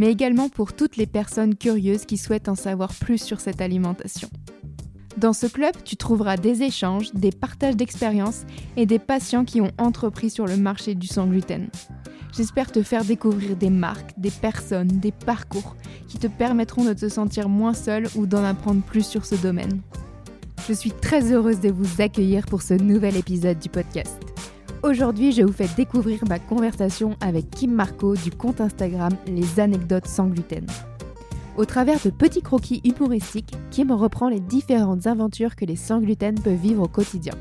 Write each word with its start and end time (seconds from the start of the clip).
mais 0.00 0.10
également 0.10 0.48
pour 0.48 0.72
toutes 0.72 0.96
les 0.96 1.06
personnes 1.06 1.54
curieuses 1.54 2.06
qui 2.06 2.16
souhaitent 2.16 2.48
en 2.48 2.54
savoir 2.54 2.94
plus 2.94 3.22
sur 3.22 3.38
cette 3.38 3.60
alimentation. 3.60 4.30
Dans 5.18 5.34
ce 5.34 5.46
club, 5.46 5.74
tu 5.84 5.96
trouveras 5.96 6.38
des 6.38 6.62
échanges, 6.62 7.12
des 7.12 7.30
partages 7.30 7.76
d'expériences 7.76 8.46
et 8.78 8.86
des 8.86 8.98
patients 8.98 9.44
qui 9.44 9.60
ont 9.60 9.72
entrepris 9.76 10.30
sur 10.30 10.46
le 10.46 10.56
marché 10.56 10.94
du 10.94 11.06
sans 11.06 11.26
gluten. 11.26 11.68
J'espère 12.34 12.72
te 12.72 12.82
faire 12.82 13.04
découvrir 13.04 13.56
des 13.56 13.68
marques, 13.68 14.18
des 14.18 14.30
personnes, 14.30 14.88
des 14.88 15.12
parcours 15.12 15.76
qui 16.08 16.16
te 16.16 16.28
permettront 16.28 16.84
de 16.84 16.94
te 16.94 17.10
sentir 17.10 17.50
moins 17.50 17.74
seul 17.74 18.06
ou 18.16 18.24
d'en 18.24 18.42
apprendre 18.42 18.80
plus 18.80 19.06
sur 19.06 19.26
ce 19.26 19.34
domaine. 19.34 19.82
Je 20.66 20.72
suis 20.72 20.92
très 20.92 21.30
heureuse 21.30 21.60
de 21.60 21.70
vous 21.70 22.00
accueillir 22.00 22.46
pour 22.46 22.62
ce 22.62 22.72
nouvel 22.72 23.18
épisode 23.18 23.58
du 23.58 23.68
podcast. 23.68 24.29
Aujourd'hui, 24.82 25.32
je 25.32 25.42
vous 25.42 25.52
fais 25.52 25.68
découvrir 25.76 26.20
ma 26.26 26.38
conversation 26.38 27.14
avec 27.20 27.50
Kim 27.50 27.70
Marco 27.70 28.16
du 28.16 28.30
compte 28.30 28.62
Instagram 28.62 29.12
Les 29.26 29.60
Anecdotes 29.60 30.06
sans 30.06 30.28
gluten. 30.28 30.64
Au 31.58 31.66
travers 31.66 32.00
de 32.02 32.08
petits 32.08 32.40
croquis 32.40 32.80
humoristiques, 32.84 33.52
Kim 33.70 33.92
reprend 33.92 34.30
les 34.30 34.40
différentes 34.40 35.06
aventures 35.06 35.54
que 35.54 35.66
les 35.66 35.76
sans 35.76 36.00
gluten 36.00 36.40
peuvent 36.40 36.54
vivre 36.54 36.84
au 36.84 36.88
quotidien, 36.88 37.34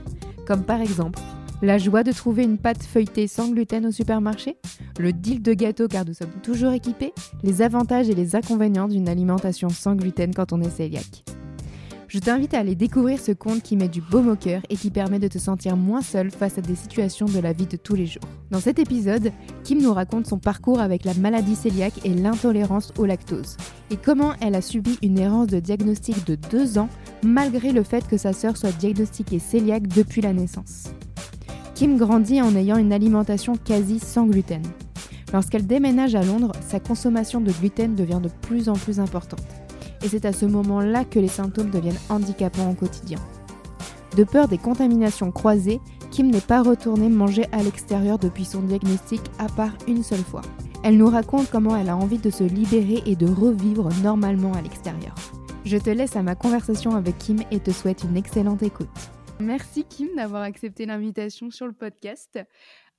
comme 0.45 0.63
par 0.63 0.81
exemple 0.81 1.19
la 1.61 1.77
joie 1.77 2.03
de 2.03 2.11
trouver 2.11 2.43
une 2.43 2.57
pâte 2.57 2.83
feuilletée 2.83 3.27
sans 3.27 3.49
gluten 3.49 3.85
au 3.85 3.91
supermarché, 3.91 4.57
le 4.97 5.13
deal 5.13 5.41
de 5.41 5.53
gâteau 5.53 5.87
car 5.87 6.05
nous 6.05 6.13
sommes 6.13 6.41
toujours 6.43 6.73
équipés, 6.73 7.13
les 7.43 7.61
avantages 7.61 8.09
et 8.09 8.15
les 8.15 8.35
inconvénients 8.35 8.87
d'une 8.89 9.07
alimentation 9.07 9.69
sans 9.69 9.95
gluten 9.95 10.33
quand 10.33 10.51
on 10.51 10.61
est 10.61 10.75
cœliaque. 10.75 11.28
Je 12.09 12.17
t'invite 12.17 12.55
à 12.55 12.59
aller 12.59 12.73
découvrir 12.73 13.19
ce 13.19 13.31
conte 13.31 13.61
qui 13.61 13.77
met 13.77 13.87
du 13.87 14.01
baume 14.01 14.29
au 14.29 14.35
cœur 14.35 14.63
et 14.71 14.75
qui 14.75 14.89
permet 14.89 15.19
de 15.19 15.27
te 15.27 15.37
sentir 15.37 15.77
moins 15.77 16.01
seul 16.01 16.31
face 16.31 16.57
à 16.57 16.61
des 16.61 16.73
situations 16.73 17.27
de 17.27 17.37
la 17.37 17.53
vie 17.53 17.67
de 17.67 17.77
tous 17.77 17.93
les 17.93 18.07
jours. 18.07 18.23
Dans 18.49 18.59
cet 18.59 18.79
épisode, 18.79 19.31
Kim 19.63 19.79
nous 19.79 19.93
raconte 19.93 20.25
son 20.25 20.39
parcours 20.39 20.79
avec 20.79 21.05
la 21.05 21.13
maladie 21.13 21.55
cœliaque 21.55 22.03
et 22.03 22.15
l'intolérance 22.15 22.91
au 22.97 23.05
lactose, 23.05 23.57
et 23.91 23.95
comment 23.95 24.33
elle 24.41 24.55
a 24.55 24.61
subi 24.61 24.97
une 25.03 25.19
errance 25.19 25.49
de 25.49 25.59
diagnostic 25.59 26.25
de 26.25 26.33
2 26.33 26.79
ans 26.79 26.89
malgré 27.21 27.71
le 27.71 27.83
fait 27.83 28.07
que 28.07 28.17
sa 28.17 28.33
sœur 28.33 28.57
soit 28.57 28.75
diagnostiquée 28.75 29.39
cœliaque 29.39 29.87
depuis 29.87 30.21
la 30.21 30.33
naissance. 30.33 30.85
Kim 31.75 31.95
grandit 31.95 32.41
en 32.41 32.55
ayant 32.55 32.77
une 32.77 32.91
alimentation 32.91 33.53
quasi 33.55 33.99
sans 33.99 34.25
gluten. 34.25 34.63
Lorsqu'elle 35.31 35.67
déménage 35.67 36.15
à 36.15 36.23
Londres, 36.23 36.53
sa 36.67 36.79
consommation 36.79 37.39
de 37.39 37.51
gluten 37.51 37.93
devient 37.93 38.19
de 38.19 38.29
plus 38.41 38.67
en 38.67 38.73
plus 38.73 38.99
importante. 38.99 39.58
Et 40.03 40.07
c'est 40.07 40.25
à 40.25 40.33
ce 40.33 40.45
moment-là 40.45 41.05
que 41.05 41.19
les 41.19 41.27
symptômes 41.27 41.69
deviennent 41.69 41.99
handicapants 42.09 42.71
au 42.71 42.73
quotidien. 42.73 43.19
De 44.15 44.23
peur 44.23 44.47
des 44.47 44.57
contaminations 44.57 45.31
croisées, 45.31 45.79
Kim 46.11 46.31
n'est 46.31 46.41
pas 46.41 46.63
retournée 46.63 47.09
manger 47.09 47.45
à 47.51 47.61
l'extérieur 47.61 48.17
depuis 48.17 48.45
son 48.45 48.61
diagnostic 48.61 49.21
à 49.37 49.47
part 49.47 49.73
une 49.87 50.03
seule 50.03 50.19
fois. 50.19 50.41
Elle 50.83 50.97
nous 50.97 51.09
raconte 51.09 51.51
comment 51.51 51.75
elle 51.75 51.89
a 51.89 51.97
envie 51.97 52.17
de 52.17 52.29
se 52.29 52.43
libérer 52.43 53.03
et 53.05 53.15
de 53.15 53.27
revivre 53.27 53.89
normalement 54.01 54.53
à 54.53 54.61
l'extérieur. 54.61 55.13
Je 55.65 55.77
te 55.77 55.89
laisse 55.89 56.15
à 56.15 56.23
ma 56.23 56.35
conversation 56.35 56.95
avec 56.95 57.17
Kim 57.17 57.39
et 57.51 57.59
te 57.59 57.71
souhaite 57.71 58.03
une 58.03 58.17
excellente 58.17 58.63
écoute. 58.63 58.87
Merci 59.39 59.85
Kim 59.85 60.09
d'avoir 60.15 60.41
accepté 60.41 60.85
l'invitation 60.85 61.51
sur 61.51 61.65
le 61.65 61.73
podcast. 61.73 62.39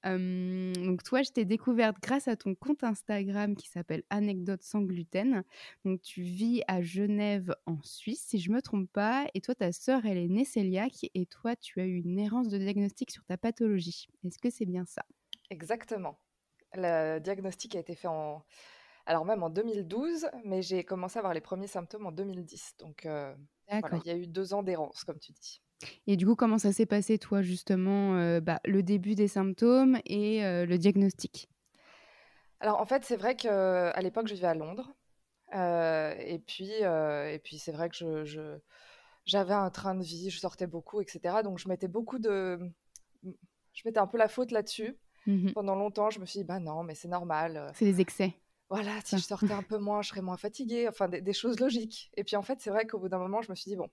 Euh, 0.06 0.72
donc 0.74 1.02
toi, 1.02 1.22
je 1.22 1.30
t'ai 1.30 1.44
découverte 1.44 1.96
grâce 2.02 2.28
à 2.28 2.36
ton 2.36 2.54
compte 2.54 2.84
Instagram 2.84 3.56
qui 3.56 3.68
s'appelle 3.68 4.02
Anecdote 4.10 4.62
sans 4.62 4.80
gluten. 4.80 5.44
Donc 5.84 6.00
tu 6.02 6.22
vis 6.22 6.62
à 6.68 6.80
Genève 6.82 7.54
en 7.66 7.78
Suisse, 7.82 8.22
si 8.26 8.38
je 8.38 8.50
me 8.50 8.62
trompe 8.62 8.90
pas, 8.92 9.26
et 9.34 9.40
toi, 9.40 9.54
ta 9.54 9.72
sœur, 9.72 10.06
elle 10.06 10.18
est 10.18 10.28
née 10.28 10.46
cœliaque, 10.46 11.06
et 11.14 11.26
toi, 11.26 11.56
tu 11.56 11.80
as 11.80 11.84
eu 11.84 11.96
une 11.96 12.18
errance 12.18 12.48
de 12.48 12.58
diagnostic 12.58 13.10
sur 13.10 13.24
ta 13.24 13.36
pathologie. 13.36 14.08
Est-ce 14.24 14.38
que 14.38 14.50
c'est 14.50 14.66
bien 14.66 14.84
ça? 14.86 15.04
Exactement. 15.50 16.18
Le 16.74 17.18
diagnostic 17.18 17.74
a 17.74 17.80
été 17.80 17.94
fait 17.94 18.08
en, 18.08 18.44
alors 19.06 19.24
même 19.24 19.42
en 19.42 19.50
2012, 19.50 20.28
mais 20.44 20.62
j'ai 20.62 20.84
commencé 20.84 21.18
à 21.18 21.20
avoir 21.20 21.34
les 21.34 21.40
premiers 21.40 21.66
symptômes 21.66 22.06
en 22.06 22.12
2010. 22.12 22.76
Donc 22.78 23.06
euh, 23.06 23.34
voilà, 23.68 23.98
il 24.04 24.06
y 24.06 24.10
a 24.10 24.16
eu 24.16 24.26
deux 24.26 24.54
ans 24.54 24.62
d'errance, 24.62 25.04
comme 25.04 25.18
tu 25.18 25.32
dis. 25.32 25.60
Et 26.06 26.16
du 26.16 26.26
coup, 26.26 26.34
comment 26.34 26.58
ça 26.58 26.72
s'est 26.72 26.86
passé, 26.86 27.18
toi, 27.18 27.42
justement, 27.42 28.16
euh, 28.16 28.40
bah, 28.40 28.60
le 28.64 28.82
début 28.82 29.14
des 29.14 29.28
symptômes 29.28 29.98
et 30.06 30.44
euh, 30.44 30.66
le 30.66 30.78
diagnostic? 30.78 31.48
Alors, 32.60 32.80
en 32.80 32.86
fait, 32.86 33.04
c'est 33.04 33.16
vrai 33.16 33.36
qu'à 33.36 34.00
l'époque, 34.00 34.28
je 34.28 34.34
vivais 34.34 34.48
à 34.48 34.54
Londres. 34.54 34.92
Euh, 35.54 36.14
et 36.18 36.38
puis, 36.38 36.70
et 36.70 37.40
puis 37.42 37.58
c'est 37.58 37.72
vrai 37.72 37.88
que 37.88 38.24
je, 38.24 38.58
j'avais 39.24 39.54
un 39.54 39.70
train 39.70 39.94
de 39.94 40.02
vie, 40.02 40.30
je 40.30 40.38
sortais 40.38 40.66
beaucoup, 40.66 41.00
etc. 41.00 41.42
Donc, 41.42 41.58
je 41.58 41.68
mettais 41.68 41.88
beaucoup 41.88 42.18
de. 42.18 42.58
Je 43.72 43.82
mettais 43.84 43.98
un 44.00 44.06
peu 44.06 44.18
la 44.18 44.28
faute 44.28 44.50
là-dessus. 44.50 44.98
Mmh 45.26 45.52
Pendant 45.52 45.74
longtemps, 45.74 46.10
je 46.10 46.18
me 46.18 46.26
suis 46.26 46.40
dit, 46.40 46.44
bah 46.44 46.60
non, 46.60 46.82
mais 46.82 46.94
c'est 46.94 47.08
normal. 47.08 47.70
C'est 47.74 47.84
des 47.84 48.00
excès. 48.00 48.34
Voilà, 48.68 48.92
si 49.04 49.18
je 49.18 49.22
sortais 49.22 49.52
un 49.52 49.62
peu 49.62 49.78
moins, 49.78 50.00
je 50.02 50.08
serais 50.08 50.22
moins 50.22 50.36
fatiguée. 50.36 50.88
Enfin, 50.88 51.08
des, 51.08 51.20
des 51.20 51.32
choses 51.32 51.60
logiques. 51.60 52.10
Et 52.16 52.24
puis, 52.24 52.36
en 52.36 52.42
fait, 52.42 52.60
c'est 52.60 52.70
vrai 52.70 52.86
qu'au 52.86 52.98
bout 52.98 53.08
d'un 53.08 53.18
moment, 53.18 53.42
je 53.42 53.50
me 53.50 53.54
suis 53.54 53.70
dit, 53.70 53.76
bon 53.76 53.88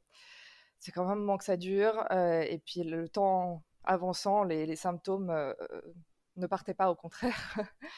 c'est 0.80 0.92
quand 0.92 1.08
même 1.08 1.20
moment 1.20 1.38
que 1.38 1.44
ça 1.44 1.58
dure. 1.58 2.06
Euh, 2.12 2.42
et 2.42 2.60
puis 2.60 2.84
le 2.84 3.10
temps 3.10 3.64
avançant, 3.84 4.44
les, 4.44 4.76
symptômes 4.76 5.30
euh, 5.30 5.54
ne 6.36 6.48
partaient 6.48 6.74
pas, 6.74 6.90
au 6.92 6.96
contraire. 6.96 7.56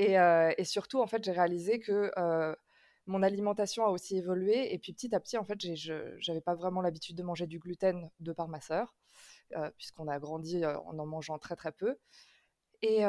Euh, 0.00 0.54
et, 0.56 0.62
surtout, 0.64 1.00
en 1.00 1.08
fait, 1.08 1.24
j'ai 1.24 1.32
réalisé 1.32 1.80
que 1.80 2.12
mon 3.06 3.20
alimentation 3.24 3.84
a 3.84 3.88
aussi 3.88 4.16
évolué. 4.16 4.72
Et 4.72 4.78
puis 4.78 4.92
petit 4.92 5.12
à 5.12 5.18
petit, 5.18 5.36
en 5.36 5.42
fait, 5.44 5.60
je 5.74 6.14
n'avais 6.28 6.40
pas 6.40 6.54
vraiment 6.54 6.80
l'habitude 6.80 7.16
de 7.16 7.24
manger 7.24 7.48
du 7.48 7.58
gluten 7.58 8.08
de 8.20 8.32
par 8.32 8.46
ma 8.46 8.60
sœur, 8.60 8.94
puisqu'on 9.76 10.06
a 10.06 10.20
grandi 10.20 10.64
en 10.64 10.96
en 10.96 11.04
mangeant 11.04 11.38
très 11.40 11.56
très 11.56 11.72
peu. 11.72 11.98
Et, 12.82 13.00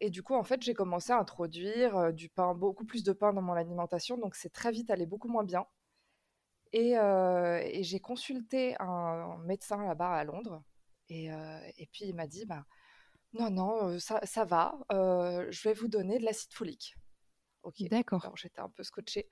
et, 0.00 0.10
du 0.10 0.24
coup, 0.24 0.34
en 0.34 0.42
fait, 0.42 0.60
j'ai 0.60 0.74
commencé 0.74 1.12
à 1.12 1.18
introduire 1.20 2.12
du 2.12 2.28
pain, 2.28 2.52
beaucoup 2.52 2.84
plus 2.84 3.04
de 3.04 3.12
pain 3.12 3.32
dans 3.32 3.42
mon 3.42 3.52
alimentation. 3.52 4.18
Donc, 4.18 4.34
c'est 4.34 4.52
très 4.52 4.72
vite 4.72 4.90
allé 4.90 5.06
beaucoup 5.06 5.28
moins 5.28 5.44
bien. 5.44 5.66
Et, 6.72 7.82
j'ai 7.82 8.00
consulté 8.00 8.76
un, 8.80 9.38
médecin 9.44 9.82
là-bas 9.84 10.12
à 10.12 10.24
Londres. 10.24 10.62
Et, 11.08 11.30
puis 11.92 12.04
il 12.04 12.14
m'a 12.14 12.26
dit 12.26 12.44
bah, 12.46 12.64
Non, 13.32 13.50
non, 13.50 13.98
ça, 13.98 14.20
ça 14.24 14.44
va, 14.44 14.78
je 14.90 15.62
vais 15.62 15.74
vous 15.74 15.88
donner 15.88 16.18
de 16.18 16.24
l'acide 16.24 16.52
folique. 16.52 16.96
Ok, 17.62 17.82
d'accord. 17.90 18.24
Alors 18.24 18.36
j'étais 18.36 18.60
un 18.60 18.70
peu 18.70 18.82
scotchée. 18.82 19.28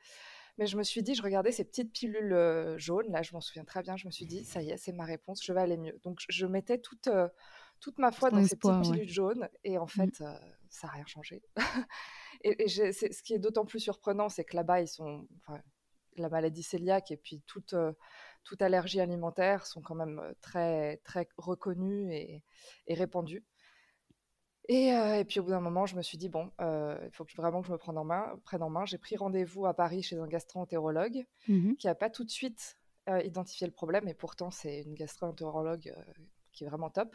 Mais 0.59 0.67
je 0.67 0.79
me 0.79 0.83
suis 0.83 1.03
dit, 1.03 1.15
je 1.15 1.23
regardais 1.23 1.53
ces 1.53 1.65
petites 1.65 1.93
pilules 1.93 2.75
jaunes, 2.79 3.11
là 3.11 3.21
je 3.23 3.33
m'en 3.35 3.43
souviens 3.43 3.65
très 3.65 3.83
bien, 3.83 3.97
je 3.97 4.07
me 4.07 4.11
suis 4.11 4.25
dit, 4.25 4.43
ça 4.45 4.63
y 4.63 4.71
est, 4.71 4.79
c'est 4.79 4.93
ma 4.93 5.05
réponse, 5.05 5.45
je 5.45 5.53
vais 5.53 5.61
aller 5.61 5.77
mieux. 5.77 5.99
Donc 6.03 6.21
je 6.31 6.47
mettais 6.47 6.79
toute, 6.79 7.11
toute 7.81 7.99
ma 7.99 8.11
foi 8.11 8.31
dans 8.31 8.43
ces 8.43 8.57
petites 8.57 8.83
pilules 8.83 9.09
jaunes, 9.09 9.49
et 9.65 9.77
en 9.77 9.85
mmh. 9.85 9.89
fait, 9.89 10.15
ça 10.15 10.87
n'a 10.87 10.93
rien 10.95 11.07
changé. 11.07 11.43
et, 12.43 12.69
ce 12.69 13.23
qui 13.23 13.35
est 13.35 13.39
d'autant 13.39 13.67
plus 13.67 13.81
surprenant, 13.81 14.31
c'est 14.31 14.45
que 14.45 14.57
là-bas, 14.57 14.81
ils 14.81 14.89
sont, 14.89 15.29
la 16.21 16.29
maladie 16.29 16.65
cœliaque 16.65 17.11
et 17.11 17.17
puis 17.17 17.43
toute, 17.47 17.75
euh, 17.75 17.93
toute 18.45 18.63
allergie 18.63 19.01
alimentaire 19.01 19.67
sont 19.67 19.81
quand 19.81 19.95
même 19.95 20.19
euh, 20.19 20.33
très, 20.41 20.99
très 20.99 21.29
reconnues 21.37 22.13
et, 22.13 22.43
et 22.87 22.95
répandues. 22.95 23.45
Et, 24.69 24.93
euh, 24.93 25.21
et, 25.21 25.25
puis 25.25 25.39
au 25.39 25.45
bout 25.45 25.51
d'un 25.51 25.61
moment, 25.61 25.87
je 25.87 25.95
me 25.95 26.03
suis 26.03 26.19
dit, 26.19 26.29
bon, 26.29 26.51
il 26.59 27.11
faut 27.13 27.25
que, 27.25 27.37
vraiment 27.37 27.61
que 27.61 27.69
je 27.69 27.73
me 27.73 27.79
prenne 27.79 27.99
en 27.99 28.05
main. 28.05 28.37
Prenne 28.45 28.65
en 28.65 28.71
main. 28.71 28.85
J'ai 28.85 28.99
pris 28.99 29.17
rendez-vous 29.17 29.65
à 29.67 29.75
Paris 29.75 30.03
chez 30.03 30.19
un 30.19 30.27
gastro-entérologue 30.27 31.25
mmh 31.49 31.75
qui 31.75 31.87
n'a 31.87 31.95
pas 31.95 32.11
tout 32.11 32.25
de 32.25 32.31
suite 32.31 32.77
identifié 33.23 33.69
le 33.69 33.73
problème, 33.73 34.09
et 34.09 34.15
pourtant 34.15 34.51
c'est 34.51 34.81
une 34.81 34.95
gastro-entérologue 34.95 35.95
qui 36.53 36.65
est 36.65 36.67
vraiment 36.67 36.91
top. 36.91 37.15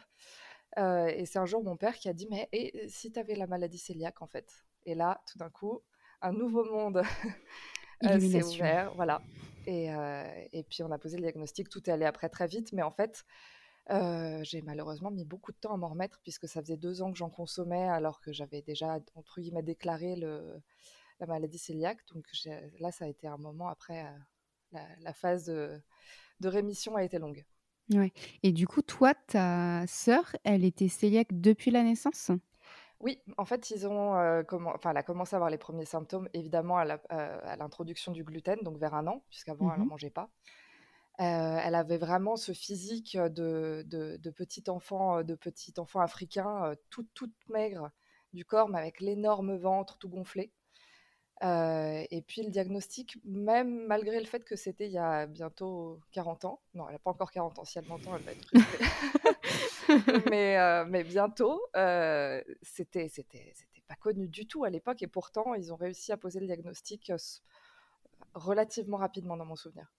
et 0.78 1.26
c'est 1.26 1.38
un 1.38 1.44
jour 1.44 1.62
mon 1.62 1.76
père 1.76 1.96
qui 1.96 2.08
a 2.08 2.14
dit, 2.14 2.26
mais 2.30 2.48
et 2.52 2.88
si 2.88 3.12
tu 3.12 3.20
avais 3.20 3.34
la 3.34 3.46
maladie 3.46 3.78
cœliaque 3.78 4.22
en 4.22 4.26
fait? 4.26 4.64
Et 4.86 4.94
là, 4.94 5.20
tout 5.30 5.36
d'un 5.36 5.50
coup, 5.50 5.82
un 6.22 6.32
nouveau 6.32 6.64
monde 6.64 7.02
c'est 8.02 8.42
ouvert, 8.42 8.92
voilà. 8.94 9.22
Et, 9.66 9.94
euh, 9.94 10.44
et, 10.52 10.62
puis 10.64 10.82
on 10.82 10.90
a 10.90 10.98
posé 10.98 11.16
le 11.16 11.22
diagnostic, 11.22 11.68
tout 11.68 11.88
est 11.88 11.92
allé 11.92 12.04
après 12.04 12.28
très 12.28 12.46
vite, 12.46 12.72
mais 12.72 12.82
en 12.82 12.90
fait, 12.90 13.24
euh, 13.90 14.40
j'ai 14.42 14.62
malheureusement 14.62 15.10
mis 15.10 15.24
beaucoup 15.24 15.52
de 15.52 15.56
temps 15.56 15.74
à 15.74 15.76
m'en 15.76 15.88
remettre 15.88 16.20
puisque 16.22 16.48
ça 16.48 16.60
faisait 16.60 16.76
deux 16.76 17.02
ans 17.02 17.12
que 17.12 17.18
j'en 17.18 17.30
consommais 17.30 17.88
alors 17.88 18.20
que 18.20 18.32
j'avais 18.32 18.62
déjà, 18.62 18.98
entre 19.14 19.40
guillemets, 19.40 19.62
déclaré 19.62 20.16
le, 20.16 20.60
la 21.20 21.26
maladie 21.26 21.60
cœliaque. 21.60 22.00
Donc 22.12 22.24
là, 22.80 22.90
ça 22.90 23.04
a 23.04 23.08
été 23.08 23.28
un 23.28 23.38
moment 23.38 23.68
après, 23.68 24.04
la, 24.72 25.12
phase 25.12 25.46
de, 25.46 25.80
de, 26.40 26.48
rémission 26.48 26.96
a 26.96 27.04
été 27.04 27.18
longue. 27.18 27.44
Ouais. 27.92 28.12
Et 28.42 28.52
du 28.52 28.66
coup, 28.66 28.82
toi, 28.82 29.14
ta 29.14 29.84
sœur, 29.86 30.34
elle 30.44 30.64
était 30.64 30.88
cœliaque 30.88 31.40
depuis 31.40 31.70
la 31.70 31.82
naissance? 31.82 32.30
Oui, 33.02 33.20
en 33.36 33.44
fait, 33.44 33.70
ils 33.70 33.86
ont, 33.88 34.12
enfin, 34.66 34.90
elle 34.92 34.96
a 34.96 35.02
commencé 35.02 35.34
à 35.34 35.38
avoir 35.38 35.50
les 35.50 35.58
premiers 35.58 35.84
symptômes, 35.84 36.28
évidemment, 36.34 36.78
à 36.78 37.56
l'introduction 37.56 38.12
du 38.12 38.22
gluten, 38.22 38.60
donc 38.62 38.78
vers 38.78 38.94
un 38.94 39.08
an, 39.08 39.24
puisqu'avant, 39.28 39.72
elle 39.72 39.80
n'en 39.80 39.86
mmh 39.86 39.88
mangeait 39.88 40.10
pas. 40.10 40.30
elle 41.18 41.74
avait 41.74 41.98
vraiment 41.98 42.36
ce 42.36 42.52
physique 42.52 43.16
de, 43.18 43.84
de, 43.86 44.30
petit 44.30 44.70
enfant, 44.70 45.24
de 45.24 45.34
petit 45.34 45.74
enfant 45.78 46.00
africain, 46.00 46.74
toute, 46.90 47.08
toute 47.12 47.34
maigre 47.48 47.90
du 48.32 48.44
corps, 48.44 48.68
mais 48.68 48.78
avec 48.78 49.00
l'énorme 49.00 49.56
ventre 49.56 49.98
tout 49.98 50.08
gonflé. 50.08 50.52
et 51.42 52.24
puis 52.28 52.42
le 52.44 52.50
diagnostic, 52.50 53.18
même 53.24 53.84
malgré 53.88 54.20
le 54.20 54.26
fait 54.26 54.44
que 54.44 54.54
c'était 54.54 54.86
il 54.86 54.92
y 54.92 54.98
a 54.98 55.26
bientôt 55.26 55.98
40 56.12 56.44
ans, 56.44 56.60
non, 56.74 56.86
elle 56.86 56.94
n'a 56.94 56.98
pas 57.00 57.10
encore 57.10 57.32
40 57.32 57.58
ans, 57.58 57.64
si 57.64 57.78
elle 57.78 57.86
m'entend, 57.86 58.14
elle 58.14 58.22
va 58.22 58.30
être 58.30 58.48
mais, 60.30 60.84
mais 60.86 61.04
bientôt, 61.04 61.60
c'était, 62.62 63.08
c'était, 63.08 63.52
c'était 63.54 63.82
pas 63.88 63.96
connu 63.96 64.28
du 64.28 64.46
tout 64.46 64.64
à 64.64 64.70
l'époque, 64.70 65.02
et 65.02 65.06
pourtant, 65.06 65.54
ils 65.54 65.72
ont 65.72 65.76
réussi 65.76 66.12
à 66.12 66.16
poser 66.16 66.40
le 66.40 66.46
diagnostic 66.46 67.12
relativement 68.34 68.96
rapidement 68.96 69.36
dans 69.36 69.44
mon 69.44 69.56
souvenir. 69.56 69.92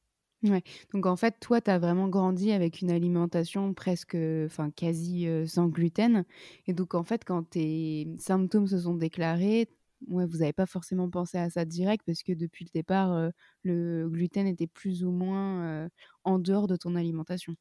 Ouais. 0.43 0.61
Donc 0.93 1.05
en 1.05 1.15
fait, 1.15 1.39
toi, 1.39 1.61
tu 1.61 1.71
as 1.71 1.79
vraiment 1.79 2.09
grandi 2.09 2.51
avec 2.51 2.81
une 2.81 2.91
alimentation 2.91 3.73
presque, 3.73 4.17
enfin 4.45 4.71
quasi 4.71 5.25
sans 5.47 5.67
gluten. 5.67 6.25
Et 6.67 6.73
donc 6.73 6.95
en 6.95 7.03
fait, 7.03 7.23
quand 7.23 7.43
tes 7.43 8.09
symptômes 8.19 8.67
se 8.67 8.79
sont 8.79 8.95
déclarés, 8.95 9.69
ouais, 10.09 10.25
vous 10.25 10.39
n'avez 10.39 10.51
pas 10.51 10.65
forcément 10.65 11.09
pensé 11.09 11.37
à 11.37 11.49
ça 11.49 11.63
direct 11.63 12.03
parce 12.05 12.23
que 12.23 12.33
depuis 12.33 12.65
le 12.65 12.71
départ, 12.73 13.31
le 13.63 14.09
gluten 14.09 14.45
était 14.45 14.67
plus 14.67 15.05
ou 15.05 15.11
moins 15.11 15.87
en 16.25 16.39
dehors 16.39 16.67
de 16.67 16.75
ton 16.75 16.95
alimentation. 16.95 17.55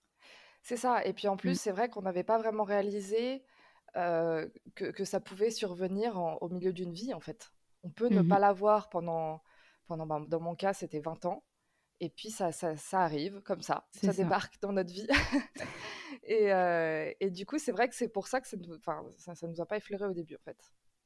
C'est 0.62 0.76
ça. 0.76 1.04
Et 1.04 1.12
puis 1.12 1.28
en 1.28 1.36
plus, 1.36 1.52
mmh. 1.52 1.54
c'est 1.54 1.72
vrai 1.72 1.88
qu'on 1.88 2.02
n'avait 2.02 2.24
pas 2.24 2.38
vraiment 2.38 2.64
réalisé 2.64 3.42
que, 3.94 4.90
que, 4.90 5.04
ça 5.04 5.20
pouvait 5.20 5.50
survenir 5.50 6.16
au 6.40 6.48
milieu 6.48 6.72
d'une 6.72 6.94
vie, 6.94 7.12
en 7.12 7.20
fait. 7.20 7.52
On 7.82 7.90
peut 7.90 8.08
ne 8.08 8.22
mmh 8.22 8.28
pas 8.28 8.38
l'avoir 8.38 8.88
pendant, 8.88 9.42
pendant 9.86 10.06
ben, 10.06 10.20
dans 10.20 10.40
mon 10.40 10.54
cas, 10.54 10.72
c'était 10.72 11.00
20 11.00 11.26
ans. 11.26 11.44
Et 12.00 12.08
puis 12.08 12.30
ça, 12.30 12.52
ça, 12.52 12.76
ça 12.76 13.00
arrive 13.00 13.42
comme 13.42 13.60
ça, 13.60 13.86
ça, 13.92 14.12
débarque 14.12 14.58
dans 14.60 14.72
notre 14.72 14.92
vie. 14.92 15.06
et, 16.24 17.14
et, 17.20 17.30
du 17.30 17.44
coup, 17.44 17.58
c'est 17.58 17.72
vrai 17.72 17.88
que 17.88 17.94
c'est 17.94 18.08
pour 18.08 18.28
ça 18.28 18.40
que 18.40 18.48
ça 18.48 18.56
ne 18.56 19.46
nous 19.48 19.60
a 19.60 19.66
pas 19.66 19.76
effleuré 19.76 20.06
au 20.06 20.14
début, 20.14 20.36
en 20.36 20.42
fait. 20.44 20.58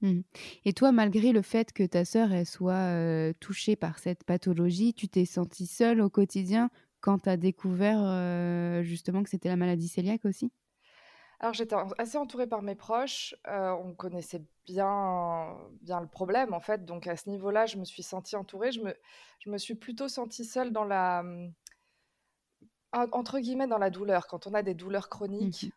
Mmh. 0.03 0.21
Et 0.65 0.73
toi, 0.75 0.93
malgré 0.93 1.33
le 1.33 1.43
fait 1.43 1.73
que 1.73 1.83
ta 1.83 2.05
sœur 2.05 2.33
elle 2.33 2.47
soit 2.47 3.33
touchée 3.41 3.77
par 3.77 3.99
cette 3.99 4.25
pathologie, 4.25 4.95
tu 4.95 5.09
t'es 5.09 5.25
sentie 5.25 5.67
seule 5.67 6.01
au 6.01 6.11
quotidien 6.11 6.71
quand 7.07 7.21
tu 7.21 7.29
as 7.29 7.37
découvert 7.37 8.83
justement 8.83 9.23
que 9.23 9.31
c'était 9.31 9.49
la 9.49 9.57
maladie 9.57 9.89
cœliaque 9.89 10.25
aussi? 10.25 10.51
Alors 11.39 11.55
j'étais 11.55 11.77
assez 11.99 12.17
entourée 12.19 12.47
par 12.47 12.63
mes 12.63 12.75
proches, 12.75 13.35
on 13.47 13.95
connaissait 13.95 14.43
bien, 14.67 15.57
bien 15.83 16.01
le 16.01 16.09
problème 16.09 16.55
en 16.55 16.61
fait, 16.61 16.85
donc 16.85 17.07
à 17.07 17.17
ce 17.17 17.29
niveau-là, 17.31 17.67
je 17.67 17.77
me 17.77 17.85
suis 17.85 18.03
sentie 18.03 18.37
entourée. 18.37 18.73
Je 18.73 18.81
me, 18.81 18.95
je 19.41 19.51
me 19.51 19.59
suis 19.59 19.75
plutôt 19.75 20.09
sentie 20.09 20.45
seule 20.45 20.73
dans 20.73 20.85
la, 20.85 21.23
entre 22.93 23.39
guillemets, 23.39 23.67
dans 23.67 23.79
la 23.79 23.91
douleur. 23.91 24.27
Quand 24.27 24.47
on 24.47 24.55
a 24.55 24.63
des 24.63 24.75
douleurs 24.75 25.09
chroniques, 25.09 25.67
mmh 25.67 25.71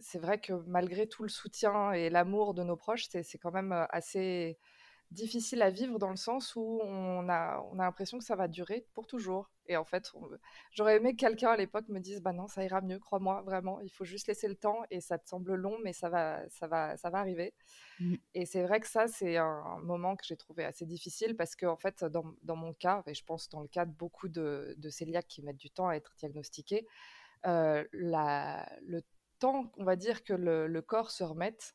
c'est 0.00 0.18
vrai 0.18 0.38
que 0.40 0.52
malgré 0.66 1.06
tout 1.08 1.22
le 1.22 1.28
soutien 1.28 1.92
et 1.92 2.10
l'amour 2.10 2.54
de 2.54 2.62
nos 2.62 2.76
proches, 2.76 3.06
c'est 3.08 3.38
quand 3.38 3.52
même 3.52 3.72
assez 3.90 4.58
difficile 5.14 5.62
à 5.62 5.70
vivre 5.70 5.98
dans 5.98 6.10
le 6.10 6.16
sens 6.16 6.54
où 6.56 6.80
on 6.82 7.28
a, 7.28 7.64
on 7.72 7.78
a 7.78 7.84
l'impression 7.84 8.18
que 8.18 8.24
ça 8.24 8.36
va 8.36 8.48
durer 8.48 8.86
pour 8.92 9.06
toujours. 9.06 9.50
Et 9.66 9.76
en 9.76 9.84
fait, 9.84 10.12
j'aurais 10.72 10.96
aimé 10.96 11.12
que 11.12 11.20
quelqu'un 11.20 11.50
à 11.50 11.56
l'époque 11.56 11.88
me 11.88 11.98
dise, 11.98 12.20
bah 12.20 12.32
non, 12.32 12.48
ça 12.48 12.62
ira 12.62 12.82
mieux, 12.82 12.98
crois-moi, 12.98 13.42
vraiment. 13.42 13.80
Il 13.80 13.90
faut 13.90 14.04
juste 14.04 14.26
laisser 14.26 14.48
le 14.48 14.56
temps 14.56 14.82
et 14.90 15.00
ça 15.00 15.16
te 15.16 15.26
semble 15.26 15.54
long, 15.54 15.78
mais 15.82 15.92
ça 15.94 16.10
va, 16.10 16.46
ça 16.50 16.66
va, 16.66 16.96
ça 16.98 17.08
va 17.08 17.18
arriver. 17.18 17.54
Mmh. 18.00 18.14
Et 18.34 18.44
c'est 18.44 18.62
vrai 18.62 18.80
que 18.80 18.88
ça, 18.88 19.08
c'est 19.08 19.38
un 19.38 19.78
moment 19.82 20.16
que 20.16 20.24
j'ai 20.26 20.36
trouvé 20.36 20.64
assez 20.64 20.84
difficile 20.84 21.34
parce 21.34 21.56
que, 21.56 21.64
en 21.64 21.76
fait, 21.76 22.04
dans, 22.04 22.24
dans, 22.42 22.56
mon 22.56 22.74
cas, 22.74 23.02
et 23.06 23.14
je 23.14 23.24
pense 23.24 23.48
dans 23.48 23.62
le 23.62 23.68
cas 23.68 23.86
de 23.86 23.92
beaucoup 23.92 24.28
de, 24.28 24.74
de 24.76 24.90
cœliaques 24.90 25.28
qui 25.28 25.42
mettent 25.42 25.56
du 25.56 25.70
temps 25.70 25.88
à 25.88 25.94
être 25.94 26.12
diagnostiqués, 26.18 26.86
euh, 27.46 27.84
la, 27.92 28.68
le 28.82 29.02
temps, 29.38 29.72
on 29.78 29.84
va 29.84 29.96
dire, 29.96 30.24
que 30.24 30.34
le, 30.34 30.66
le 30.66 30.82
corps 30.82 31.10
se 31.10 31.24
remette, 31.24 31.74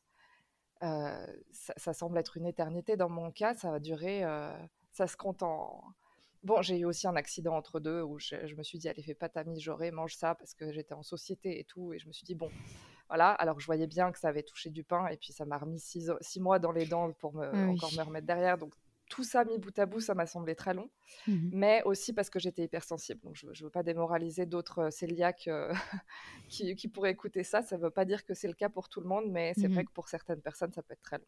euh, 0.82 1.26
ça, 1.52 1.92
semble 1.92 2.18
être 2.18 2.36
une 2.36 2.46
éternité 2.46 2.96
dans 2.96 3.08
mon 3.08 3.30
cas. 3.30 3.54
Ça 3.54 3.70
va 3.70 3.80
durer, 3.80 4.24
euh, 4.24 4.52
ça 4.92 5.06
se 5.06 5.16
compte 5.16 5.42
en. 5.42 5.82
Bon, 6.42 6.62
j'ai 6.62 6.78
eu 6.78 6.84
aussi 6.86 7.06
un 7.06 7.16
accident 7.16 7.54
entre 7.54 7.80
deux 7.80 8.00
où 8.00 8.18
je, 8.18 8.54
me 8.56 8.62
suis 8.62 8.78
dit, 8.78 8.88
allez, 8.88 9.02
fais 9.02 9.14
pas 9.14 9.28
ta 9.28 9.44
mijaurée, 9.44 9.90
mange 9.90 10.14
ça 10.14 10.34
parce 10.34 10.54
que 10.54 10.72
j'étais 10.72 10.94
en 10.94 11.02
société 11.02 11.60
et 11.60 11.64
tout. 11.64 11.92
Et 11.92 11.98
je 11.98 12.08
me 12.08 12.12
suis 12.12 12.24
dit, 12.24 12.34
bon, 12.34 12.50
voilà. 13.08 13.30
Alors 13.32 13.60
je 13.60 13.66
voyais 13.66 13.86
bien 13.86 14.10
que 14.10 14.18
ça 14.18 14.28
avait 14.28 14.42
touché 14.42 14.70
du 14.70 14.82
pain 14.82 15.06
et 15.08 15.18
puis 15.18 15.32
ça 15.34 15.44
m'a 15.44 15.58
remis 15.58 15.80
six, 15.80 16.10
mois 16.38 16.58
dans 16.58 16.72
les 16.72 16.86
dents 16.86 17.12
pour 17.12 17.34
me, 17.34 17.46
encore 17.68 17.92
me 17.92 18.02
remettre 18.02 18.26
derrière. 18.26 18.56
Donc 18.56 18.72
tout 19.10 19.24
ça 19.24 19.44
mis 19.44 19.58
bout 19.58 19.78
à 19.78 19.84
bout, 19.86 20.00
ça 20.00 20.14
m'a 20.14 20.26
semblé 20.26 20.54
très 20.54 20.72
long, 20.72 20.88
mmh 21.26 21.50
mais 21.52 21.82
aussi 21.84 22.12
parce 22.14 22.30
que 22.30 22.38
j'étais 22.38 22.64
hypersensible. 22.64 23.20
Donc, 23.22 23.36
je 23.36 23.46
ne 23.46 23.64
veux 23.64 23.70
pas 23.70 23.82
démoraliser 23.82 24.46
d'autres 24.46 24.78
euh, 24.80 24.90
cœliaques 24.90 25.48
euh, 25.48 25.72
qui, 26.48 26.88
pourraient 26.88 27.10
écouter 27.12 27.44
ça. 27.44 27.62
Ça 27.62 27.76
ne 27.76 27.82
veut 27.82 27.90
pas 27.90 28.04
dire 28.06 28.24
que 28.24 28.34
c'est 28.34 28.48
le 28.48 28.54
cas 28.54 28.70
pour 28.70 28.88
tout 28.88 29.00
le 29.00 29.08
monde, 29.08 29.26
mais 29.30 29.52
c'est 29.54 29.68
mmh 29.68 29.72
vrai 29.74 29.84
que 29.84 29.92
pour 29.92 30.08
certaines 30.08 30.40
personnes, 30.40 30.72
ça 30.72 30.82
peut 30.82 30.94
être 30.94 31.02
très 31.02 31.18
long. 31.18 31.26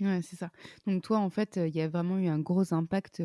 Ouais, 0.00 0.20
c'est 0.22 0.36
ça. 0.36 0.50
Donc 0.86 1.02
toi, 1.02 1.18
en 1.18 1.30
fait, 1.30 1.56
il 1.56 1.74
y 1.76 1.80
a 1.80 1.88
vraiment 1.88 2.18
eu 2.18 2.26
un 2.26 2.40
gros 2.40 2.74
impact 2.74 3.22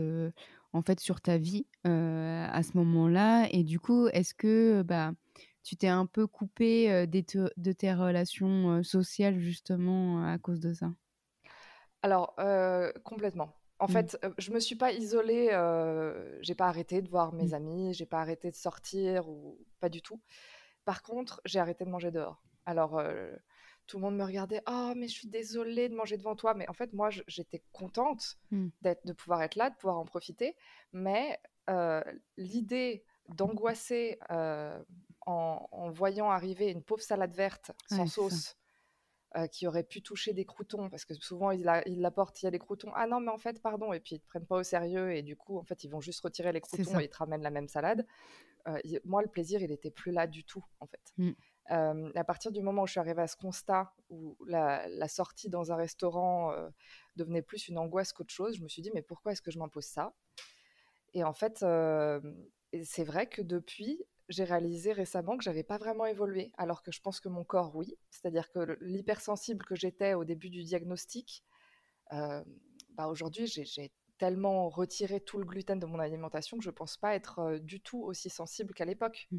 en 0.74 0.82
fait 0.84 1.00
sur 1.00 1.22
ta 1.22 1.38
vie 1.38 1.66
à 1.84 2.62
ce 2.64 2.78
moment-là. 2.78 3.48
Et 3.52 3.64
du 3.64 3.80
coup, 3.80 4.08
est-ce 4.10 4.36
que 4.36 4.84
bah, 4.84 5.14
tu 5.64 5.76
t'es 5.76 5.88
un 5.88 6.06
peu 6.06 6.28
coupé 6.28 7.08
de 7.08 7.72
tes 7.72 7.94
relations 7.94 8.84
sociales 8.84 9.40
justement 9.40 10.24
à 10.24 10.38
cause 10.38 10.60
de 10.60 10.74
ça? 10.74 10.92
Alors, 12.02 12.36
complètement. 13.04 13.54
En 13.80 13.86
mmh. 13.86 13.92
fait, 13.92 14.18
je 14.38 14.52
me 14.52 14.60
suis 14.60 14.76
pas 14.76 14.92
isolée, 14.92 15.50
j'ai 16.42 16.56
pas 16.56 16.68
arrêté 16.68 17.02
de 17.02 17.10
voir 17.10 17.34
mes 17.34 17.50
mmh. 17.50 17.54
amis, 17.54 17.94
j'ai 17.94 18.06
pas 18.06 18.20
arrêté 18.20 18.50
de 18.50 18.56
sortir 18.56 19.30
ou 19.30 19.58
pas 19.80 19.90
du 19.90 20.02
tout. 20.02 20.20
Par 20.86 21.04
contre, 21.04 21.42
j'ai 21.46 21.60
arrêté 21.60 21.86
de 21.86 21.90
manger 21.90 22.12
dehors. 22.12 22.42
Alors, 22.66 23.02
tout 23.86 23.98
le 23.98 24.02
monde 24.02 24.18
me 24.18 24.24
regardait, 24.24 24.62
oh 24.68 24.94
mais 24.96 25.08
je 25.08 25.14
suis 25.14 25.28
désolée 25.28 25.90
de 25.90 25.96
manger 25.96 26.18
devant 26.18 26.36
toi, 26.36 26.54
mais 26.54 26.68
en 26.70 26.74
fait 26.74 26.92
moi 26.94 27.10
j'étais 27.28 27.64
contente 27.72 28.38
mmh. 28.52 28.68
d'être, 28.82 29.06
de 29.06 29.14
pouvoir 29.14 29.42
être 29.44 29.56
là, 29.56 29.70
de 29.70 29.76
pouvoir 29.76 29.98
en 30.00 30.06
profiter, 30.06 30.56
mais 30.92 31.40
l'idée 32.38 33.04
d'angoisser 33.30 34.18
en, 35.28 35.92
voyant 35.92 36.32
arriver 36.32 36.72
une 36.72 36.82
pauvre 36.82 37.04
salade 37.04 37.34
verte 37.34 37.72
sans 37.88 38.08
sauce 38.08 38.56
euh, 39.38 39.46
qui 39.46 39.68
aurait 39.68 39.84
pu 39.84 40.02
toucher 40.02 40.34
des 40.34 40.46
croutons, 40.46 40.90
parce 40.90 41.06
que 41.06 41.14
souvent 41.14 41.52
ils, 41.52 41.64
l'apportent, 41.64 42.42
il 42.42 42.46
y 42.46 42.48
a 42.48 42.52
des 42.52 42.58
croutons, 42.58 42.92
ah 42.96 43.06
non 43.06 43.20
mais 43.20 43.30
en 43.30 43.38
fait 43.38 43.62
pardon, 43.62 43.94
et 43.94 44.00
puis 44.00 44.16
ils 44.16 44.20
te 44.20 44.26
prennent 44.26 44.48
pas 44.48 44.56
au 44.56 44.64
sérieux, 44.64 45.14
et 45.14 45.22
du 45.22 45.36
coup 45.36 45.60
en 45.60 45.64
fait 45.64 45.84
ils 45.84 45.90
vont 45.90 46.02
juste 46.02 46.22
retirer 46.22 46.52
les 46.52 46.62
croutons 46.62 47.00
et 47.00 47.04
ils 47.04 47.10
te 47.10 47.18
ramènent 47.18 47.44
la 47.44 47.52
même 47.52 47.68
salade. 47.68 48.08
Euh, 48.68 48.80
moi 49.06 49.22
le 49.22 49.28
plaisir 49.28 49.62
il 49.62 49.70
n'était 49.70 49.92
plus 49.92 50.12
là 50.12 50.26
du 50.26 50.44
tout 50.44 50.66
en 50.80 50.88
fait. 50.88 51.14
Mmh. 51.18 51.32
Euh, 51.70 52.12
à 52.16 52.24
partir 52.24 52.52
du 52.52 52.62
moment 52.62 52.82
où 52.84 52.88
je 52.88 52.94
suis 52.94 53.00
arrivée 53.00 53.22
à 53.22 53.28
ce 53.28 53.36
constat, 53.36 53.94
où 54.10 54.36
la, 54.48 55.08
sortie 55.08 55.50
dans 55.50 55.72
un 55.72 55.76
restaurant 55.76 56.54
devenait 57.16 57.44
plus 57.44 57.68
une 57.68 57.78
angoisse 57.78 58.14
qu'autre 58.14 58.34
chose, 58.34 58.58
je 58.58 58.64
me 58.64 58.70
suis 58.70 58.82
dit 58.82 58.92
mais 58.96 59.04
pourquoi 59.04 59.34
est-ce 59.34 59.42
que 59.44 59.52
je 59.52 59.60
m'impose 59.60 59.86
ça? 59.86 60.16
Et 61.14 61.24
en 61.24 61.34
fait 61.34 61.64
c'est 62.84 63.04
vrai 63.04 63.28
que 63.28 63.42
depuis, 63.42 64.02
j'ai 64.30 64.44
réalisé 64.44 64.92
récemment 64.92 65.38
que 65.38 65.44
j'avais 65.44 65.64
pas 65.64 65.78
vraiment 65.78 66.06
évolué, 66.06 66.52
alors 66.58 66.84
que 66.84 66.92
je 66.92 67.02
pense 67.02 67.20
que 67.20 67.30
mon 67.30 67.44
corps, 67.44 67.76
oui. 67.76 67.98
C'est-à-dire 68.10 68.52
que 68.52 68.78
l'hypersensible 68.82 69.66
que 69.66 69.76
j'étais 69.76 70.14
au 70.14 70.26
début 70.26 70.50
du 70.50 70.64
diagnostic, 70.64 71.44
euh, 72.14 72.44
bah 72.92 73.08
aujourd'hui, 73.08 73.48
j'ai 73.48 73.92
tellement 74.18 74.70
retiré 74.70 75.20
tout 75.22 75.38
le 75.38 75.46
gluten 75.46 75.80
de 75.80 75.86
mon 75.86 76.00
alimentation 76.00 76.58
que 76.58 76.64
je 76.64 76.72
pense 76.72 76.98
pas 76.98 77.16
être 77.16 77.40
euh, 77.40 77.60
du 77.60 77.80
tout 77.80 78.02
aussi 78.02 78.30
sensible 78.30 78.74
qu'à 78.74 78.86
l'époque. 78.86 79.28
Mmh. 79.32 79.38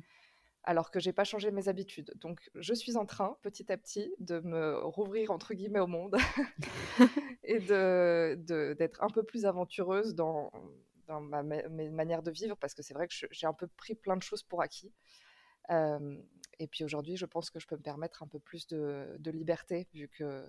Alors 0.64 0.90
que 0.90 1.00
j'ai 1.00 1.12
pas 1.12 1.24
changé 1.24 1.50
mes 1.50 1.68
habitudes. 1.68 2.12
Donc, 2.16 2.50
je 2.54 2.74
suis 2.74 2.96
en 2.96 3.06
train, 3.06 3.38
petit 3.42 3.72
à 3.72 3.78
petit, 3.78 4.12
de 4.18 4.40
me 4.40 4.78
rouvrir 4.84 5.30
entre 5.30 5.54
guillemets 5.54 5.78
au 5.80 5.86
monde 5.86 6.16
et 7.44 7.58
de 7.58 8.74
d'être 8.74 9.02
un 9.02 9.08
peu 9.08 9.22
plus 9.22 9.46
aventureuse 9.46 10.14
dans, 10.14 10.50
dans 11.08 11.20
ma, 11.20 11.42
mes 11.42 11.88
manières 11.90 12.22
de 12.22 12.30
vivre, 12.30 12.56
parce 12.56 12.74
que 12.74 12.82
c'est 12.82 12.94
vrai 12.94 13.08
que 13.08 13.14
j'ai 13.30 13.46
un 13.46 13.52
peu 13.52 13.66
pris 13.66 13.94
plein 13.94 14.16
de 14.16 14.22
choses 14.22 14.42
pour 14.42 14.62
acquis. 14.62 14.92
et 15.70 16.66
puis 16.68 16.84
aujourd'hui, 16.84 17.16
je 17.16 17.26
pense 17.26 17.50
que 17.50 17.58
je 17.58 17.66
peux 17.66 17.76
me 17.76 17.82
permettre 17.82 18.22
un 18.22 18.28
peu 18.28 18.38
plus 18.38 18.66
de, 18.68 19.16
de 19.18 19.30
liberté, 19.30 19.88
vu 19.92 20.08
que, 20.08 20.44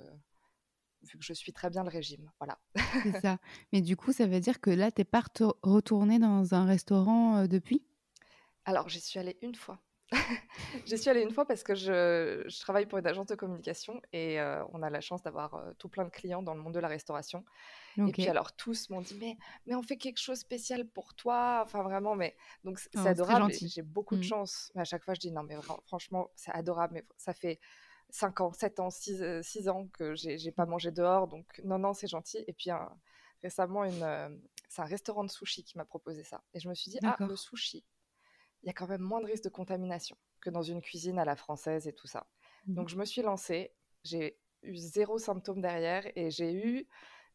vu 1.02 1.18
que 1.18 1.24
je 1.24 1.34
suis 1.34 1.54
très 1.54 1.70
bien 1.70 1.84
le 1.84 1.90
régime. 1.90 2.32
Voilà. 2.40 2.60
c'est 3.04 3.20
ça. 3.22 3.40
Mais 3.74 3.82
du 3.82 3.96
coup, 3.98 4.12
ça 4.12 4.28
veut 4.28 4.40
dire 4.40 4.62
que 4.62 4.70
là, 4.70 4.92
tu 4.92 5.02
n'es 5.02 5.06
pas 5.06 5.24
retournée 5.64 6.20
dans 6.20 6.54
un 6.54 6.66
restaurant 6.66 7.48
depuis? 7.48 7.84
Alors, 8.66 8.90
j'y 8.90 9.02
suis 9.02 9.20
allée 9.20 9.38
une 9.42 9.56
fois. 9.56 9.80
J'y 10.86 10.98
suis 10.98 11.10
allée 11.10 11.22
une 11.22 11.32
fois 11.32 11.46
parce 11.46 11.64
que 11.64 11.76
je, 11.76 12.44
je, 12.48 12.60
travaille 12.60 12.88
pour 12.88 12.98
une 12.98 13.06
agence 13.06 13.28
de 13.28 13.36
communication 13.36 14.02
et 14.12 14.40
on 14.74 14.82
a 14.82 14.90
la 14.90 15.02
chance 15.02 15.22
d'avoir 15.22 15.64
tout 15.78 15.88
plein 15.88 16.04
de 16.04 16.10
clients 16.10 16.42
dans 16.42 16.56
le 16.56 16.62
monde 16.62 16.74
de 16.74 16.80
la 16.80 16.88
restauration. 16.88 17.46
Et 17.98 18.12
puis 18.12 18.28
alors 18.28 18.56
tous 18.56 18.90
m'ont 18.90 19.02
dit 19.02 19.18
mais 19.20 19.38
mais 19.66 19.76
on 19.76 19.84
fait 19.84 19.98
quelque 19.98 20.20
chose 20.20 20.40
de 20.40 20.44
spécial 20.44 20.88
pour 20.88 21.14
toi, 21.14 21.62
enfin 21.66 21.84
vraiment 21.84 22.16
mais 22.16 22.36
donc 22.64 22.80
c'est 22.80 22.90
oh, 22.96 23.06
adorable. 23.06 23.52
J'ai 23.52 23.82
beaucoup 23.82 24.16
de 24.16 24.22
mmh. 24.22 24.24
chance. 24.24 24.72
Mais 24.74 24.82
à 24.82 24.86
chaque 24.86 25.04
fois 25.04 25.14
je 25.14 25.20
dis 25.20 25.32
non 25.32 25.44
mais 25.44 25.56
franchement 25.86 26.32
c'est 26.36 26.52
adorable 26.52 26.94
mais 26.96 27.06
ça 27.18 27.34
fait 27.34 27.60
5 28.12 28.42
ans, 28.42 28.54
7 28.54 28.80
ans, 28.80 28.90
6, 28.90 29.70
ans 29.70 29.88
que 29.94 30.16
j'ai 30.16 30.52
pas 30.52 30.66
mangé 30.66 30.92
dehors. 30.92 31.28
Donc, 31.28 31.46
non, 31.64 31.78
non, 31.78 31.94
c'est 31.94 32.08
gentil. 32.08 32.44
Et 32.48 32.54
puis, 32.54 32.72
récemment, 33.44 33.84
une, 33.84 34.40
c'est 34.68 34.82
un 34.82 34.86
restaurant 34.86 35.24
de 35.24 35.30
sushi 35.30 35.64
qui 35.64 35.78
m'a 35.78 35.86
proposé 35.86 36.24
ça. 36.24 36.42
Et 36.54 36.60
je 36.60 36.68
me 36.70 36.74
suis 36.74 36.92
dit, 36.92 37.00
ah, 37.04 37.16
le 37.20 37.36
sushi, 37.36 37.86
il 38.64 38.68
y 38.68 38.70
a 38.70 38.74
quand 38.74 38.88
même 38.88 39.02
moins 39.02 39.22
de 39.22 39.26
risque 39.26 39.44
de 39.44 39.50
contamination 39.50 40.18
que 40.42 40.50
dans 40.50 40.62
une 40.62 40.82
cuisine 40.82 41.20
à 41.20 41.26
la 41.26 41.36
française 41.36 41.88
et 41.88 41.94
tout 41.94 42.08
ça. 42.08 42.28
Mmh. 42.68 42.74
Donc, 42.76 42.90
je 42.90 42.98
me 42.98 43.06
suis 43.06 43.22
lancée. 43.22 43.74
J'ai 44.04 44.40
eu 44.64 44.76
zéro 44.76 45.18
symptôme 45.18 45.62
derrière 45.62 46.06
et 46.16 46.32
j'ai 46.32 46.54
eu 46.54 46.88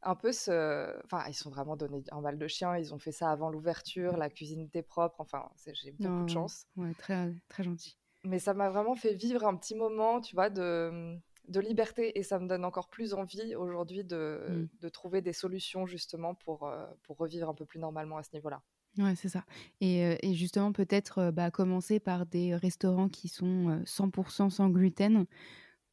un 0.03 0.15
peu 0.15 0.33
ce. 0.33 0.95
Enfin, 1.05 1.25
ils 1.29 1.35
sont 1.35 1.51
vraiment 1.51 1.77
donnés 1.77 2.05
un 2.11 2.21
mal 2.21 2.39
de 2.39 2.47
chien. 2.47 2.77
Ils 2.77 2.95
ont 2.95 2.99
fait 2.99 3.13
ça 3.13 3.31
avant 3.31 3.51
l'ouverture. 3.51 4.17
La 4.17 4.31
cuisine 4.31 4.61
était 4.61 4.83
propre. 4.83 5.21
Enfin, 5.21 5.49
j'ai 5.67 5.93
beaucoup 5.93 6.25
de 6.25 6.31
chance. 6.31 6.67
Ouais, 6.77 6.95
très, 6.95 7.35
très 7.49 7.65
gentil. 7.65 7.97
Mais 8.25 8.39
ça 8.39 8.55
m'a 8.55 8.71
vraiment 8.71 8.95
fait 8.95 9.15
vivre 9.15 9.45
un 9.45 9.55
petit 9.57 9.75
moment, 9.75 10.21
tu 10.21 10.35
vois, 10.35 10.49
de, 10.49 11.19
de 11.49 11.61
liberté. 11.61 12.19
Et 12.19 12.23
ça 12.23 12.39
me 12.39 12.49
donne 12.49 12.65
encore 12.65 12.89
plus 12.89 13.13
envie 13.13 13.55
aujourd'hui 13.55 14.05
de, 14.05 14.47
mmh. 14.49 14.69
de, 14.81 14.89
trouver 14.89 15.21
des 15.21 15.35
solutions 15.35 15.87
justement 15.87 16.35
pour, 16.35 16.67
euh, 16.67 16.87
pour 17.03 17.19
revivre 17.19 17.49
un 17.49 17.55
peu 17.55 17.67
plus 17.67 17.79
normalement 17.79 18.17
à 18.17 18.23
ce 18.23 18.31
niveau-là. 18.33 18.63
Ouais, 18.99 19.15
c'est 19.17 19.29
ça. 19.29 19.45
Et, 19.81 20.17
et 20.23 20.35
justement, 20.35 20.73
peut-être 20.73 21.31
bah, 21.33 21.51
commencer 21.51 21.99
par 21.99 22.27
des 22.27 22.55
restaurants 22.55 23.09
qui 23.09 23.29
sont 23.29 23.83
100% 23.85 24.51
sans 24.51 24.71
gluten 24.71 25.27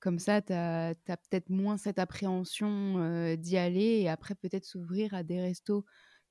comme 0.02 0.18
ça, 0.18 0.42
tu 0.42 0.52
as, 0.52 0.96
peut-être 1.06 1.50
moins 1.50 1.78
cette 1.78 2.00
appréhension 2.00 3.36
d'y 3.36 3.56
aller 3.56 4.00
et 4.02 4.10
après 4.10 4.34
peut-être 4.34 4.66
s'ouvrir 4.66 5.14
à 5.14 5.22
des 5.22 5.40
restos 5.40 5.86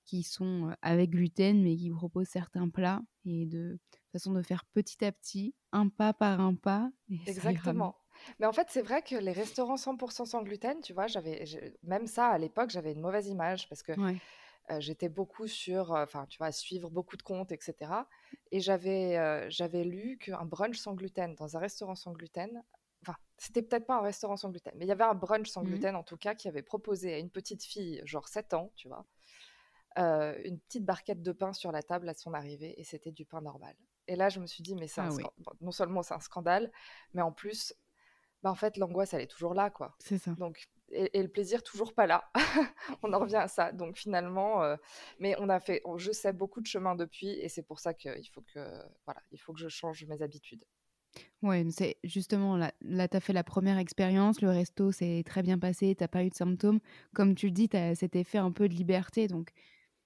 qui 0.05 0.25
sont 0.25 0.75
avec 0.83 1.11
gluten 1.11 1.63
mais 1.63 1.77
qui 1.77 1.89
proposent 1.89 2.29
certains 2.29 2.69
plats 2.69 3.01
et 3.25 3.47
de, 3.47 3.79
façon 4.13 4.33
de 4.33 4.43
faire 4.43 4.65
petit 4.75 5.05
à 5.05 5.13
petit, 5.13 5.55
un 5.71 5.89
pas 5.89 6.13
par 6.13 6.41
un 6.41 6.57
pas. 6.57 6.91
Exactement. 7.27 7.97
Mais 8.39 8.47
en 8.47 8.53
fait, 8.53 8.67
c'est 8.71 8.83
vrai 8.83 9.03
que 9.03 9.15
les 9.15 9.33
restaurants 9.33 9.77
100% 9.77 10.27
sans 10.27 10.43
gluten, 10.43 10.81
tu 10.83 10.93
vois, 10.93 11.07
j'avais 11.07 11.47
même 11.85 12.07
ça 12.07 12.27
à 12.27 12.39
l'époque, 12.39 12.71
j'avais 12.71 12.93
une 12.93 13.01
mauvaise 13.01 13.29
image 13.29 13.69
parce 13.69 13.83
que 13.83 13.93
j'étais 14.79 15.09
beaucoup 15.09 15.47
sur, 15.49 15.93
enfin, 15.93 16.27
tu 16.27 16.39
vois, 16.39 16.53
suivre 16.53 16.91
beaucoup 16.91 17.17
de 17.17 17.23
comptes, 17.23 17.53
etc. 17.53 17.93
Et 18.53 18.61
j'avais 18.61 19.51
j'avais 19.51 19.85
lu 19.85 20.19
qu'un 20.19 20.45
brunch 20.45 20.77
sans 20.79 20.95
gluten 20.95 21.35
dans 21.35 21.57
un 21.57 21.61
restaurant 21.61 21.95
sans 21.95 22.13
gluten 22.13 22.63
enfin, 23.03 23.17
c'était 23.39 23.63
peut-être 23.63 23.87
pas 23.87 23.97
un 23.97 24.03
restaurant 24.03 24.37
sans 24.37 24.51
gluten, 24.51 24.73
mais 24.77 24.85
il 24.85 24.89
y 24.89 24.93
avait 24.93 25.05
un 25.05 25.15
brunch 25.15 25.49
sans 25.49 25.63
mmh 25.63 25.67
gluten 25.67 25.97
en 25.97 26.03
tout 26.03 26.17
cas 26.17 26.35
qui 26.35 26.49
avait 26.49 26.63
proposé 26.63 27.15
à 27.15 27.19
une 27.19 27.31
petite 27.31 27.65
fille, 27.65 28.03
genre 28.05 28.29
7 28.29 28.55
ans, 28.55 28.73
tu 28.77 28.89
vois, 28.89 29.07
euh, 29.99 30.39
une 30.45 30.59
petite 30.59 30.85
barquette 30.85 31.23
de 31.23 31.33
pain 31.33 31.53
sur 31.53 31.73
la 31.73 31.83
table 31.83 32.09
à 32.09 32.15
son 32.15 32.35
arrivée 32.35 32.79
et 32.79 32.85
c'était 32.85 33.13
du 33.13 33.25
pain 33.25 33.41
normal. 33.41 33.75
Et 34.07 34.17
là, 34.17 34.29
je 34.29 34.41
me 34.41 34.47
suis 34.47 34.63
dit, 34.63 34.75
mais 34.75 34.89
c'est 34.89 35.01
ah 35.01 35.11
non 35.61 35.71
seulement 35.71 36.03
c'est 36.03 36.15
un 36.15 36.21
scandale, 36.21 36.71
mais 37.15 37.23
en 37.23 37.33
plus, 37.33 37.75
bah, 38.43 38.51
en 38.51 38.55
fait, 38.55 38.77
l'angoisse, 38.77 39.15
elle 39.15 39.21
est 39.21 39.31
toujours 39.31 39.55
là, 39.55 39.71
quoi. 39.71 39.95
C'est 40.01 40.19
ça. 40.19 40.33
Donc, 40.33 40.69
et, 40.91 41.23
le 41.23 41.29
plaisir 41.29 41.63
toujours 41.63 41.95
pas 41.95 42.07
là. 42.07 42.31
on 43.03 43.13
en 43.13 43.19
revient 43.19 43.37
à 43.37 43.49
ça. 43.49 43.73
Donc 43.73 43.97
finalement, 43.97 44.63
euh, 44.63 44.77
mais 45.19 45.35
on 45.39 45.49
a 45.49 45.61
fait, 45.61 45.83
je 45.97 46.13
sais 46.13 46.33
beaucoup 46.33 46.61
de 46.61 46.67
chemin 46.67 46.95
depuis, 46.95 47.29
et 47.29 47.49
c'est 47.49 47.63
pour 47.63 47.79
ça 47.79 47.95
qu'il 47.95 48.29
faut 48.33 48.43
que, 48.43 48.61
voilà, 49.07 49.23
il 49.31 49.39
faut 49.39 49.53
que 49.53 49.61
je 49.61 49.69
change 49.69 50.05
mes 50.07 50.23
habitudes. 50.23 50.65
Ouais, 51.43 51.67
c'est 51.71 51.97
justement 52.05 52.57
là, 52.57 52.73
là 52.83 53.09
tu 53.09 53.17
as 53.17 53.21
fait 53.21 53.33
la 53.33 53.43
première 53.43 53.79
expérience, 53.79 54.41
le 54.43 54.51
resto 54.51 54.93
s'est 54.93 55.23
très 55.27 55.43
bien 55.43 55.59
passé, 55.59 55.95
t'as 55.97 56.09
pas 56.09 56.25
eu 56.25 56.31
de 56.31 56.35
symptômes. 56.35 56.81
Comme 57.15 57.35
tu 57.35 57.47
le 57.47 57.53
dis, 57.53 57.69
tu 57.69 57.77
as 57.77 57.95
cet 57.95 58.15
effet 58.15 58.39
un 58.39 58.53
peu 58.53 58.69
de 58.69 58.75
liberté, 58.75 59.27
donc 59.27 59.51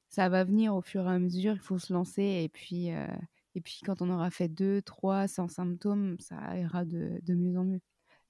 ça 0.09 0.29
va 0.29 0.45
venir 0.45 0.75
au 0.75 0.81
fur 0.81 1.05
et 1.07 1.11
à 1.11 1.19
mesure, 1.19 1.55
il 1.55 1.61
faut 1.61 1.79
se 1.79 1.93
lancer 1.93 2.23
et 2.23 2.49
puis, 2.49 2.93
euh, 2.93 3.07
et 3.55 3.61
puis 3.61 3.81
quand 3.85 4.01
on 4.01 4.11
aura 4.11 4.31
fait 4.31 4.49
deux, 4.49 4.81
trois 4.83 5.29
sans 5.29 5.49
symptômes, 5.49 6.17
ça 6.21 6.57
ira 6.57 6.85
de, 6.85 7.21
de 7.23 7.35
mieux 7.35 7.59
en 7.59 7.65
mieux. 7.65 7.81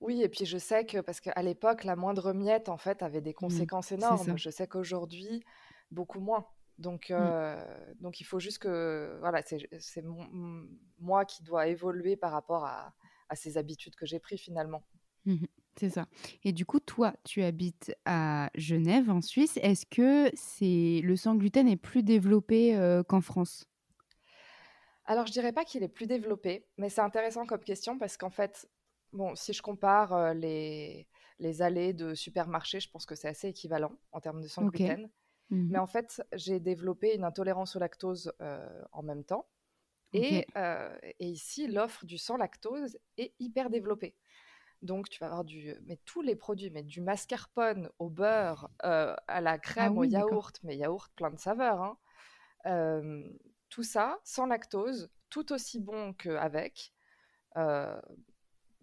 Oui, 0.04 0.22
et 0.22 0.28
puis 0.28 0.44
je 0.44 0.58
sais 0.58 0.84
que, 0.84 1.00
parce 1.00 1.20
qu'à 1.20 1.42
l'époque, 1.42 1.84
la 1.84 1.96
moindre 1.96 2.34
miette, 2.34 2.68
en 2.68 2.76
fait, 2.76 3.02
avait 3.02 3.22
des 3.22 3.30
mmh, 3.30 3.34
conséquences 3.34 3.90
énormes. 3.90 4.36
Je 4.36 4.50
sais 4.50 4.66
qu'aujourd'hui, 4.66 5.42
beaucoup 5.90 6.20
moins. 6.20 6.46
Donc, 6.76 7.08
mmh. 7.08 7.14
euh, 7.14 7.94
donc 8.00 8.20
il 8.20 8.24
faut 8.24 8.38
juste 8.38 8.58
que 8.58 9.16
voilà, 9.20 9.40
c'est 9.42 10.04
moi 10.98 11.24
qui 11.24 11.42
dois 11.42 11.68
évoluer 11.68 12.16
par 12.16 12.32
rapport 12.32 12.66
à, 12.66 12.92
à 13.30 13.34
ces 13.34 13.56
habitudes 13.56 13.96
que 13.96 14.04
j'ai 14.04 14.18
prises 14.18 14.40
finalement. 14.40 14.82
Mmh 15.24 15.44
c'est 15.76 15.90
ça. 15.90 16.06
Et 16.44 16.52
du 16.52 16.64
coup, 16.64 16.78
toi, 16.78 17.14
tu 17.24 17.42
habites 17.42 17.96
à 18.04 18.48
Genève, 18.54 19.10
en 19.10 19.20
Suisse. 19.20 19.58
Est-ce 19.60 19.86
que 19.86 20.30
c'est 20.34 21.00
le 21.02 21.16
sang 21.16 21.34
gluten 21.34 21.66
est 21.66 21.76
plus 21.76 22.04
développé 22.04 22.76
euh, 22.76 23.02
qu'en 23.02 23.20
France? 23.20 23.68
Alors, 25.04 25.26
je 25.26 25.32
dirais 25.32 25.52
pas 25.52 25.64
qu'il 25.64 25.82
est 25.82 25.88
plus 25.88 26.06
développé, 26.06 26.68
mais 26.78 26.90
c'est 26.90 27.00
intéressant 27.00 27.44
comme 27.44 27.64
question 27.64 27.98
parce 27.98 28.16
qu'en 28.16 28.30
fait, 28.30 28.68
bon, 29.14 29.34
si 29.34 29.52
je 29.52 29.62
compare 29.62 30.34
les, 30.34 31.08
les 31.38 31.62
allées 31.62 31.92
de 31.92 32.14
supermarché, 32.14 32.80
je 32.80 32.90
pense 32.90 33.06
que 33.06 33.14
c'est 33.14 33.28
assez 33.28 33.48
équivalent 33.48 33.92
en 34.12 34.20
termes 34.20 34.42
de 34.42 34.48
sang 34.48 34.66
gluten. 34.66 35.10
Mmh 35.50 35.68
Mais 35.72 35.78
en 35.78 35.86
fait, 35.86 36.22
j'ai 36.32 36.60
développé 36.60 37.14
une 37.14 37.24
intolérance 37.24 37.76
au 37.76 37.78
lactose 37.78 38.32
en 38.92 39.02
même 39.02 39.24
temps. 39.24 39.46
Et, 40.12 40.46
et 41.18 41.26
ici, 41.26 41.66
l'offre 41.66 42.06
du 42.06 42.18
sans 42.18 42.36
lactose 42.36 42.98
est 43.16 43.34
hyper 43.40 43.68
développée. 43.68 44.14
Donc, 44.80 45.08
tu 45.08 45.18
vas 45.18 45.26
avoir 45.26 45.44
du, 45.44 45.74
mais 45.86 45.98
tous 46.04 46.20
les 46.20 46.36
produits, 46.36 46.70
mais 46.70 46.82
du 46.82 47.00
mascarpone 47.00 47.90
au 47.98 48.10
beurre, 48.10 48.70
à 48.80 49.40
la 49.40 49.52
ah 49.52 49.58
crème, 49.58 49.98
au 49.98 50.04
yaourt, 50.04 50.60
mais 50.62 50.76
yaourt 50.76 51.10
plein 51.16 51.30
de 51.30 51.38
saveurs. 51.38 51.96
Hein. 52.64 53.22
tout 53.70 53.82
ça 53.82 54.20
sans 54.24 54.46
lactose, 54.46 55.10
tout 55.30 55.52
aussi 55.52 55.80
bon 55.80 56.12
qu'avec 56.12 56.92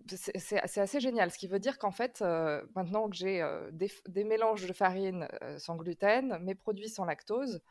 c'est 0.07 0.79
assez 0.79 0.99
génial. 0.99 1.31
Ce 1.31 1.37
qui 1.37 1.47
veut 1.47 1.59
dire 1.59 1.77
qu'en 1.77 1.91
fait, 1.91 2.21
euh, 2.21 2.63
maintenant 2.75 3.09
que 3.09 3.15
j'ai 3.15 3.41
euh, 3.41 3.69
des, 3.71 4.23
mélanges 4.23 4.65
de 4.65 4.73
farine 4.73 5.27
euh, 5.41 5.57
sans 5.57 5.75
gluten, 5.75 6.37
mes 6.41 6.55
produits 6.55 6.89
sans 6.89 7.05
lactose, 7.05 7.61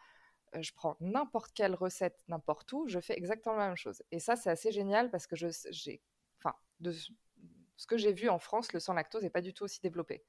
je 0.59 0.73
prends 0.75 0.97
n'importe 1.01 1.53
quelle 1.53 1.75
recette, 1.75 2.19
n'importe 2.29 2.73
où, 2.73 2.89
je 2.89 2.99
fais 2.99 3.17
exactement 3.17 3.57
la 3.57 3.69
même 3.69 3.77
chose. 3.77 4.03
Et 4.11 4.19
ça, 4.19 4.37
c'est 4.37 4.51
assez 4.51 4.73
génial 4.73 5.11
parce 5.11 5.27
que 5.27 5.37
j'ai, 5.37 6.03
enfin, 6.39 6.57
de 6.81 6.93
ce 6.93 7.87
que 7.87 7.97
j'ai 7.97 8.13
vu 8.13 8.29
en 8.29 8.39
France, 8.39 8.73
le 8.73 8.81
sans 8.81 8.95
lactose 8.95 9.23
n'est 9.23 9.31
pas 9.31 9.43
du 9.43 9.55
tout 9.55 9.65
aussi 9.65 9.81
développé. 9.81 10.25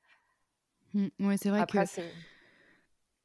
Mmh, 0.93 1.07
oui, 1.19 1.37
c'est 1.37 1.49
vrai 1.49 1.59
Après, 1.61 1.85
que 1.85 2.01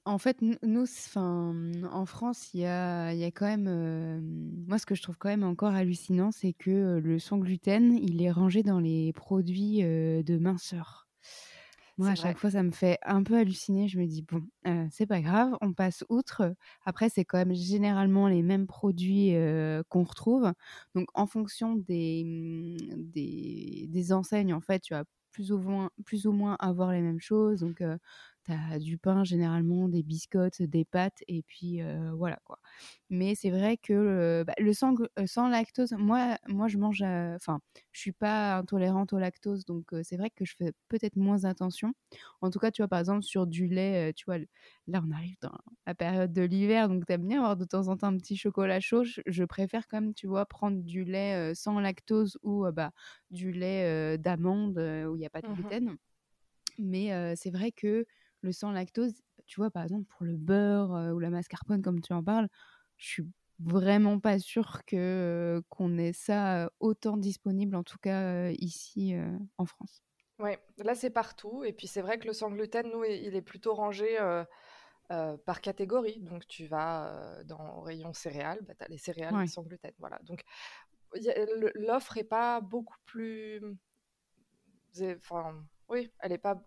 en 0.07 0.19
fait, 0.19 0.39
nous, 0.41 0.85
en 1.17 2.07
France, 2.07 2.55
il 2.55 2.61
y 2.61 2.65
a, 2.67 3.13
y 3.13 3.25
a 3.25 3.31
quand 3.33 3.47
même. 3.47 3.67
Euh, 3.69 4.21
moi, 4.69 4.79
ce 4.79 4.87
que 4.87 4.95
je 4.95 5.03
trouve 5.03 5.19
quand 5.19 5.29
même 5.29 5.43
encore 5.43 5.75
hallucinant, 5.75 6.31
c'est 6.31 6.53
que 6.53 6.71
euh, 6.71 7.01
le 7.01 7.19
sans 7.19 7.39
gluten, 7.39 7.99
il 8.01 8.23
est 8.23 8.31
rangé 8.31 8.63
dans 8.63 8.79
les 8.79 9.13
produits 9.13 9.83
euh, 9.83 10.23
de 10.23 10.39
minceur. 10.39 11.09
Moi, 11.99 12.11
à 12.11 12.15
chaque 12.15 12.39
fois, 12.39 12.51
ça 12.51 12.63
me 12.63 12.71
fait 12.73 12.99
un 13.03 13.23
peu 13.23 13.37
halluciner. 13.37 13.89
Je 13.89 13.99
me 13.99 14.07
dis, 14.07 14.23
bon, 14.23 14.43
c'est 14.93 15.07
pas 15.07 15.23
grave, 15.23 15.57
on 15.63 15.73
passe 15.73 16.05
outre. 16.11 16.55
Après, 16.85 17.09
c'est 17.09 17.25
quand 17.25 17.39
même 17.39 17.55
généralement 17.55 18.29
les 18.29 18.43
mêmes 18.43 18.67
produits 18.67 19.33
qu'on 19.89 20.05
retrouve. 20.05 20.53
Donc, 20.95 21.09
en 21.15 21.27
fonction 21.27 21.75
des, 21.75 22.23
mmh, 22.25 22.77
des, 23.13 23.87
des, 23.89 24.13
enseignes, 24.13 24.53
en 24.53 24.61
fait, 24.61 24.81
tu 24.81 24.93
vas 24.95 25.05
plus 25.33 25.53
ou 25.53 25.59
moins, 25.59 25.91
plus 26.05 26.27
ou 26.27 26.33
moins 26.33 26.57
avoir 26.61 26.93
les 26.93 27.01
mêmes 27.01 27.21
choses. 27.21 27.61
Donc, 27.61 27.83
tu 28.47 28.79
du 28.81 28.99
pain 28.99 29.25
généralement, 29.25 29.89
des 29.89 30.03
biscottes, 30.03 30.63
des 30.63 30.85
pâtes 30.85 31.23
et 31.29 31.43
puis 31.43 31.81
voilà 32.15 32.39
quoi. 32.45 32.59
Mais 33.11 33.35
c'est 33.35 33.51
vrai 33.51 33.77
que 33.77 34.45
bah, 34.47 34.55
le 34.59 34.73
sang 34.73 34.95
sans 35.27 35.49
lactose, 35.49 35.93
moi 35.99 36.39
moi 36.49 36.69
je 36.69 36.79
mange 36.79 37.03
enfin, 37.03 37.61
je 37.93 38.01
suis 38.01 38.13
pas 38.13 38.57
intolérante 38.59 39.13
au 39.13 39.19
lactose 39.19 39.65
donc 39.65 39.87
c'est 40.03 40.17
vrai 40.17 40.31
que 40.31 40.45
je 40.45 40.55
fais 40.57 40.73
peut-être 40.89 41.17
moins 41.17 41.45
attention. 41.45 41.93
En 42.41 42.51
tout 42.51 42.59
cas, 42.59 42.71
tu 42.71 42.83
vois 42.83 42.89
par 42.89 43.01
exemple 43.01 43.23
sur 43.23 43.47
du 43.47 43.67
lait, 43.69 44.13
tu 44.15 44.25
vois 44.27 44.39
là 44.87 45.03
on 45.07 45.11
arrive 45.13 45.37
dans 45.41 45.59
la 45.87 45.95
période 45.95 46.33
de 46.33 46.43
l'hiver 46.43 46.89
donc 46.89 47.07
tu 47.07 47.13
aimes 47.13 47.27
bien 47.27 47.39
avoir 47.39 47.57
de 47.57 47.65
temps 47.65 47.89
en 47.89 47.97
temps 47.97 48.09
un 48.09 48.17
petit 48.19 48.37
chocolat 48.37 48.81
chaud, 48.81 49.05
je, 49.05 49.45
préfère 49.45 49.87
quand 49.89 50.01
même 50.01 50.15
tu 50.15 50.27
vois 50.27 50.47
prendre 50.47 50.83
du 50.83 51.05
lait 51.05 51.55
sans 51.55 51.79
lactose 51.81 52.39
ou 52.43 52.67
bah 52.73 52.93
du 53.31 53.53
lait 53.53 54.19
d'amande 54.19 54.79
où 54.79 55.17
il 55.17 55.19
n'y 55.19 55.27
a 55.27 55.31
pas 55.31 55.43
de 55.43 55.49
mmh 55.49 55.55
gluten. 55.55 55.97
Mais 56.79 57.37
c'est 57.37 57.51
vrai 57.51 57.73
que 57.73 58.07
le 58.47 58.53
sans 58.53 58.73
lactose, 58.73 59.13
tu 59.47 59.61
vois, 59.61 59.71
par 59.71 59.83
exemple, 59.83 60.05
pour 60.05 60.25
le 60.25 60.37
beurre 60.37 60.95
euh, 60.95 61.13
ou 61.13 61.19
la 61.19 61.31
mascarpone, 61.31 61.83
comme 61.83 62.01
tu 62.01 62.13
en 62.13 62.23
parles, 62.23 62.49
je 62.97 63.07
suis 63.07 63.27
vraiment 63.59 64.19
pas 64.21 64.39
sûre 64.39 64.85
que 64.87 65.63
qu'on 65.69 65.99
ait 65.99 66.13
ça 66.13 66.71
autant 66.81 67.17
disponible, 67.17 67.77
en 67.77 67.83
tout 67.83 67.99
cas 67.99 68.51
ici 68.51 69.15
en 69.57 69.65
France. 69.65 70.03
Oui, 70.39 70.51
là 70.79 70.95
c'est 70.95 71.11
partout. 71.11 71.65
Et 71.65 71.73
puis 71.73 71.87
c'est 71.87 72.03
vrai 72.03 72.19
que 72.19 72.27
le 72.27 72.35
sans 72.35 72.51
gluten, 72.51 72.91
nous, 72.91 73.05
il 73.05 73.35
est 73.35 73.43
plutôt 73.43 73.75
rangé 73.75 74.19
par 75.09 75.61
catégorie. 75.63 76.21
Donc 76.21 76.47
tu 76.47 76.67
vas 76.67 77.43
dans 77.45 77.81
rayon 77.81 78.13
céréales, 78.13 78.61
bah, 78.63 78.75
tu 78.79 78.85
as 78.85 78.89
les 78.89 78.99
céréales 78.99 79.49
sans 79.49 79.63
gluten. 79.63 79.93
Voilà. 79.99 80.19
Donc 80.25 80.43
l'offre 81.75 82.19
est 82.19 82.25
pas 82.25 82.61
beaucoup 82.61 82.99
plus. 83.07 83.63
Enfin, 85.01 85.65
oui, 85.89 86.13
elle 86.21 86.33
est 86.33 86.39
pas 86.39 86.63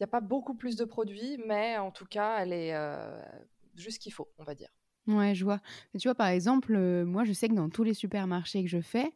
n'y 0.00 0.04
a 0.04 0.08
pas 0.08 0.20
beaucoup 0.20 0.54
plus 0.54 0.76
de 0.76 0.84
produits, 0.84 1.38
mais 1.46 1.78
en 1.78 1.90
tout 1.90 2.06
cas, 2.06 2.38
elle 2.40 2.52
est 2.52 2.74
euh, 2.74 3.20
juste 3.74 3.96
ce 3.96 4.00
qu'il 4.00 4.12
faut, 4.12 4.28
on 4.38 4.44
va 4.44 4.54
dire. 4.54 4.68
Ouais, 5.06 5.34
je 5.34 5.44
vois. 5.44 5.60
tu 5.98 6.06
vois, 6.06 6.14
par 6.14 6.28
exemple, 6.28 6.74
euh, 6.76 7.04
moi, 7.04 7.24
je 7.24 7.32
sais 7.32 7.48
que 7.48 7.54
dans 7.54 7.70
tous 7.70 7.82
les 7.82 7.94
supermarchés 7.94 8.62
que 8.62 8.68
je 8.70 8.80
fais, 8.80 9.12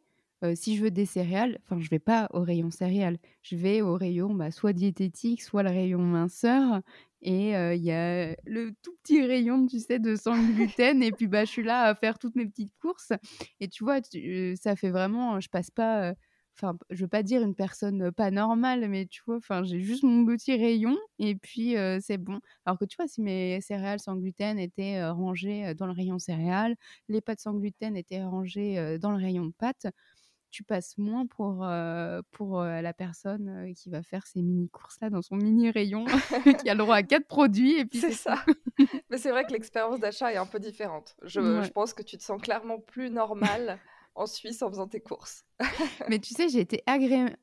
si 0.55 0.75
je 0.75 0.83
veux 0.83 0.91
des 0.91 1.05
céréales, 1.05 1.57
enfin, 1.63 1.79
je 1.79 1.89
vais 1.89 1.99
pas 1.99 2.27
au 2.33 2.41
rayon 2.41 2.69
céréales. 2.69 3.17
Je 3.43 3.55
vais 3.55 3.81
au 3.81 3.95
rayon 3.95 4.33
bah, 4.33 4.51
soit 4.51 4.73
diététique, 4.73 5.41
soit 5.41 5.63
le 5.63 5.69
rayon 5.69 5.99
minceur. 5.99 6.81
Et 7.21 7.51
il 7.51 7.81
y 7.81 7.93
a 7.93 8.35
le 8.45 8.73
tout 8.81 8.93
petit 9.01 9.25
rayon, 9.25 9.65
tu 9.67 9.79
sais, 9.79 9.99
de 9.99 10.17
sans 10.17 10.35
gluten. 10.53 11.01
et 11.01 11.13
puis, 11.13 11.27
bah, 11.27 11.45
je 11.45 11.49
suis 11.49 11.63
là 11.63 11.83
à 11.83 11.95
faire 11.95 12.19
toutes 12.19 12.35
mes 12.35 12.45
petites 12.45 12.73
courses. 12.81 13.13
Et 13.61 13.69
tu 13.69 13.85
vois, 13.85 14.01
ça 14.61 14.75
fait 14.75 14.89
vraiment, 14.89 15.39
je 15.39 15.47
passe 15.47 15.71
pas 15.71 16.13
enfin 16.55 16.77
je 16.89 17.01
veux 17.03 17.07
pas 17.07 17.23
dire 17.23 17.41
une 17.41 17.55
personne 17.55 18.11
pas 18.11 18.31
normale 18.31 18.87
mais 18.87 19.05
tu 19.05 19.21
vois 19.25 19.37
enfin 19.37 19.63
j'ai 19.63 19.79
juste 19.79 20.03
mon 20.03 20.25
petit 20.25 20.55
rayon 20.55 20.97
et 21.19 21.35
puis 21.35 21.75
c'est 22.01 22.17
bon. 22.17 22.39
Alors 22.65 22.77
que 22.77 22.85
tu 22.85 22.95
vois 22.97 23.07
si 23.07 23.21
mes 23.21 23.59
céréales 23.61 23.99
sans 23.99 24.15
gluten 24.15 24.59
étaient 24.59 25.03
rangées 25.09 25.73
dans 25.75 25.85
le 25.87 25.93
rayon 25.93 26.19
céréales 26.19 26.75
les 27.09 27.21
pâtes 27.21 27.39
sans 27.39 27.53
gluten 27.53 27.95
étaient 27.95 28.23
rangées 28.23 28.97
dans 28.99 29.11
le 29.11 29.17
rayon 29.17 29.51
pâtes 29.57 29.87
tu 30.51 30.63
passes 30.63 30.99
moins 30.99 31.25
pour, 31.25 31.65
pour 32.31 32.61
la 32.61 32.93
personne 32.93 33.73
qui 33.75 33.89
va 33.89 34.03
faire 34.03 34.27
ses 34.27 34.43
mini 34.43 34.69
courses 34.69 34.97
là 35.01 35.09
dans 35.09 35.23
son 35.23 35.35
mini 35.35 35.71
rayon 35.71 36.05
qui 36.63 36.69
a 36.69 36.75
le 36.75 36.77
droit 36.77 36.97
à 36.97 37.03
quatre 37.03 37.27
produits 37.27 37.79
et 37.79 37.85
puis 37.85 37.99
c'est 37.99 38.11
ça. 38.11 38.45
mais 39.09 39.17
c'est 39.17 39.31
vrai 39.31 39.45
que 39.45 39.51
l'expérience 39.51 39.99
d'achat 39.99 40.31
est 40.31 40.37
un 40.37 40.45
peu 40.45 40.59
différente. 40.59 41.15
Je, 41.23 41.41
je 41.63 41.71
pense 41.71 41.93
que 41.93 42.03
tu 42.03 42.17
te 42.17 42.23
sens 42.23 42.39
clairement 42.39 42.79
plus 42.79 43.09
normal 43.09 43.79
en 44.15 44.25
Suisse 44.25 44.61
en 44.61 44.69
faisant 44.69 44.87
tes 44.87 44.99
courses. 44.99 45.45
mais 46.09 46.19
tu 46.19 46.33
sais, 46.33 46.49
j'ai 46.49 46.59
été 46.59 46.83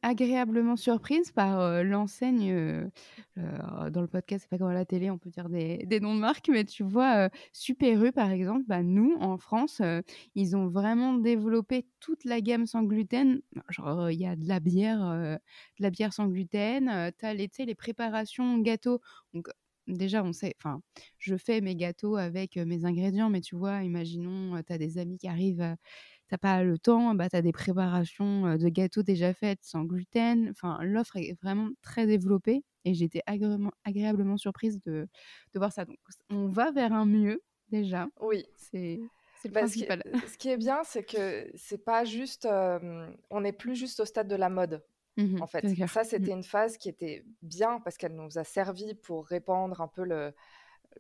agréablement 0.03 0.77
surprise 0.77 1.33
par 1.33 1.61
euh, 1.61 1.83
l'enseigne. 1.83 2.51
Euh, 2.51 2.89
euh, 3.39 3.91
dans 3.91 4.01
le 4.01 4.07
podcast, 4.07 4.43
c'est 4.43 4.51
pas 4.51 4.59
comme 4.59 4.71
à 4.71 4.75
la 4.75 4.85
télé, 4.85 5.11
on 5.11 5.19
peut 5.19 5.31
dire 5.31 5.49
des, 5.49 6.01
noms 6.01 6.15
de 6.15 6.21
marques, 6.21 6.49
mais 6.49 6.65
tu 6.65 6.83
vois, 6.83 7.29
Super 7.53 8.13
par 8.13 8.31
exemple, 8.31 8.65
bah, 8.67 8.83
nous 8.83 9.17
en 9.21 9.39
France, 9.39 9.81
ils 10.35 10.57
ont 10.57 10.69
vraiment 10.69 11.15
développé 11.15 11.87
toute 12.01 12.25
la 12.25 12.41
gamme 12.41 12.67
sans 12.67 12.83
gluten. 12.83 13.41
Genre, 13.69 14.11
il 14.11 14.21
y 14.21 14.27
a 14.27 14.37
de 14.37 14.47
la 14.47 14.61
bière, 14.61 14.99
de 15.01 15.39
la 15.79 15.91
bière 15.91 16.13
sans 16.13 16.27
gluten, 16.27 17.13
tu 17.19 17.27
as 17.27 17.35
les, 17.35 17.51
les 17.59 17.75
préparations 17.75 18.59
gâteaux. 18.59 19.01
Donc, 19.33 19.49
déjà, 19.87 20.23
on 20.23 20.33
sait, 20.33 20.55
enfin, 20.59 20.83
je 21.19 21.37
fais 21.37 21.61
mes 21.61 21.77
gâteaux 21.77 22.17
avec 22.17 22.57
mes 22.57 22.85
ingrédients, 22.85 23.31
mais 23.31 23.41
tu 23.41 23.57
vois, 23.57 23.83
imaginons, 23.83 24.63
tu 24.63 24.73
as 24.73 24.79
des 24.79 24.99
amis 24.99 25.19
qui 25.19 25.29
arrivent 25.29 25.77
t'as 26.31 26.39
pas 26.39 26.63
le 26.63 26.79
temps, 26.79 27.15
bah, 27.15 27.29
tu 27.29 27.37
as 27.37 27.43
des 27.43 27.53
préparations 27.53 28.57
de 28.57 28.69
gâteaux 28.69 29.03
déjà 29.03 29.35
faites 29.35 29.59
sans 29.63 29.85
gluten. 29.85 30.49
Enfin, 30.51 30.79
l'offre 30.83 31.17
est 31.17 31.37
vraiment 31.43 31.69
très 31.83 32.07
développée 32.07 32.65
et 32.85 32.95
j'étais 32.95 33.23
agréablement, 33.27 33.73
agréablement 33.85 34.37
surprise 34.37 34.81
de, 34.81 35.09
de, 35.53 35.59
voir 35.59 35.73
ça. 35.73 35.85
Donc, 35.85 35.99
on 36.31 36.47
va 36.47 36.71
vers 36.71 36.93
un 36.93 37.05
mieux 37.05 37.43
déjà. 37.69 38.09
Oui. 38.21 38.47
C'est. 38.57 39.01
le 39.45 39.51
bah, 39.51 39.61
principal. 39.61 40.03
Ce 40.29 40.39
qui, 40.39 40.49
est 40.51 40.57
bien, 40.57 40.83
c'est 40.85 41.03
que 41.03 41.51
c'est 41.57 41.85
pas 41.85 42.05
juste, 42.05 42.47
on 42.47 43.41
n'est 43.41 43.53
plus 43.53 43.75
juste 43.75 43.99
au 44.01 44.05
stade 44.05 44.29
de 44.29 44.37
la 44.37 44.49
mode. 44.49 44.83
Mmh 45.17 45.43
en 45.43 45.47
fait, 45.49 45.69
ça 45.89 46.03
mmh. 46.03 46.05
c'était 46.05 46.31
une 46.31 46.45
phase 46.45 46.77
qui 46.79 46.89
était 46.89 47.25
bien 47.43 47.81
parce 47.81 47.97
qu'elle 47.97 48.15
nous 48.15 48.39
a 48.39 48.45
servi 48.45 48.95
pour 48.95 49.27
répandre 49.27 49.81
un 49.81 49.89
peu 49.89 50.05
le, 50.05 50.33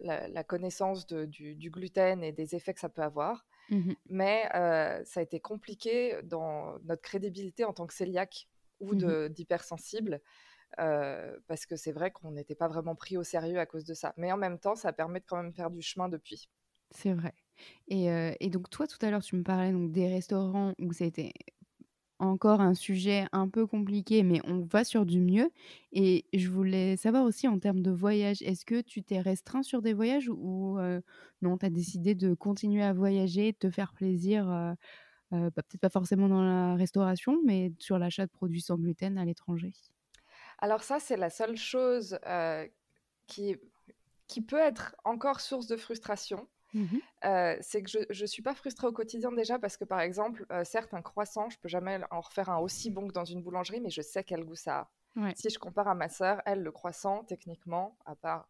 la, 0.01 0.45
connaissance 0.45 1.07
de, 1.07 1.27
du, 1.27 1.55
du, 1.55 1.71
gluten 1.71 2.23
et 2.25 2.33
des 2.33 2.57
effets 2.57 2.75
que 2.75 2.81
ça 2.81 2.89
peut 2.89 3.03
avoir. 3.03 3.47
Mmh 3.71 3.95
Mais 4.09 4.49
ça 5.05 5.21
a 5.21 5.23
été 5.23 5.41
compliqué 5.41 6.21
dans 6.25 6.79
notre 6.81 7.03
crédibilité 7.03 7.65
en 7.65 7.73
tant 7.73 7.87
que 7.87 7.97
cœliaque 7.97 8.49
ou 8.81 8.95
mmh 8.95 9.29
d'hypersensible. 9.31 10.21
parce 10.77 11.67
que 11.67 11.77
c'est 11.77 11.93
vrai 11.93 12.11
qu'on 12.13 12.33
n'était 12.33 12.55
pas 12.57 12.69
vraiment 12.69 12.97
pris 12.97 13.17
au 13.17 13.25
sérieux 13.25 13.59
à 13.59 13.67
cause 13.67 13.85
de 13.85 13.95
ça. 13.95 14.15
Mais 14.17 14.33
en 14.33 14.37
même 14.39 14.59
temps, 14.59 14.77
ça 14.77 14.93
permet 14.93 15.21
de 15.21 15.27
quand 15.27 15.43
même 15.43 15.55
faire 15.55 15.71
du 15.71 15.83
chemin 15.83 16.09
depuis. 16.09 16.49
C'est 16.91 17.13
vrai. 17.13 17.35
Et, 17.89 18.07
et, 18.41 18.51
donc 18.51 18.71
toi, 18.71 18.87
tout 18.87 18.99
à 19.03 19.11
l'heure, 19.11 19.23
tu 19.23 19.37
me 19.37 19.43
parlais 19.43 19.73
donc 19.73 19.93
des 19.93 20.09
restaurants 20.09 20.75
où 20.81 20.93
ça 20.93 21.05
a 21.05 21.07
été 21.09 21.33
encore 22.21 22.61
un 22.61 22.75
sujet 22.75 23.27
un 23.33 23.49
peu 23.49 23.67
compliqué, 23.67 24.23
mais 24.23 24.41
on 24.45 24.61
va 24.61 24.85
sur 24.85 25.07
du 25.07 25.21
mieux. 25.21 25.51
Et 25.93 26.27
je 26.33 26.49
voulais 26.49 26.97
savoir 26.97 27.25
aussi 27.25 27.49
en 27.49 27.59
termes 27.59 27.81
de 27.83 27.91
voyage, 27.91 28.43
est-ce 28.43 28.65
que 28.65 28.81
tu 28.81 29.03
t'es 29.03 29.21
restreint 29.21 29.63
sur 29.63 29.83
des 29.83 29.93
voyages 29.95 30.29
ou 30.29 30.79
non, 31.43 31.59
tu 31.59 31.67
as 31.67 31.71
décidé 31.71 32.15
de 32.15 32.35
continuer 32.35 32.83
à 32.83 32.93
voyager, 32.93 33.53
de 33.53 33.57
te 33.59 33.71
faire 33.71 33.93
plaisir, 33.95 34.47
bah, 35.31 35.51
peut-être 35.55 35.81
pas 35.81 35.91
forcément 35.91 36.29
dans 36.29 36.43
la 36.43 36.75
restauration, 36.77 37.41
mais 37.45 37.73
sur 37.79 37.99
l'achat 37.99 38.27
de 38.27 38.31
produits 38.31 38.63
sans 38.63 38.77
gluten 38.77 39.19
à 39.19 39.25
l'étranger? 39.25 39.73
Alors 40.59 40.83
ça, 40.83 41.01
c'est 41.01 41.17
la 41.17 41.31
seule 41.31 41.57
chose 41.57 42.19
qui, 43.27 43.57
qui 44.29 44.43
peut 44.43 44.59
être 44.59 44.97
encore 45.05 45.41
source 45.41 45.67
de 45.67 45.77
frustration. 45.77 46.49
Mmh 46.75 46.99
c'est 47.61 47.83
que 47.83 47.91
je 47.91 48.23
ne 48.23 48.27
suis 48.27 48.43
pas 48.43 48.55
frustrée 48.55 48.87
au 48.87 48.93
quotidien 48.93 49.33
déjà 49.33 49.59
parce 49.59 49.77
que, 49.77 49.85
par 49.85 50.01
exemple, 50.01 50.47
certes, 50.65 50.95
un 50.95 51.03
croissant, 51.03 51.51
je 51.51 51.59
peux 51.59 51.69
jamais 51.69 52.01
en 52.11 52.21
refaire 52.21 52.49
un 52.49 52.59
aussi 52.59 52.91
bon 52.91 53.09
que 53.09 53.13
dans 53.13 53.25
une 53.25 53.43
boulangerie, 53.43 53.81
mais 53.81 53.91
je 53.91 54.03
sais 54.03 54.25
quel 54.25 54.45
goût 54.45 54.57
ça 54.57 54.89
a. 55.17 55.33
Si 55.35 55.51
je 55.51 55.59
compare 55.59 55.89
à 55.89 55.95
ma 55.95 56.09
sœur, 56.09 56.41
elle, 56.47 56.63
le 56.63 56.73
croissant, 56.73 57.25
techniquement, 57.25 57.97
à 58.07 58.15
part 58.15 58.49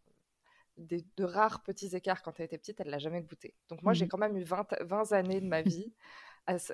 des, 0.76 1.04
de 1.16 1.24
rares 1.24 1.62
petits 1.62 1.94
écarts 1.96 2.22
quand 2.22 2.38
elle 2.38 2.46
était 2.46 2.58
petite, 2.58 2.80
elle 2.80 2.90
l'a 2.90 2.98
jamais 2.98 3.22
goûté. 3.22 3.54
Donc 3.68 3.82
moi, 3.82 3.92
j'ai 3.92 4.04
mmh 4.04 4.08
quand 4.08 4.18
même 4.18 4.36
eu 4.36 4.44
20, 4.44 4.66
20 4.82 5.12
années 5.12 5.40
de 5.40 5.46
ma 5.46 5.62
vie 5.62 5.92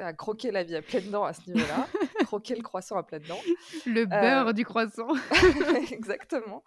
à, 0.01 0.12
croquer 0.12 0.51
la 0.51 0.62
vie 0.65 0.77
à 0.77 0.83
pleines 0.83 1.11
dents 1.11 1.25
à 1.25 1.33
ce 1.33 1.51
niveau-là, 1.51 1.87
croquer 2.25 2.55
le 2.55 2.62
croissant 2.62 2.97
à 2.97 3.03
pleines 3.03 3.23
dents. 3.23 3.41
Le 3.87 4.03
euh, 4.03 4.07
beurre 4.07 4.55
du 4.55 4.65
croissant. 4.65 5.09
Exactement. 5.91 6.62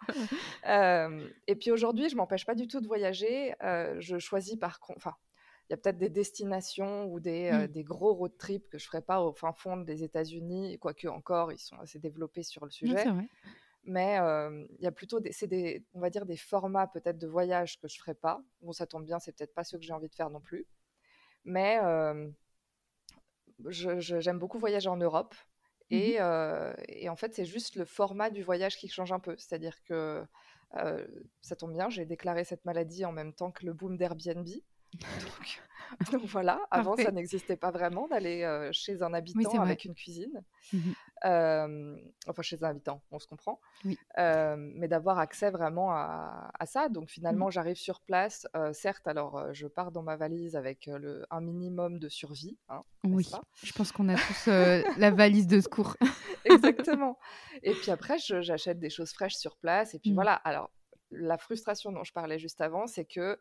Euh, 0.66 1.28
et 1.46 1.56
puis 1.56 1.70
aujourd'hui, 1.70 2.08
je 2.08 2.16
m'empêche 2.16 2.46
pas 2.46 2.54
du 2.54 2.66
tout 2.68 2.80
de 2.80 2.86
voyager. 2.86 3.54
Euh, 3.62 3.96
je 4.00 4.18
choisis 4.18 4.56
par 4.56 4.80
contre, 4.80 4.98
enfin, 4.98 5.14
il 5.68 5.72
y 5.72 5.74
a 5.74 5.76
peut-être 5.76 5.98
des 5.98 6.08
destinations 6.08 7.06
ou 7.06 7.20
des, 7.20 7.50
mmh. 7.52 7.66
des, 7.68 7.84
gros 7.84 8.12
road 8.12 8.36
trips 8.38 8.68
que 8.68 8.78
je 8.78 8.86
ferai 8.86 9.02
pas 9.02 9.20
au 9.20 9.32
fin 9.32 9.52
fond 9.52 9.76
des 9.76 10.02
États-Unis, 10.02 10.78
quoique 10.78 11.06
encore, 11.06 11.52
ils 11.52 11.58
sont 11.58 11.78
assez 11.78 11.98
développés 11.98 12.42
sur 12.42 12.64
le 12.64 12.70
sujet. 12.70 13.04
mais 13.84 14.16
il 14.78 14.84
y 14.84 14.86
a 14.86 14.92
plutôt 14.92 15.20
des, 15.20 15.30
des, 15.42 15.84
on 15.94 16.00
va 16.00 16.10
dire 16.10 16.26
des 16.26 16.36
formats 16.36 16.88
peut-être 16.88 17.18
de 17.18 17.28
voyage 17.28 17.78
que 17.78 17.86
je 17.86 17.98
ferai 17.98 18.14
pas. 18.14 18.42
Bon, 18.62 18.72
ça 18.72 18.86
tombe 18.86 19.04
bien, 19.04 19.20
c'est 19.20 19.36
peut-être 19.36 19.54
pas 19.54 19.64
ce 19.64 19.76
que 19.76 19.82
j'ai 19.82 19.92
envie 19.92 20.08
de 20.08 20.14
faire 20.14 20.30
non 20.30 20.40
plus. 20.40 20.66
Mais 21.44 21.78
j'aime 23.68 24.38
beaucoup 24.38 24.58
voyager 24.58 24.88
en 24.88 24.96
Europe. 24.96 25.34
Mmh 25.90 25.96
euh, 26.20 26.72
et, 26.86 27.08
en 27.08 27.16
fait, 27.16 27.34
c'est 27.34 27.44
juste 27.44 27.74
le 27.74 27.84
format 27.84 28.30
du 28.30 28.42
voyage 28.42 28.76
qui 28.76 28.88
change 28.88 29.10
un 29.12 29.18
peu. 29.18 29.34
C'est-à-dire 29.36 29.82
que 29.84 30.24
euh, 30.76 31.06
ça 31.40 31.56
tombe 31.56 31.72
bien, 31.72 31.88
j'ai 31.90 32.06
déclaré 32.06 32.44
cette 32.44 32.64
maladie 32.64 33.04
en 33.04 33.12
même 33.12 33.32
temps 33.34 33.50
que 33.50 33.66
le 33.66 33.72
boom 33.72 33.96
d'Airbnb. 33.96 34.46
Donc, 36.12 36.24
voilà, 36.26 36.60
avant 36.70 36.96
ça 36.96 37.10
n'existait 37.10 37.56
pas 37.56 37.72
vraiment 37.72 38.06
d'aller 38.06 38.42
euh, 38.44 38.70
chez 38.72 39.02
un 39.02 39.12
habitant 39.12 39.60
avec 39.60 39.84
une 39.84 39.94
cuisine. 39.94 40.42
Mmh 40.72 40.92
enfin, 41.22 42.40
chez 42.40 42.64
un 42.64 42.68
habitant, 42.68 43.02
on 43.10 43.18
se 43.18 43.26
comprend. 43.26 43.60
mais 44.16 44.88
d'avoir 44.88 45.18
accès 45.18 45.50
vraiment 45.50 45.90
à, 45.90 46.50
ça. 46.64 46.88
Donc 46.88 47.04
mmh 47.04 47.08
finalement, 47.08 47.50
j'arrive 47.50 47.76
sur 47.76 48.00
place. 48.00 48.46
certes, 48.72 49.06
alors 49.06 49.52
je 49.52 49.66
pars 49.66 49.90
dans 49.90 50.02
ma 50.02 50.16
valise 50.16 50.56
avec 50.56 50.86
le, 50.86 51.26
un 51.30 51.40
minimum 51.40 51.98
de 51.98 52.08
survie. 52.08 52.56
Hein, 52.68 52.82
oui, 53.04 53.28
je 53.62 53.72
pense 53.72 53.92
qu'on 53.92 54.08
a 54.08 54.14
tous 54.14 54.46
la 54.46 55.10
valise 55.10 55.46
de 55.46 55.60
secours. 55.60 55.96
Exactement. 56.44 57.18
Et 57.62 57.72
puis 57.72 57.90
après, 57.90 58.16
j'achète 58.18 58.78
des 58.78 58.90
choses 58.90 59.12
fraîches 59.12 59.36
sur 59.36 59.56
place. 59.56 59.94
Et 59.94 59.98
puis 59.98 60.12
voilà, 60.12 60.34
alors 60.34 60.70
la 61.10 61.38
frustration 61.38 61.92
dont 61.92 62.04
je 62.04 62.12
parlais 62.12 62.38
juste 62.38 62.60
avant, 62.60 62.86
c'est 62.86 63.04
que 63.04 63.38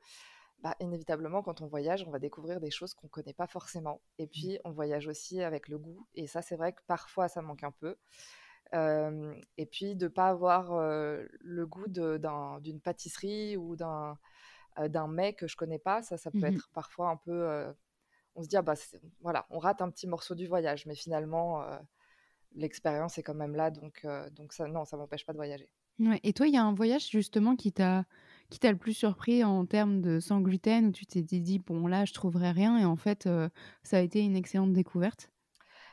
bah, 0.61 0.75
inévitablement, 0.79 1.41
quand 1.41 1.61
on 1.61 1.67
voyage, 1.67 2.03
on 2.05 2.11
va 2.11 2.19
découvrir 2.19 2.59
des 2.59 2.71
choses 2.71 2.93
qu'on 2.93 3.07
ne 3.07 3.11
connaît 3.11 3.33
pas 3.33 3.47
forcément. 3.47 4.01
Et 4.17 4.25
mmh. 4.25 4.29
puis, 4.29 4.59
on 4.65 4.71
voyage 4.71 5.07
aussi 5.07 5.41
avec 5.41 5.67
le 5.69 5.77
goût. 5.77 6.07
Et 6.15 6.27
ça, 6.27 6.41
c'est 6.41 6.55
vrai 6.55 6.73
que 6.73 6.81
parfois, 6.87 7.27
ça 7.27 7.41
manque 7.41 7.63
un 7.63 7.71
peu. 7.71 7.95
et 8.73 9.65
puis, 9.65 9.95
de 9.95 10.05
ne 10.05 10.09
pas 10.09 10.27
avoir 10.27 10.73
le 10.73 11.65
goût 11.65 11.87
d'une 11.87 12.81
pâtisserie 12.81 13.57
ou 13.57 13.75
d'un 13.75 14.17
d'un 14.87 15.07
mets 15.07 15.33
que 15.33 15.45
je 15.45 15.57
connais 15.57 15.79
pas, 15.79 16.01
ça, 16.03 16.15
ça 16.15 16.31
peut 16.31 16.37
mmh 16.39 16.45
être 16.45 16.69
parfois 16.73 17.09
un 17.09 17.17
peu... 17.17 17.73
on 18.35 18.43
se 18.43 18.47
dit, 18.47 18.55
ah, 18.55 18.61
bah, 18.61 18.75
voilà, 19.21 19.45
on 19.49 19.59
rate 19.59 19.81
un 19.81 19.89
petit 19.89 20.07
morceau 20.07 20.35
du 20.35 20.47
voyage. 20.47 20.85
Mais 20.85 20.95
finalement, 20.95 21.63
l'expérience 22.53 23.17
est 23.17 23.23
quand 23.23 23.33
même 23.33 23.55
là. 23.55 23.71
Donc, 23.71 24.05
donc 24.31 24.53
ça, 24.53 24.67
non, 24.67 24.85
ça 24.85 24.97
ne 24.97 25.01
m'empêche 25.01 25.25
pas 25.25 25.33
de 25.33 25.37
voyager. 25.37 25.69
Ouais. 25.99 26.19
Et 26.23 26.33
toi, 26.33 26.47
il 26.47 26.53
y 26.53 26.57
a 26.57 26.63
un 26.63 26.73
voyage 26.73 27.09
justement 27.09 27.55
qui 27.55 27.73
t'a 27.73 28.05
qui 28.49 28.59
t'a 28.59 28.71
le 28.71 28.77
plus 28.77 28.93
surpris 28.93 29.43
en 29.43 29.65
termes 29.65 30.01
de 30.01 30.19
sans 30.19 30.41
gluten 30.41 30.87
où 30.87 30.91
tu 30.91 31.05
t'es 31.05 31.21
dit 31.21 31.59
bon 31.59 31.87
là 31.87 32.05
je 32.05 32.13
trouverai 32.13 32.51
rien 32.51 32.77
et 32.77 32.85
en 32.85 32.95
fait 32.95 33.27
euh, 33.27 33.49
ça 33.83 33.97
a 33.97 34.01
été 34.01 34.21
une 34.21 34.35
excellente 34.35 34.73
découverte? 34.73 35.29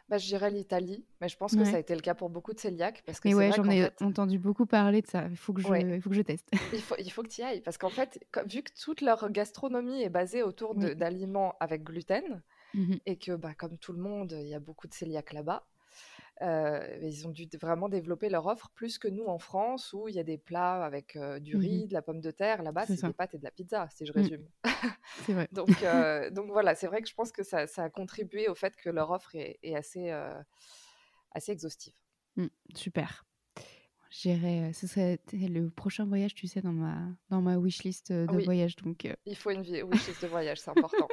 Bah, 0.09 0.19
je 0.19 0.27
dirais 0.27 0.51
l'Italie, 0.51 1.05
mais 1.21 1.29
je 1.29 1.37
pense 1.37 1.57
que 1.57 1.65
ça 1.65 1.77
a 1.77 1.79
été 1.81 1.93
le 1.93 2.01
cas 2.01 2.15
pour 2.15 2.31
beaucoup 2.31 2.53
de 2.53 2.61
cœliaques. 2.61 3.03
Parce 3.05 3.19
que 3.19 3.29
ouais, 3.35 3.51
j'en 3.51 3.69
ai 3.69 3.91
entendu 4.01 4.39
beaucoup 4.39 4.65
parler 4.65 5.03
de 5.03 5.09
ça. 5.09 5.27
Il 5.29 5.37
faut 5.37 5.53
que 5.53 5.61
je, 5.61 5.67
il 5.67 6.01
faut 6.01 6.11
que 6.11 6.15
je 6.15 6.23
teste. 6.23 6.49
il, 6.73 6.81
faut, 6.81 6.95
il 6.99 7.11
faut 7.11 7.25
que 7.25 7.29
tu 7.29 7.41
y 7.41 7.45
ailles. 7.45 7.61
Parce 7.61 7.77
qu'en 7.77 7.89
fait, 7.89 8.25
vu 8.47 8.63
que 8.63 8.71
toute 8.81 9.01
leur 9.01 9.29
gastronomie 9.33 10.03
est 10.03 10.09
basée 10.09 10.45
autour 10.45 10.77
d'aliments 10.77 11.57
avec 11.59 11.83
gluten, 11.83 12.43
mmh 12.75 12.95
et 13.07 13.17
que 13.17 13.33
bah, 13.33 13.55
comme 13.55 13.79
tout 13.79 13.93
le 13.93 14.01
monde, 14.01 14.37
il 14.41 14.49
y 14.49 14.55
a 14.55 14.61
beaucoup 14.61 14.87
de 14.87 14.95
cœliaques 14.95 15.33
là-bas, 15.33 15.67
ils 16.41 17.27
ont 17.27 17.31
dû 17.31 17.49
vraiment 17.61 17.89
développer 17.89 18.29
leur 18.29 18.47
offre 18.47 18.71
plus 18.75 18.99
que 18.99 19.09
nous 19.09 19.27
en 19.27 19.39
France, 19.39 19.93
où 19.93 20.09
il 20.09 20.15
y 20.15 20.19
a 20.19 20.25
des 20.25 20.39
plats 20.39 20.85
avec 20.85 21.19
du 21.41 21.57
mmh 21.57 21.61
riz, 21.61 21.87
de 21.87 21.95
la 21.95 22.03
pomme 22.03 22.21
de 22.21 22.31
terre. 22.31 22.63
Là-bas, 22.63 22.87
c'est 22.87 23.03
des 23.03 23.13
pâtes 23.13 23.35
et 23.35 23.39
de 23.39 23.45
la 23.45 23.51
pizza, 23.51 23.89
si 23.95 24.07
je 24.07 24.13
mmh. 24.13 24.17
résume. 24.17 24.49
C'est 25.25 25.33
vrai. 25.33 25.49
donc, 25.53 25.69
donc 26.33 26.51
voilà, 26.51 26.75
c'est 26.75 26.87
vrai 26.87 27.03
que 27.03 27.09
je 27.09 27.15
pense 27.15 27.33
que 27.33 27.43
ça, 27.43 27.67
a 27.77 27.91
contribué 27.91 28.49
au 28.49 28.55
fait 28.55 28.77
que 28.77 28.91
leur 28.91 29.11
offre 29.11 29.35
est, 29.35 29.75
assez, 29.75 30.11
assez 31.33 31.53
exhaustive. 31.53 31.95
Mmh, 32.37 32.47
super. 32.75 33.25
J'irai, 34.11 34.73
ce 34.73 34.87
serait 34.87 35.21
le 35.33 35.69
prochain 35.69 36.07
voyage, 36.07 36.35
tu 36.35 36.47
sais, 36.47 36.61
dans 36.63 36.73
ma, 36.73 36.97
dans 37.29 37.43
ma 37.43 37.59
wishlist 37.59 38.13
de 38.13 38.45
voyage. 38.45 38.77
Donc, 38.77 39.07
Il 39.27 39.37
faut 39.37 39.51
une 39.51 39.63
wishlist 39.63 40.23
de 40.23 40.29
voyage, 40.29 40.61
c'est 40.61 40.71
important. 40.71 41.09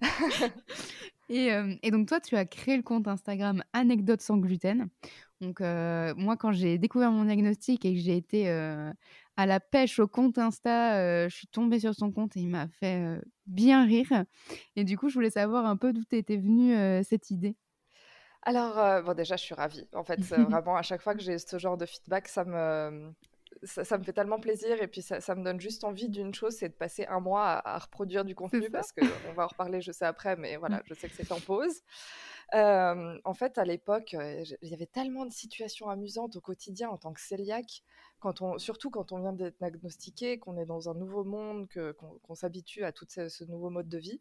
et, 1.28 1.50
et, 1.82 1.90
donc, 1.90 2.08
toi, 2.08 2.20
tu 2.20 2.36
as 2.36 2.44
créé 2.44 2.76
le 2.76 2.82
compte 2.82 3.08
Instagram 3.08 3.62
Anecdotes 3.72 4.20
sans 4.20 4.38
gluten. 4.38 4.88
Donc, 5.40 5.60
moi, 5.60 6.36
quand 6.36 6.52
j'ai 6.52 6.78
découvert 6.78 7.10
mon 7.10 7.24
diagnostic 7.24 7.84
et 7.84 7.94
que 7.94 8.00
j'ai 8.00 8.16
été 8.16 8.48
à 8.48 9.46
la 9.46 9.60
pêche 9.60 9.98
au 9.98 10.08
compte 10.08 10.38
Insta, 10.38 11.28
je 11.28 11.34
suis 11.34 11.48
tombée 11.48 11.80
sur 11.80 11.94
son 11.94 12.10
compte 12.10 12.36
et 12.36 12.40
il 12.40 12.48
m'a 12.48 12.68
fait 12.68 13.20
bien 13.46 13.84
rire. 13.84 14.24
Et 14.76 14.84
du 14.84 14.96
coup, 14.96 15.08
je 15.08 15.14
voulais 15.14 15.30
savoir 15.30 15.66
un 15.66 15.76
peu 15.76 15.92
d'où 15.92 16.02
était 16.12 16.36
venue 16.36 16.74
cette 17.04 17.30
idée. 17.30 17.56
Alors, 18.42 19.02
bon, 19.02 19.14
déjà, 19.14 19.36
je 19.36 19.42
suis 19.42 19.54
ravie. 19.54 19.88
En 19.92 20.04
fait, 20.04 20.20
vraiment, 20.20 20.76
à 20.76 20.82
chaque 20.82 21.02
fois 21.02 21.14
que 21.14 21.22
j'ai 21.22 21.38
ce 21.38 21.58
genre 21.58 21.76
de 21.76 21.86
feedback, 21.86 22.28
ça 22.28 22.44
me, 22.44 23.12
ça, 23.62 23.98
me 23.98 24.04
fait 24.04 24.12
tellement 24.12 24.40
plaisir. 24.40 24.82
Et 24.82 24.88
puis, 24.88 25.02
ça, 25.02 25.34
me 25.34 25.44
donne 25.44 25.60
juste 25.60 25.84
envie 25.84 26.08
d'une 26.08 26.34
chose, 26.34 26.54
c'est 26.56 26.68
de 26.68 26.74
passer 26.74 27.06
un 27.06 27.20
mois 27.20 27.62
à, 27.64 27.78
reproduire 27.78 28.24
du 28.24 28.34
contenu 28.34 28.70
parce 28.70 28.92
qu'on 28.92 29.32
va 29.34 29.44
en 29.44 29.48
reparler, 29.48 29.80
je 29.80 29.92
sais, 29.92 30.04
après, 30.04 30.36
mais 30.36 30.56
voilà, 30.56 30.78
mmh. 30.78 30.82
je 30.86 30.94
sais 30.94 31.08
que 31.08 31.14
c'est 31.14 31.32
en 31.32 31.40
pause. 31.40 31.82
en 32.52 33.34
fait, 33.34 33.58
à 33.58 33.64
l'époque, 33.64 34.14
il 34.14 34.68
y 34.68 34.74
avait 34.74 34.86
tellement 34.86 35.26
de 35.26 35.32
situations 35.32 35.88
amusantes 35.88 36.36
au 36.36 36.40
quotidien 36.40 36.88
en 36.88 36.96
tant 36.98 37.12
que 37.12 37.20
cœliaque, 37.28 37.82
quand 38.18 38.40
on, 38.40 38.58
surtout 38.58 38.90
quand 38.90 39.12
on 39.12 39.20
vient 39.20 39.32
d'être 39.32 39.58
diagnostiqué, 39.58 40.38
qu'on 40.38 40.56
est 40.56 40.64
dans 40.66 40.88
un 40.88 40.94
nouveau 40.94 41.24
monde, 41.24 41.68
qu'on, 42.22 42.34
s'habitue 42.34 42.84
à 42.84 42.92
tout 42.92 43.06
ce 43.08 43.44
nouveau 43.44 43.70
mode 43.70 43.88
de 43.88 43.98
vie 43.98 44.20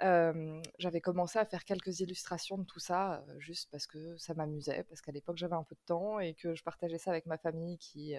j'avais 0.00 1.00
commencé 1.00 1.38
à 1.38 1.44
faire 1.44 1.64
quelques 1.64 2.00
illustrations 2.00 2.58
de 2.58 2.64
tout 2.64 2.80
ça, 2.80 3.24
juste 3.38 3.68
parce 3.70 3.86
que 3.86 4.16
ça 4.16 4.34
m'amusait, 4.34 4.84
parce 4.84 5.00
qu'à 5.00 5.12
l'époque 5.12 5.36
j'avais 5.36 5.56
un 5.56 5.64
peu 5.64 5.74
de 5.74 5.84
temps 5.86 6.20
et 6.20 6.34
que 6.34 6.54
je 6.54 6.62
partageais 6.62 6.98
ça 6.98 7.10
avec 7.10 7.26
ma 7.26 7.38
famille 7.38 7.78
qui, 7.78 8.16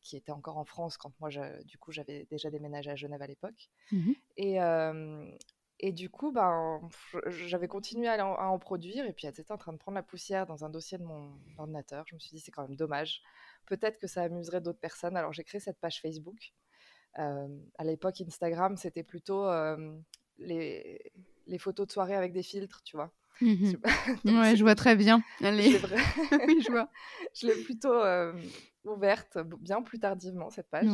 qui 0.00 0.16
était 0.16 0.32
encore 0.32 0.58
en 0.58 0.64
France 0.64 0.96
quand 0.96 1.12
moi, 1.20 1.30
du 1.64 1.78
coup, 1.78 1.92
j'avais 1.92 2.26
déjà 2.30 2.50
déménagé 2.50 2.90
à 2.90 2.96
Genève 2.96 3.22
à 3.22 3.26
l'époque. 3.26 3.70
Mmh 3.92 4.12
et, 4.36 4.58
et 5.82 5.92
du 5.92 6.10
coup, 6.10 6.30
ben, 6.30 6.78
j'avais 7.26 7.66
continué 7.66 8.06
à 8.06 8.26
en, 8.26 8.34
à 8.34 8.44
en, 8.44 8.58
produire 8.58 9.06
et 9.06 9.14
puis 9.14 9.26
elles 9.26 9.40
étaient 9.40 9.52
en 9.52 9.56
train 9.56 9.72
de 9.72 9.78
prendre 9.78 9.96
la 9.96 10.02
poussière 10.02 10.46
dans 10.46 10.62
un 10.62 10.68
dossier 10.68 10.98
de 10.98 11.04
mon 11.04 11.32
ordinateur. 11.56 12.04
Je 12.06 12.14
me 12.14 12.20
suis 12.20 12.36
dit, 12.36 12.40
c'est 12.40 12.50
quand 12.50 12.68
même 12.68 12.76
dommage. 12.76 13.22
Peut-être 13.64 13.98
que 13.98 14.06
ça 14.06 14.22
amuserait 14.22 14.60
d'autres 14.60 14.78
personnes. 14.78 15.16
Alors 15.16 15.32
j'ai 15.32 15.42
créé 15.42 15.58
cette 15.58 15.80
page 15.80 16.02
Facebook. 16.02 16.52
à 17.14 17.84
l'époque, 17.84 18.20
Instagram, 18.20 18.76
c'était 18.76 19.02
plutôt 19.02 19.46
les, 20.40 21.12
les 21.46 21.58
photos 21.58 21.86
de 21.86 21.92
soirée 21.92 22.14
avec 22.14 22.32
des 22.32 22.42
filtres, 22.42 22.82
tu 22.82 22.96
vois. 22.96 23.12
Mmh 23.40 23.72
ouais, 24.24 24.56
je 24.56 24.62
vois 24.62 24.74
très 24.74 24.96
bien. 24.96 25.22
Allez. 25.40 25.78
oui, 26.46 26.62
je 26.62 26.70
vois. 26.70 26.90
je 27.34 27.46
l'ai 27.46 27.62
plutôt 27.64 27.92
euh, 27.92 28.32
ouverte 28.84 29.38
bien 29.38 29.82
plus 29.82 29.98
tardivement, 29.98 30.50
cette 30.50 30.68
page. 30.68 30.88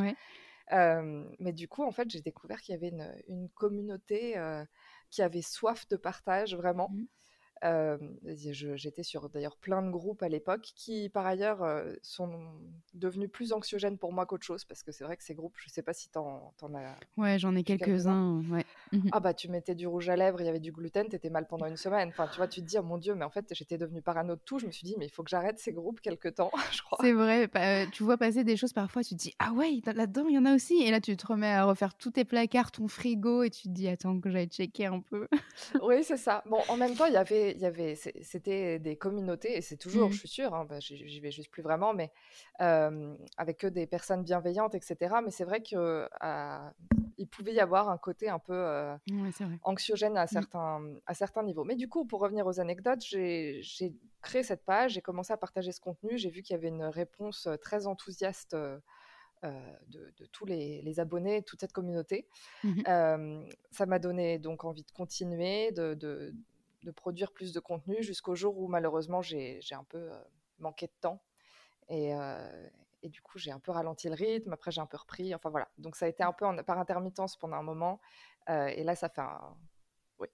mais 0.70 1.52
du 1.52 1.68
coup, 1.68 1.82
en 1.82 1.92
fait, 1.92 2.08
j'ai 2.10 2.20
découvert 2.20 2.60
qu'il 2.60 2.74
y 2.74 2.78
avait 2.78 2.88
une, 2.88 3.12
une 3.28 3.48
communauté 3.50 4.38
euh, 4.38 4.64
qui 5.10 5.22
avait 5.22 5.42
soif 5.42 5.88
de 5.88 5.96
partage, 5.96 6.54
vraiment. 6.54 6.90
Mmh. 6.90 7.06
J'étais 7.62 9.02
sur 9.02 9.28
d'ailleurs 9.28 9.56
plein 9.56 9.82
de 9.82 9.90
groupes 9.90 10.22
à 10.22 10.28
l'époque 10.28 10.72
qui, 10.74 11.08
par 11.08 11.26
ailleurs, 11.26 11.64
sont 12.02 12.30
devenus 12.94 13.30
plus 13.30 13.52
anxiogènes 13.52 13.98
pour 13.98 14.12
moi 14.12 14.26
qu'autre 14.26 14.44
chose 14.44 14.64
parce 14.64 14.82
que 14.82 14.92
c'est 14.92 15.04
vrai 15.04 15.16
que 15.16 15.24
ces 15.24 15.34
groupes, 15.34 15.56
je 15.58 15.68
sais 15.68 15.82
pas 15.82 15.92
si 15.92 16.08
t'en 16.10 16.52
en 16.60 16.74
as. 16.74 16.96
Ouais, 17.16 17.38
j'en 17.38 17.54
ai 17.54 17.64
quelques-uns. 17.64 18.42
ouais. 18.50 18.64
Mmh 18.92 19.08
ah 19.12 19.20
bah, 19.20 19.34
tu 19.34 19.48
mettais 19.48 19.74
du 19.74 19.86
rouge 19.86 20.08
à 20.08 20.16
lèvres, 20.16 20.40
il 20.40 20.46
y 20.46 20.48
avait 20.48 20.60
du 20.60 20.72
gluten, 20.72 21.08
t'étais 21.08 21.30
mal 21.30 21.46
pendant 21.46 21.66
une 21.66 21.76
semaine. 21.76 22.08
Enfin, 22.10 22.28
tu 22.28 22.36
vois, 22.36 22.48
tu 22.48 22.60
te 22.60 22.66
dis, 22.66 22.78
oh 22.78 22.82
mon 22.82 22.98
Dieu, 22.98 23.14
mais 23.14 23.24
en 23.24 23.30
fait, 23.30 23.46
j'étais 23.52 23.78
devenue 23.78 24.02
parano 24.02 24.34
de 24.36 24.40
tout. 24.44 24.58
Je 24.58 24.66
me 24.66 24.70
suis 24.72 24.84
dit, 24.84 24.94
mais 24.98 25.06
il 25.06 25.10
faut 25.10 25.22
que 25.22 25.30
j'arrête 25.30 25.58
ces 25.58 25.72
groupes 25.72 26.00
quelque 26.00 26.28
temps, 26.28 26.50
je 26.72 26.82
crois. 26.82 26.98
C'est 27.00 27.12
vrai, 27.12 27.46
bah, 27.48 27.86
tu 27.86 28.02
vois 28.02 28.16
passer 28.16 28.44
des 28.44 28.56
choses 28.56 28.72
parfois, 28.72 29.02
tu 29.02 29.14
te 29.14 29.20
dis, 29.20 29.34
ah 29.38 29.52
ouais, 29.52 29.80
là-dedans, 29.84 30.26
il 30.28 30.34
y 30.34 30.38
en 30.38 30.44
a 30.44 30.54
aussi. 30.54 30.82
Et 30.82 30.90
là, 30.90 31.00
tu 31.00 31.16
te 31.16 31.26
remets 31.26 31.52
à 31.52 31.64
refaire 31.64 31.94
tous 31.94 32.12
tes 32.12 32.24
placards, 32.24 32.70
ton 32.72 32.88
frigo, 32.88 33.42
et 33.42 33.50
tu 33.50 33.64
te 33.64 33.68
dis, 33.68 33.88
attends, 33.88 34.20
que 34.20 34.30
j'aille 34.30 34.48
checker 34.48 34.86
un 34.86 35.00
peu. 35.00 35.28
oui, 35.82 36.04
c'est 36.04 36.16
ça. 36.16 36.42
Bon, 36.46 36.58
en 36.68 36.76
même 36.76 36.94
temps, 36.94 37.06
il 37.06 37.14
y 37.14 37.18
avait 37.18 37.45
il 37.52 37.60
y 37.60 37.66
avait, 37.66 37.94
c'était 37.94 38.78
des 38.78 38.96
communautés, 38.96 39.56
et 39.56 39.60
c'est 39.60 39.76
toujours, 39.76 40.08
mmh. 40.08 40.12
je 40.12 40.18
suis 40.18 40.28
sûre, 40.28 40.54
hein, 40.54 40.64
bah, 40.64 40.80
j'y 40.80 41.20
vais 41.20 41.30
juste 41.30 41.50
plus 41.50 41.62
vraiment, 41.62 41.94
mais 41.94 42.12
avec 42.58 43.58
que 43.58 43.66
des 43.66 43.86
personnes 43.86 44.22
bienveillantes, 44.22 44.74
etc. 44.74 45.16
Mais 45.24 45.30
c'est 45.30 45.44
vrai 45.44 45.62
qu'il 45.62 45.78
pouvait 47.30 47.54
y 47.54 47.60
avoir 47.60 47.88
un 47.88 47.98
côté 47.98 48.28
un 48.28 48.38
peu 48.38 48.96
anxiogène 49.62 50.16
à 50.16 50.24
mmh. 50.24 50.28
certains, 50.28 50.82
à 51.06 51.14
certains 51.14 51.42
niveaux. 51.42 51.64
Mais 51.64 51.76
du 51.76 51.88
coup, 51.88 52.04
pour 52.04 52.20
revenir 52.20 52.46
aux 52.46 52.60
anecdotes, 52.60 53.02
j'ai 53.02 53.62
créé 54.22 54.42
cette 54.42 54.64
page, 54.64 54.92
j'ai 54.92 55.02
commencé 55.02 55.32
à 55.32 55.36
partager 55.36 55.72
ce 55.72 55.80
contenu, 55.80 56.18
j'ai 56.18 56.30
vu 56.30 56.42
qu'il 56.42 56.54
y 56.54 56.58
avait 56.58 56.68
une 56.68 56.84
réponse 56.84 57.48
très 57.60 57.86
enthousiaste. 57.86 58.56
de, 59.44 60.26
tous 60.32 60.46
les, 60.46 60.98
abonnés, 60.98 61.42
toute 61.42 61.60
cette 61.60 61.72
communauté. 61.72 62.26
Mmh 62.64 62.82
ça 63.70 63.84
m'a 63.84 63.98
donné 63.98 64.38
donc 64.38 64.64
envie 64.64 64.84
de 64.84 64.90
continuer, 64.90 65.70
de, 65.70 65.92
de 65.94 66.34
produire 66.90 67.32
plus 67.32 67.52
de 67.52 67.60
contenu 67.60 68.02
jusqu'au 68.02 68.34
jour 68.34 68.58
où 68.58 68.68
malheureusement 68.68 69.22
j'ai 69.22 69.60
un 69.72 69.84
peu 69.84 70.12
euh, 70.12 70.18
manqué 70.58 70.86
de 70.86 70.92
temps. 71.00 71.22
Et, 71.88 72.14
euh, 72.14 72.68
et 73.02 73.08
du 73.08 73.22
coup, 73.22 73.38
j'ai 73.38 73.52
un 73.52 73.60
peu 73.60 73.72
ralenti 73.72 74.08
le 74.08 74.14
rythme. 74.14 74.52
Après, 74.52 74.70
j'ai 74.70 74.80
un 74.80 74.86
peu 74.86 74.96
repris. 74.96 75.34
Enfin 75.34 75.50
voilà. 75.50 75.68
Donc, 75.78 75.96
ça 75.96 76.06
a 76.06 76.08
été 76.08 76.22
un 76.22 76.32
peu 76.32 76.46
par 76.64 76.78
intermittence 76.78 77.36
pendant 77.36 77.56
un 77.56 77.62
moment. 77.62 78.00
Euh, 78.48 78.66
et 78.66 78.82
là, 78.82 78.96
ça 78.96 79.08
fait 79.08 79.20
un, 79.20 79.56
oui, 80.18 80.28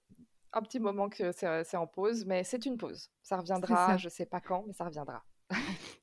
un 0.52 0.62
petit 0.62 0.80
moment 0.80 1.08
que 1.08 1.32
c'est 1.32 1.76
en 1.76 1.86
pause. 1.86 2.24
Mais 2.24 2.44
c'est 2.44 2.64
une 2.64 2.78
pause. 2.78 3.10
Ça 3.22 3.36
reviendra. 3.36 3.96
Je 3.98 4.08
sais 4.08 4.26
pas 4.26 4.40
quand, 4.40 4.64
mais 4.66 4.72
ça 4.72 4.84
reviendra. 4.84 5.22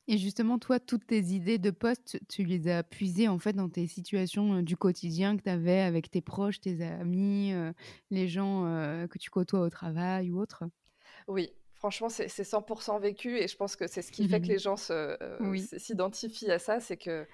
Et 0.08 0.18
justement, 0.18 0.58
toi, 0.58 0.80
toutes 0.80 1.06
tes 1.06 1.20
idées 1.20 1.60
de 1.60 1.70
poste, 1.70 2.20
tu 2.28 2.44
les 2.44 2.68
as 2.68 2.84
puisées 2.84 3.28
en 3.28 3.38
fait 3.38 3.54
dans 3.54 3.70
tes 3.70 3.86
situations 3.86 4.62
du 4.62 4.76
quotidien 4.76 5.38
que 5.38 5.44
tu 5.44 5.50
avais 5.50 5.82
avec 5.82 6.10
tes 6.10 6.22
proches, 6.22 6.60
tes 6.60 6.84
amis, 6.84 7.54
les 8.10 8.28
gens 8.28 8.64
que 9.10 9.18
tu 9.20 9.30
côtoies 9.30 9.62
au 9.62 9.70
travail 9.70 10.32
ou 10.32 10.40
autre? 10.40 10.64
Oui, 11.28 11.52
franchement, 11.76 12.10
c'est 12.10 12.28
100% 12.28 13.00
vécu 13.00 13.38
et 13.38 13.48
je 13.48 13.56
pense 13.56 13.76
que 13.76 13.88
c'est 13.88 14.02
ce 14.02 14.12
qui 14.12 14.28
fait 14.28 14.42
que 14.42 14.48
les 14.48 14.60
gens 14.60 14.78
s'identifient 15.78 16.52
à 16.52 16.60
ça, 16.60 16.80
c'est 16.80 16.98
que 16.98 17.28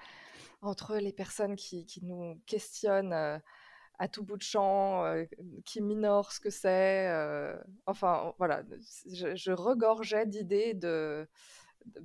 entre 0.62 0.96
les 0.96 1.12
personnes 1.12 1.56
qui, 1.56 1.86
nous 2.02 2.40
questionnent 2.46 3.40
à 3.98 4.08
tout 4.08 4.22
bout 4.22 4.36
de 4.36 4.42
champ, 4.42 5.04
qui 5.64 5.80
minorent 5.80 6.32
ce 6.32 6.40
que 6.40 6.50
c'est, 6.50 7.10
enfin 7.86 8.34
voilà, 8.38 8.62
je 9.14 9.50
regorgeais 9.52 10.26
d'idées 10.26 10.74
de 10.74 11.26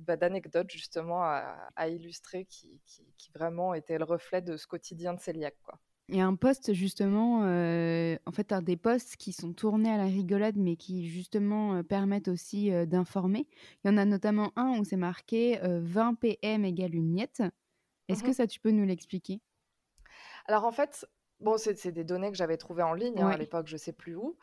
d'anecdotes 0.06 0.70
justement 0.70 1.22
à, 1.22 1.88
illustrer 1.88 2.44
qui, 2.44 2.80
qui, 2.86 3.30
vraiment 3.32 3.74
étaient 3.74 3.98
le 3.98 4.04
reflet 4.04 4.42
de 4.42 4.56
ce 4.56 4.66
quotidien 4.66 5.14
de 5.14 5.20
Céliac. 5.20 5.54
Quoi. 5.62 5.78
Il 6.08 6.16
y 6.16 6.20
a 6.20 6.26
un 6.26 6.34
poste 6.34 6.72
justement, 6.72 7.44
euh, 7.44 8.16
en 8.26 8.32
fait, 8.32 8.52
un 8.52 8.60
des 8.60 8.76
postes 8.76 9.16
qui 9.16 9.32
sont 9.32 9.52
tournés 9.52 9.90
à 9.90 9.96
la 9.96 10.04
rigolade, 10.04 10.56
mais 10.56 10.76
qui 10.76 11.08
justement 11.08 11.76
euh, 11.76 11.82
permettent 11.82 12.28
aussi 12.28 12.72
euh, 12.72 12.86
d'informer. 12.86 13.46
Il 13.82 13.88
y 13.88 13.94
en 13.94 13.96
a 13.96 14.04
notamment 14.04 14.52
un 14.56 14.78
où 14.78 14.84
c'est 14.84 14.96
marqué 14.96 15.58
20 15.62 16.14
PM 16.14 16.64
égale 16.64 16.94
une 16.94 17.10
miette. 17.10 17.42
Est-ce 18.08 18.22
que 18.22 18.30
mmh 18.30 18.34
ça, 18.34 18.46
tu 18.46 18.60
peux 18.60 18.72
nous 18.72 18.84
l'expliquer? 18.84 19.40
Alors 20.46 20.64
en 20.64 20.72
fait, 20.72 21.06
Bon, 21.42 21.56
c'est 21.58 21.90
des 21.90 22.04
données 22.04 22.30
que 22.30 22.36
j'avais 22.36 22.56
trouvées 22.56 22.84
en 22.84 22.94
ligne 22.94 23.20
hein, 23.20 23.28
à 23.28 23.36
l'époque, 23.36 23.66
je 23.66 23.74
ne 23.74 23.78
sais 23.78 23.92
plus 23.92 24.14
où. 24.14 24.36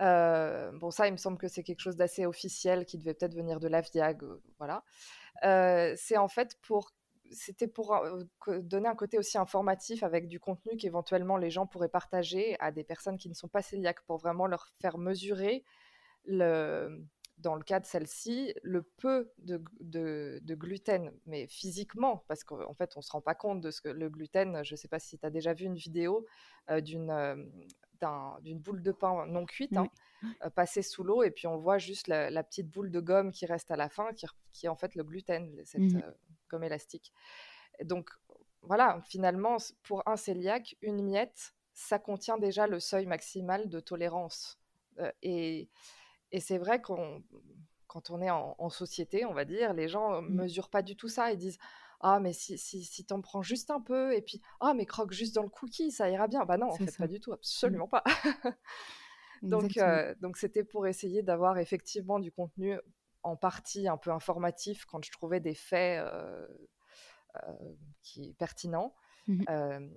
Euh, 0.00 0.70
bon, 0.72 0.90
ça, 0.90 1.06
il 1.06 1.12
me 1.12 1.16
semble 1.16 1.38
que 1.38 1.48
c'est 1.48 1.62
quelque 1.62 1.80
chose 1.80 1.96
d'assez 1.96 2.26
officiel 2.26 2.84
qui 2.84 2.98
devait 2.98 3.14
peut-être 3.14 3.34
venir 3.34 3.58
de 3.58 3.68
l'AFDIAG, 3.68 4.22
euh, 4.22 4.42
voilà. 4.58 4.84
Euh, 5.44 5.94
c'est 5.96 6.18
en 6.18 6.28
fait 6.28 6.58
pour, 6.60 6.92
c'était 7.30 7.68
pour 7.68 7.98
donner 8.46 8.88
un 8.88 8.94
côté 8.94 9.18
aussi 9.18 9.38
informatif 9.38 10.02
avec 10.02 10.28
du 10.28 10.38
contenu 10.38 10.76
qu'éventuellement 10.76 11.38
les 11.38 11.50
gens 11.50 11.66
pourraient 11.66 11.88
partager 11.88 12.56
à 12.60 12.70
des 12.70 12.84
personnes 12.84 13.16
qui 13.16 13.30
ne 13.30 13.34
sont 13.34 13.48
pas 13.48 13.62
cœliaques 13.62 14.02
pour 14.02 14.18
vraiment 14.18 14.46
leur 14.46 14.68
faire 14.80 14.98
mesurer 14.98 15.64
le, 16.26 17.02
dans 17.42 17.56
le 17.56 17.62
cas 17.62 17.80
de 17.80 17.84
celle-ci, 17.84 18.54
le 18.62 18.82
peu 18.82 19.32
de, 19.38 19.60
gluten, 20.54 21.12
mais 21.26 21.46
physiquement, 21.48 22.24
parce 22.28 22.44
qu'en 22.44 22.74
fait, 22.74 22.92
on 22.96 23.00
ne 23.00 23.02
se 23.02 23.10
rend 23.10 23.20
pas 23.20 23.34
compte 23.34 23.60
de 23.60 23.70
ce 23.70 23.80
que 23.80 23.88
le 23.88 24.08
gluten, 24.08 24.64
je 24.64 24.74
ne 24.74 24.76
sais 24.76 24.88
pas 24.88 25.00
si 25.00 25.18
tu 25.18 25.26
as 25.26 25.30
déjà 25.30 25.52
vu 25.52 25.66
une 25.66 25.74
vidéo 25.74 26.24
euh, 26.70 26.80
d'une 26.80 27.10
euh, 27.10 27.36
d'une 28.40 28.58
boule 28.58 28.82
de 28.82 28.90
pain 28.90 29.26
non 29.26 29.46
cuite, 29.46 29.76
hein, 29.76 29.86
euh, 30.44 30.50
passée 30.50 30.82
sous 30.82 31.04
l'eau, 31.04 31.22
et 31.22 31.30
puis 31.30 31.46
on 31.46 31.56
voit 31.56 31.78
juste 31.78 32.08
la, 32.08 32.42
petite 32.42 32.68
boule 32.68 32.90
de 32.90 32.98
gomme 32.98 33.30
qui 33.30 33.46
reste 33.46 33.70
à 33.70 33.76
la 33.76 33.88
fin, 33.88 34.10
qui, 34.12 34.66
est 34.66 34.68
en 34.68 34.74
fait 34.74 34.96
le 34.96 35.04
gluten, 35.04 35.54
cette 35.64 35.80
mmh. 35.80 36.02
gomme 36.50 36.64
élastique. 36.64 37.12
donc 37.84 38.10
voilà, 38.62 39.00
finalement, 39.06 39.56
pour 39.84 40.02
un 40.06 40.16
cœliaque, 40.16 40.76
une 40.82 41.00
miette, 41.02 41.54
ça 41.74 42.00
contient 42.00 42.38
déjà 42.38 42.66
le 42.66 42.80
seuil 42.80 43.06
maximal 43.06 43.68
de 43.68 43.78
tolérance. 43.78 44.60
et 45.22 45.68
et 46.32 46.40
c'est 46.40 46.58
vrai 46.58 46.80
qu'on 46.80 47.22
quand 47.86 48.08
on 48.08 48.22
est 48.22 48.30
en, 48.30 48.70
société, 48.70 49.26
on 49.26 49.34
va 49.34 49.44
dire, 49.44 49.74
les 49.74 49.86
gens 49.86 50.22
ne 50.22 50.26
mmh. 50.26 50.34
mesurent 50.34 50.70
pas 50.70 50.80
du 50.80 50.96
tout 50.96 51.08
ça. 51.08 51.30
Ils 51.30 51.36
disent 51.36 51.58
Ah, 52.00 52.20
mais 52.20 52.32
si, 52.32 52.56
si, 52.56 52.84
si 52.84 53.04
t'en 53.04 53.20
prends 53.20 53.42
juste 53.42 53.70
un 53.70 53.82
peu, 53.82 54.14
et 54.14 54.22
puis 54.22 54.40
Ah, 54.60 54.72
mais 54.72 54.86
croque 54.86 55.12
juste 55.12 55.34
dans 55.34 55.42
le 55.42 55.50
cookie, 55.50 55.90
ça 55.90 56.08
ira 56.08 56.26
bien. 56.26 56.46
Bah 56.46 56.56
non, 56.56 56.68
en 56.68 56.76
fait, 56.76 56.96
pas 56.96 57.06
du 57.06 57.20
tout, 57.20 57.32
mmh. 57.32 57.34
absolument 57.34 57.88
pas. 57.88 58.02
donc, 59.42 59.78
donc 60.20 60.38
c'était 60.38 60.64
pour 60.64 60.86
essayer 60.86 61.22
d'avoir 61.22 61.58
effectivement 61.58 62.18
du 62.18 62.32
contenu 62.32 62.78
en 63.24 63.36
partie 63.36 63.86
un 63.88 63.98
peu 63.98 64.10
informatif 64.10 64.86
quand 64.86 65.04
je 65.04 65.10
trouvais 65.12 65.40
des 65.40 65.54
faits 65.54 66.02
qui 68.02 68.32
pertinents. 68.38 68.94
Mmh 69.28 69.44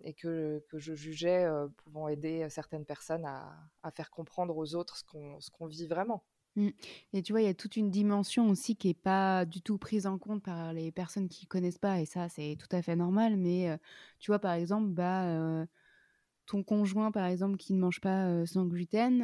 et 0.04 0.14
que, 0.14 0.64
que, 0.70 0.78
je 0.78 0.94
jugeais 0.94 1.48
pouvant 1.78 2.08
aider 2.08 2.48
certaines 2.50 2.86
personnes 2.86 3.26
à, 3.26 3.58
à, 3.82 3.90
faire 3.90 4.12
comprendre 4.12 4.56
aux 4.56 4.76
autres 4.76 4.98
ce 4.98 5.50
qu'on 5.50 5.66
vit 5.66 5.88
vraiment. 5.88 6.24
Mmh. 6.56 6.70
Et 7.14 7.22
tu 7.22 7.34
vois, 7.34 7.42
il 7.42 7.46
y 7.46 7.50
a 7.50 7.54
toute 7.54 7.76
une 7.76 7.90
dimension 7.90 8.48
aussi 8.50 8.76
qui 8.76 8.90
est 8.90 8.94
pas 8.94 9.46
du 9.46 9.62
tout 9.62 9.78
prise 9.78 10.06
en 10.08 10.18
compte 10.18 10.44
par 10.44 10.74
les 10.74 10.92
personnes 10.92 11.28
qui 11.28 11.48
connaissent 11.48 11.80
pas, 11.80 12.00
et 12.00 12.06
ça, 12.06 12.30
c'est 12.30 12.56
tout 12.60 12.74
à 12.74 12.82
fait 12.82 12.96
normal. 12.96 13.36
Mais 13.36 13.78
tu 14.20 14.30
vois, 14.30 14.40
par 14.40 14.54
exemple, 14.54 14.90
bah, 14.90 15.66
ton 16.46 16.64
conjoint, 16.64 17.12
par 17.12 17.26
exemple, 17.26 17.58
qui 17.58 17.74
ne 17.74 17.80
mange 17.80 18.00
pas 18.00 18.46
sans 18.46 18.66
gluten, 18.66 19.24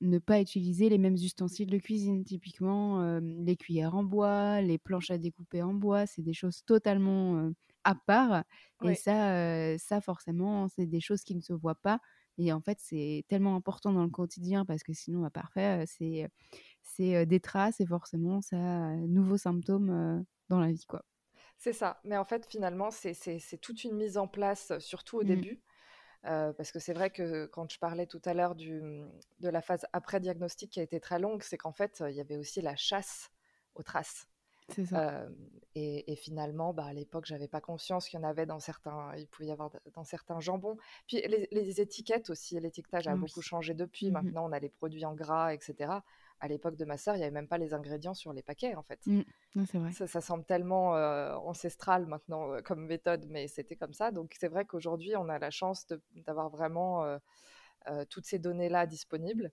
ne 0.00 0.18
pas 0.18 0.40
utiliser 0.40 0.88
les 0.88 0.98
mêmes 0.98 1.14
ustensiles 1.14 1.70
de 1.70 1.78
cuisine. 1.78 2.24
Typiquement, 2.24 3.20
les 3.20 3.56
cuillères 3.56 3.94
en 3.94 4.02
bois, 4.02 4.60
les 4.60 4.78
planches 4.78 5.10
à 5.10 5.18
découper 5.18 5.62
en 5.62 5.74
bois, 5.74 6.06
c'est 6.06 6.22
des 6.22 6.32
choses 6.32 6.64
totalement 6.64 7.52
à 7.84 7.94
part. 7.94 8.44
Et 8.82 8.94
ça, 8.94 9.78
ça 9.78 10.00
forcément, 10.00 10.68
c'est 10.68 10.86
des 10.86 11.00
choses 11.00 11.22
qui 11.22 11.34
ne 11.34 11.40
se 11.40 11.52
voient 11.52 11.74
pas. 11.74 12.00
Et 12.36 12.52
en 12.52 12.60
fait, 12.60 12.78
c'est 12.80 13.24
tellement 13.28 13.54
important 13.54 13.92
dans 13.92 14.02
le 14.02 14.10
quotidien 14.10 14.64
parce 14.64 14.82
que 14.82 14.92
sinon, 14.92 15.20
bah, 15.20 15.30
parfait, 15.30 15.84
c'est 15.86 16.28
c'est 16.82 17.24
des 17.26 17.40
traces 17.40 17.80
et 17.80 17.86
forcément, 17.86 18.40
ça 18.40 18.56
a 18.56 18.96
nouveaux 18.96 19.38
symptômes 19.38 20.24
dans 20.48 20.60
la 20.60 20.70
vie, 20.70 20.84
quoi. 20.86 21.04
C'est 21.58 21.72
ça. 21.72 22.00
Mais 22.04 22.16
en 22.16 22.24
fait, 22.24 22.46
finalement, 22.46 22.90
c'est 22.90 23.58
toute 23.60 23.84
une 23.84 23.96
mise 23.96 24.18
en 24.18 24.28
place, 24.28 24.76
surtout 24.80 25.18
au 25.18 25.22
mmh. 25.22 25.26
début. 25.26 25.62
parce 26.22 26.72
que 26.72 26.78
c'est 26.78 26.92
vrai 26.92 27.10
que 27.10 27.46
quand 27.46 27.70
je 27.70 27.78
parlais 27.78 28.06
tout 28.06 28.20
à 28.24 28.34
l'heure 28.34 28.54
mmh, 28.54 29.08
de 29.40 29.48
la 29.48 29.62
phase 29.62 29.86
après-diagnostic 29.92 30.70
qui 30.70 30.80
a 30.80 30.82
été 30.82 31.00
très 31.00 31.18
longue, 31.18 31.42
c'est 31.42 31.56
qu'en 31.56 31.72
fait, 31.72 32.02
il 32.08 32.14
y 32.14 32.20
avait 32.20 32.36
aussi 32.36 32.60
la 32.60 32.76
chasse 32.76 33.30
aux 33.74 33.82
traces. 33.82 34.26
Ça. 34.86 35.26
et, 35.74 36.16
finalement, 36.16 36.72
bah, 36.72 36.86
à 36.86 36.92
l'époque, 36.92 37.26
j'avais 37.26 37.48
pas 37.48 37.60
conscience 37.60 38.08
qu'il 38.08 38.18
y 38.18 38.22
en 38.22 38.26
avait 38.26 38.46
dans 38.46 38.60
certains, 38.60 39.14
il 39.16 39.26
pouvait 39.26 39.48
y 39.48 39.52
avoir 39.52 39.70
dans 39.94 40.04
certains 40.04 40.40
jambons. 40.40 40.78
Puis 41.06 41.22
les, 41.50 41.80
étiquettes 41.80 42.30
aussi, 42.30 42.58
l'étiquetage 42.58 43.08
a 43.08 43.16
beaucoup 43.16 43.42
changé 43.42 43.74
depuis. 43.74 44.10
Mmh 44.10 44.14
Maintenant, 44.14 44.48
on 44.48 44.52
a 44.52 44.58
les 44.58 44.68
produits 44.68 45.04
en 45.04 45.14
gras, 45.14 45.52
etc. 45.52 45.92
À 46.40 46.48
l'époque 46.48 46.76
de 46.76 46.84
ma 46.84 46.96
sœur, 46.96 47.14
il 47.14 47.18
n'y 47.18 47.24
avait 47.24 47.32
même 47.32 47.48
pas 47.48 47.58
les 47.58 47.74
ingrédients 47.74 48.14
sur 48.14 48.32
les 48.32 48.42
paquets, 48.42 48.74
en 48.74 48.82
fait. 48.82 49.00
Mmh. 49.06 49.22
vrai. 49.54 49.92
Ça, 50.06 50.20
semble 50.20 50.44
tellement 50.44 50.92
ancestral 51.46 52.06
maintenant 52.06 52.62
comme 52.62 52.86
méthode, 52.86 53.26
mais 53.28 53.48
c'était 53.48 53.76
comme 53.76 53.92
ça. 53.92 54.12
Donc 54.12 54.34
c'est 54.38 54.48
vrai 54.48 54.64
qu'aujourd'hui, 54.64 55.16
on 55.16 55.28
a 55.28 55.38
la 55.38 55.50
chance 55.50 55.86
d'avoir 56.14 56.48
vraiment 56.48 57.18
toutes 58.08 58.26
ces 58.26 58.38
données-là 58.38 58.86
disponibles. 58.86 59.50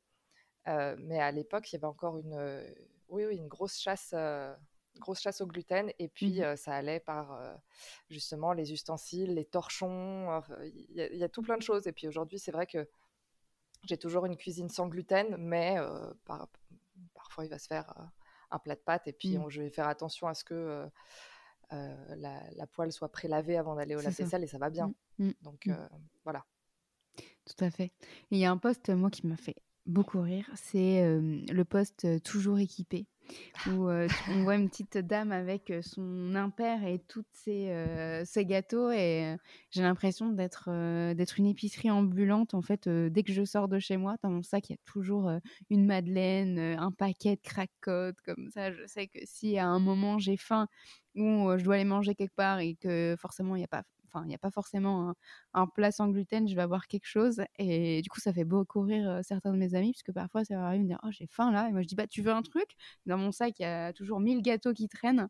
mais 0.68 1.20
à 1.20 1.32
l'époque, 1.32 1.72
il 1.72 1.76
y 1.76 1.78
avait 1.78 1.86
encore 1.86 2.18
une, 2.18 2.64
oui, 3.10 3.26
oui, 3.26 3.36
une 3.36 3.48
grosse 3.48 3.80
chasse 3.80 4.14
grosse 5.00 5.22
chasse 5.22 5.42
au 5.42 5.48
gluten. 5.48 5.92
Et 6.00 6.08
puis, 6.08 6.42
mmh 6.42 6.56
ça 6.58 6.76
allait 6.76 7.00
par 7.00 7.40
justement 8.10 8.54
les 8.54 8.74
ustensiles, 8.74 9.34
les 9.36 9.46
torchons. 9.46 10.42
Il 10.60 10.96
y, 10.96 11.24
a 11.24 11.30
tout 11.30 11.42
plein 11.42 11.58
de 11.58 11.64
choses. 11.64 11.88
Et 11.88 11.92
puis 11.92 12.08
aujourd'hui, 12.08 12.40
c'est 12.40 12.52
vrai 12.52 12.68
que 12.68 12.88
j'ai 13.84 13.98
toujours 13.98 14.26
une 14.26 14.38
cuisine 14.38 14.70
sans 14.70 14.88
gluten, 14.88 15.36
mais 15.38 15.78
parfois, 17.16 17.46
il 17.46 17.50
va 17.50 17.58
se 17.58 17.68
faire 17.68 17.94
un 18.52 18.60
plat 18.60 18.76
de 18.76 18.82
pâtes. 18.82 19.08
Et 19.08 19.14
puis, 19.14 19.38
mmh. 19.38 19.50
je 19.50 19.62
vais 19.62 19.70
faire 19.70 19.88
attention 19.88 20.28
à 20.28 20.34
ce 20.34 20.44
que 20.44 20.88
la, 21.72 22.68
poêle 22.74 22.92
soit 22.92 23.12
prélavée 23.12 23.58
avant 23.58 23.76
d'aller 23.76 23.96
au 23.96 24.02
lave-vaisselle 24.02 24.44
et 24.44 24.48
ça 24.48 24.58
va 24.58 24.70
bien. 24.70 24.94
Mmh. 25.18 25.32
Donc, 25.42 25.70
voilà. 26.24 26.46
Tout 27.46 27.66
à 27.66 27.72
fait. 27.72 27.92
Il 28.30 28.38
y 28.38 28.46
a 28.46 28.52
un 28.52 28.58
poste, 28.58 28.90
moi, 28.90 29.10
qui 29.10 29.26
m'a 29.26 29.38
fait 29.38 29.56
beaucoup 29.86 30.22
rire. 30.22 30.50
C'est 30.56 31.02
le 31.04 31.64
poste 31.64 32.22
toujours 32.24 32.60
équipé 32.60 33.08
où 33.68 33.90
on 33.90 34.44
voit 34.44 34.56
une 34.56 34.70
petite 34.70 34.98
dame 34.98 35.32
avec 35.32 35.74
son 35.82 36.36
impair 36.36 36.86
et 36.86 37.00
tous 37.08 37.24
ses, 37.34 37.72
ses, 38.26 38.46
gâteaux 38.46 38.92
et 38.92 39.36
j'ai 39.70 39.82
l'impression 39.82 40.30
d'être 40.30 40.70
d'être 41.14 41.40
une 41.40 41.48
épicerie 41.48 41.92
ambulante 41.92 42.54
en 42.54 42.62
fait 42.62 42.88
dès 42.88 43.24
que 43.24 43.32
je 43.32 43.44
sors 43.44 43.68
de 43.68 43.80
chez 43.80 43.98
moi 43.98 44.16
dans 44.24 44.30
mon 44.30 44.44
sac 44.44 44.70
il 44.70 44.74
y 44.74 44.76
a 44.76 44.80
toujours 44.86 45.32
une 45.70 45.86
madeleine 45.86 46.60
un 46.60 46.92
paquet 46.92 47.36
de 47.36 47.42
cracottes 47.42 48.22
comme 48.26 48.50
ça. 48.50 48.72
Je 48.72 48.86
sais 48.88 49.08
que 49.08 49.20
si 49.24 49.58
à 49.58 49.68
un 49.68 49.80
moment 49.80 50.20
j'ai 50.20 50.38
faim 50.38 50.68
ou 51.16 51.52
je 51.58 51.64
dois 51.64 51.76
aller 51.76 51.84
manger 51.84 52.16
quelque 52.16 52.36
part 52.36 52.60
et 52.60 52.76
que 52.76 53.16
forcément 53.20 53.56
il 53.56 53.60
n'y 53.60 53.66
a 53.66 53.68
pas 53.68 53.84
enfin, 54.12 54.26
il 54.26 54.30
n'y 54.30 54.36
a 54.36 54.40
pas 54.40 54.52
forcément 54.52 55.14
un, 55.54 55.68
plat 55.68 55.92
sans 55.92 56.08
gluten, 56.08 56.48
je 56.48 56.56
vais 56.56 56.62
avoir 56.62 56.88
quelque 56.88 57.06
chose. 57.06 57.42
Et 57.58 58.02
du 58.02 58.10
coup, 58.10 58.20
ça 58.20 58.34
fait 58.34 58.44
beaucoup 58.44 58.82
rire 58.82 59.20
certains 59.24 59.52
de 59.52 59.58
mes 59.58 59.76
amis, 59.76 59.92
puisque 59.92 60.12
parfois, 60.12 60.44
ça 60.44 60.56
va 60.56 60.66
arriver 60.68 60.84
me 60.84 60.88
dire, 60.88 61.00
oh, 61.04 61.10
j'ai 61.12 61.28
faim 61.28 61.52
là. 61.52 61.68
Et 61.70 61.72
moi, 61.72 61.82
je 61.82 61.88
dis, 61.88 61.96
bah, 61.96 62.08
tu 62.08 62.22
veux 62.22 62.32
un 62.32 62.42
truc? 62.42 62.68
Dans 63.06 63.18
mon 63.18 63.32
sac, 63.32 63.60
il 63.60 63.64
y 63.64 63.66
a 63.66 63.94
toujours 63.94 64.20
1000 64.20 64.42
gâteaux 64.42 64.74
qui 64.74 64.88
traînent. 64.88 65.28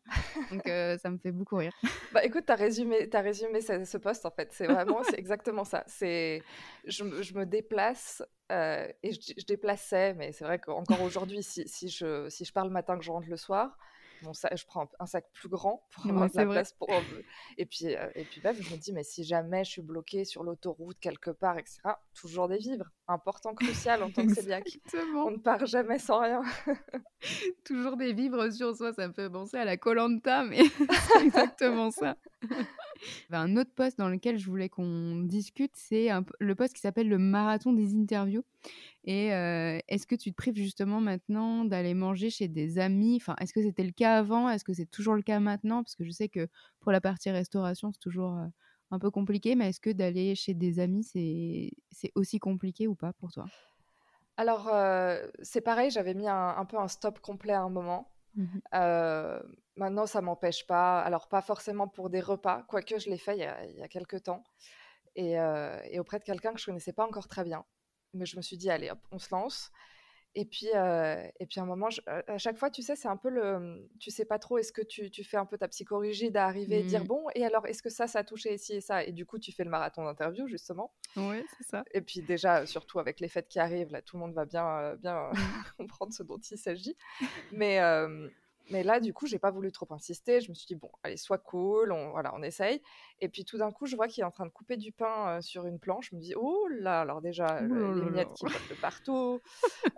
Donc, 0.50 0.62
ça 0.66 1.10
me 1.10 1.18
fait 1.18 1.32
beaucoup 1.32 1.56
rire. 1.56 1.72
Bah, 2.12 2.24
écoute, 2.24 2.44
tu 2.46 2.52
as 2.52 2.56
résumé, 2.56 3.08
as 3.12 3.20
résumé 3.20 3.60
ce, 3.60 3.96
poste, 3.96 4.26
en 4.26 4.30
fait. 4.30 4.52
C'est 4.52 4.66
vraiment, 4.66 5.02
c'est 5.02 5.18
exactement 5.18 5.64
ça. 5.64 5.84
C'est, 5.86 6.42
je, 6.86 7.04
me 7.04 7.44
déplace. 7.44 8.22
et 8.50 9.12
je, 9.12 9.46
déplaçais, 9.46 10.14
mais 10.14 10.32
c'est 10.32 10.44
vrai 10.44 10.58
qu'encore 10.58 11.02
aujourd'hui, 11.02 11.42
si, 11.42 11.66
si, 11.66 11.88
je, 11.88 12.28
si 12.28 12.44
je 12.44 12.52
parle 12.52 12.68
le 12.68 12.72
matin 12.74 12.98
que 12.98 13.04
je 13.04 13.10
rentre 13.10 13.28
le 13.28 13.36
soir, 13.36 13.78
je 14.22 14.66
prends 14.66 14.88
un 14.98 15.06
sac 15.06 15.30
plus 15.32 15.48
grand 15.48 15.86
pour 15.90 16.06
avoir 16.06 16.30
de 16.30 16.36
la 16.36 16.46
place 16.46 16.72
pour. 16.72 16.88
Et 17.58 17.66
puis, 17.66 17.94
euh, 17.94 18.10
et 18.14 18.24
puis 18.24 18.40
même, 18.42 18.56
je 18.60 18.72
me 18.72 18.78
dis, 18.78 18.92
mais 18.92 19.04
si 19.04 19.24
jamais 19.24 19.64
je 19.64 19.70
suis 19.70 19.82
bloquée 19.82 20.24
sur 20.24 20.42
l'autoroute 20.42 20.98
quelque 21.00 21.30
part, 21.30 21.58
etc., 21.58 21.80
toujours 22.14 22.48
des 22.48 22.58
vivres. 22.58 22.90
Important, 23.12 23.54
crucial 23.54 24.02
en 24.02 24.10
tant 24.10 24.26
que 24.26 24.34
céliaque. 24.34 24.78
On 25.14 25.32
ne 25.32 25.36
part 25.36 25.66
jamais 25.66 25.98
sans 25.98 26.20
rien. 26.20 26.42
toujours 27.64 27.96
des 27.96 28.14
vivres 28.14 28.50
sur 28.50 28.74
soi, 28.74 28.92
ça 28.94 29.06
me 29.06 29.12
fait 29.12 29.28
penser 29.28 29.58
à 29.58 29.64
la 29.66 29.76
Colanta, 29.76 30.44
mais 30.44 30.62
c'est 31.12 31.26
exactement 31.26 31.90
ça. 31.90 32.16
un 33.30 33.56
autre 33.56 33.70
poste 33.74 33.98
dans 33.98 34.08
lequel 34.08 34.38
je 34.38 34.46
voulais 34.46 34.70
qu'on 34.70 35.20
discute, 35.20 35.72
c'est 35.74 36.08
le 36.40 36.54
poste 36.54 36.74
qui 36.74 36.80
s'appelle 36.80 37.08
le 37.08 37.18
marathon 37.18 37.74
des 37.74 37.94
interviews. 37.94 38.44
Et 39.04 39.26
est-ce 39.26 40.06
que 40.06 40.14
tu 40.14 40.30
te 40.30 40.36
prives 40.36 40.56
justement 40.56 41.00
maintenant 41.00 41.64
d'aller 41.64 41.94
manger 41.94 42.30
chez 42.30 42.48
des 42.48 42.78
amis? 42.78 43.18
Enfin, 43.20 43.36
est-ce 43.40 43.52
que 43.52 43.62
c'était 43.62 43.84
le 43.84 43.92
cas 43.92 44.16
avant? 44.16 44.48
Est-ce 44.48 44.64
que 44.64 44.72
c'est 44.72 44.90
toujours 44.90 45.14
le 45.14 45.22
cas 45.22 45.38
maintenant? 45.38 45.82
Parce 45.82 45.96
que 45.96 46.04
je 46.04 46.10
sais 46.10 46.28
que 46.28 46.48
pour 46.80 46.92
la 46.92 47.00
partie 47.00 47.30
restauration, 47.30 47.92
c'est 47.92 48.00
toujours 48.00 48.38
un 48.92 48.98
peu 48.98 49.10
compliqué, 49.10 49.54
mais 49.54 49.70
est-ce 49.70 49.80
que 49.80 49.90
d'aller 49.90 50.34
chez 50.34 50.54
des 50.54 50.78
amis, 50.78 51.04
c'est 51.04 52.12
aussi 52.14 52.38
compliqué 52.38 52.86
ou 52.86 52.94
pas 52.94 53.12
pour 53.14 53.32
toi? 53.32 53.46
Alors, 54.36 54.70
c'est 55.42 55.60
pareil, 55.60 55.90
j'avais 55.90 56.14
mis 56.14 56.28
un, 56.28 56.64
peu 56.64 56.78
un 56.78 56.88
stop 56.88 57.18
complet 57.20 57.52
à 57.52 57.62
un 57.62 57.70
moment. 57.70 58.08
Mmh 58.36 58.58
maintenant, 59.74 60.04
ça 60.04 60.20
m'empêche 60.20 60.66
pas. 60.66 61.00
Alors, 61.00 61.28
pas 61.28 61.40
forcément 61.40 61.88
pour 61.88 62.10
des 62.10 62.20
repas, 62.20 62.62
quoique 62.68 62.98
je 62.98 63.08
l'ai 63.08 63.16
fait 63.16 63.36
il 63.36 63.40
y 63.40 63.44
a, 63.44 63.64
il 63.64 63.76
y 63.78 63.82
a 63.82 63.88
quelques 63.88 64.24
temps. 64.24 64.44
Et, 65.16 65.32
et, 65.32 65.98
auprès 65.98 66.18
de 66.18 66.24
quelqu'un 66.24 66.52
que 66.52 66.60
je 66.60 66.66
connaissais 66.66 66.92
pas 66.92 67.06
encore 67.06 67.26
très 67.26 67.42
bien 67.42 67.64
mais 68.14 68.26
je 68.26 68.36
me 68.36 68.42
suis 68.42 68.56
dit, 68.56 68.70
allez, 68.70 68.90
hop, 68.90 68.98
on 69.10 69.18
se 69.18 69.28
lance. 69.30 69.70
Et 70.34 70.46
puis, 70.46 70.68
euh, 70.74 71.22
et 71.40 71.46
puis 71.46 71.60
à 71.60 71.62
un 71.62 71.66
moment, 71.66 71.88
à 72.06 72.38
chaque 72.38 72.56
fois, 72.56 72.70
tu 72.70 72.80
sais, 72.82 72.96
c'est 72.96 73.08
un 73.08 73.18
peu 73.18 73.28
le. 73.28 73.86
Tu 74.00 74.10
sais 74.10 74.24
pas 74.24 74.38
trop, 74.38 74.56
est-ce 74.56 74.72
que 74.72 74.80
tu, 74.80 75.10
tu, 75.10 75.24
fais 75.24 75.36
un 75.36 75.44
peu 75.44 75.58
ta 75.58 75.68
psychorigide 75.68 76.36
à 76.38 76.46
arriver 76.46 76.80
et 76.80 76.82
dire, 76.82 77.04
mmh. 77.04 77.06
bon, 77.06 77.26
et 77.34 77.44
alors, 77.44 77.66
est-ce 77.66 77.82
que 77.82 77.90
ça, 77.90 78.06
ça 78.06 78.20
a 78.20 78.24
touché 78.24 78.54
ici 78.54 78.74
et 78.74 78.80
ça? 78.80 79.04
Et 79.04 79.12
du 79.12 79.26
coup, 79.26 79.38
tu 79.38 79.52
fais 79.52 79.64
le 79.64 79.70
marathon 79.70 80.04
d'interview, 80.04 80.46
justement. 80.48 80.90
Oui, 81.16 81.44
c'est 81.58 81.68
ça. 81.68 81.84
Et 81.92 82.00
puis, 82.00 82.22
déjà, 82.22 82.64
surtout 82.64 82.98
avec 82.98 83.20
les 83.20 83.28
fêtes 83.28 83.48
qui 83.48 83.58
arrivent, 83.58 83.92
là, 83.92 84.00
tout 84.00 84.16
le 84.16 84.20
monde 84.20 84.32
va 84.32 84.46
bien, 84.46 84.66
euh, 84.78 84.96
bien 84.96 85.30
comprendre 85.76 86.14
ce 86.14 86.22
dont 86.22 86.38
il 86.38 86.56
s'agit. 86.56 86.96
Mais, 87.52 87.80
euh, 87.80 88.28
mais 88.70 88.82
là, 88.82 89.00
du 89.00 89.12
coup, 89.12 89.26
j'ai 89.26 89.38
pas 89.38 89.50
voulu 89.50 89.72
trop 89.72 89.86
insister. 89.90 90.40
Je 90.40 90.50
me 90.50 90.54
suis 90.54 90.66
dit, 90.66 90.74
bon, 90.74 90.90
allez, 91.02 91.16
sois 91.16 91.38
cool, 91.38 91.92
on, 91.92 92.10
voilà, 92.10 92.32
on 92.34 92.42
essaye. 92.42 92.80
Et 93.20 93.28
puis 93.28 93.44
tout 93.44 93.58
d'un 93.58 93.72
coup, 93.72 93.86
je 93.86 93.96
vois 93.96 94.08
qu'il 94.08 94.22
est 94.22 94.26
en 94.26 94.30
train 94.30 94.46
de 94.46 94.50
couper 94.50 94.76
du 94.76 94.92
pain 94.92 95.28
euh, 95.36 95.40
sur 95.40 95.66
une 95.66 95.78
planche. 95.78 96.10
Je 96.10 96.16
me 96.16 96.20
dis, 96.20 96.34
oh 96.36 96.68
là, 96.68 97.00
alors 97.00 97.20
déjà, 97.20 97.60
les 97.60 97.68
miettes 97.68 98.32
qui 98.34 98.44
volent 98.44 98.58
de 98.70 98.74
partout, 98.80 99.40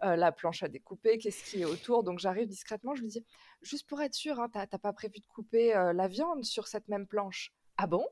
euh, 0.03 0.16
la 0.16 0.33
planche 0.33 0.62
à 0.62 0.68
découper, 0.68 1.18
qu'est-ce 1.18 1.44
qui 1.44 1.62
est 1.62 1.66
autour. 1.66 2.05
Donc 2.05 2.18
j'arrive 2.18 2.48
discrètement, 2.48 2.94
je 2.94 3.03
lui 3.03 3.09
dis, 3.09 3.24
juste 3.62 3.87
pour 3.87 4.00
être 4.00 4.14
sûr, 4.14 4.40
hein, 4.40 4.48
t'as 4.48 4.66
pas 4.66 4.92
prévu 4.92 5.20
de 5.20 5.27
couper 5.27 5.77
euh, 5.77 5.92
la 5.92 6.09
viande 6.09 6.44
sur 6.44 6.66
cette 6.66 6.88
même 6.88 7.07
planche? 7.07 7.53
Ah 7.77 7.87
bon? 7.87 8.07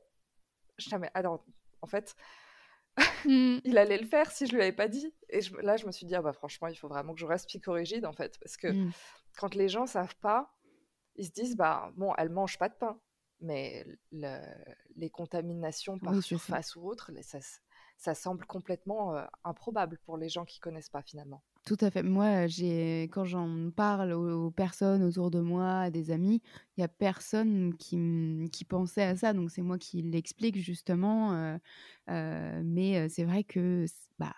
Je 0.77 0.89
dis, 0.89 0.95
alors, 1.13 1.43
en 1.81 1.87
fait, 1.87 2.15
mmh. 3.25 3.57
il 3.63 3.77
allait 3.77 3.97
le 3.97 4.07
faire 4.07 4.31
si 4.31 4.45
je 4.45 4.53
lui 4.53 4.61
avais 4.61 4.71
pas 4.71 4.87
dit. 4.87 5.13
Et 5.29 5.39
là, 5.61 5.77
je 5.77 5.85
me 5.87 5.91
suis 5.91 6.05
dit, 6.05 6.15
ah 6.15 6.21
bah 6.21 6.33
franchement, 6.33 6.67
il 6.67 6.75
faut 6.75 6.87
vraiment 6.87 7.13
que 7.13 7.19
je 7.19 7.25
reste 7.25 7.49
picorigide, 7.49 8.05
en 8.05 8.13
fait, 8.13 8.37
parce 8.39 8.55
que 8.55 8.67
mmh 8.67 8.91
quand 9.37 9.55
les 9.55 9.69
gens 9.69 9.85
savent 9.85 10.15
pas, 10.17 10.53
ils 11.15 11.25
se 11.25 11.31
disent 11.31 11.55
bah 11.55 11.91
bon, 11.95 12.13
elle 12.17 12.29
mange 12.29 12.57
pas 12.57 12.69
de 12.69 12.75
pain, 12.75 12.99
mais 13.41 13.85
les 14.11 15.09
contaminations 15.09 15.99
par 15.99 16.21
surface 16.21 16.75
ou 16.75 16.87
autre, 16.87 17.11
ça, 17.21 17.39
ça 17.97 18.15
semble 18.15 18.45
complètement 18.45 19.15
improbable 19.43 19.99
pour 20.05 20.17
les 20.17 20.29
gens 20.29 20.45
qui 20.45 20.59
connaissent 20.59 20.89
pas 20.89 21.01
finalement. 21.01 21.43
Tout 21.65 21.77
à 21.79 21.89
fait. 21.89 22.03
Moi, 22.03 22.47
j'ai 22.47 23.03
quand 23.03 23.23
j'en 23.23 23.71
parle 23.71 24.11
aux, 24.11 24.51
personnes 24.51 25.03
autour 25.03 25.31
de 25.31 25.39
moi, 25.39 25.79
à 25.81 25.89
des 25.89 26.11
amis, 26.11 26.41
il 26.75 26.81
y 26.81 26.83
a 26.83 26.89
personne 26.89 27.75
qui, 27.77 28.49
qui 28.51 28.65
pensait 28.65 29.03
à 29.03 29.15
ça. 29.15 29.33
Donc 29.33 29.51
c'est 29.51 29.61
moi 29.61 29.77
qui 29.77 30.01
l'explique 30.01 30.57
justement. 30.57 31.57
mais 32.07 33.09
c'est 33.09 33.23
vrai 33.23 33.43
que 33.43 33.85
bah 34.19 34.33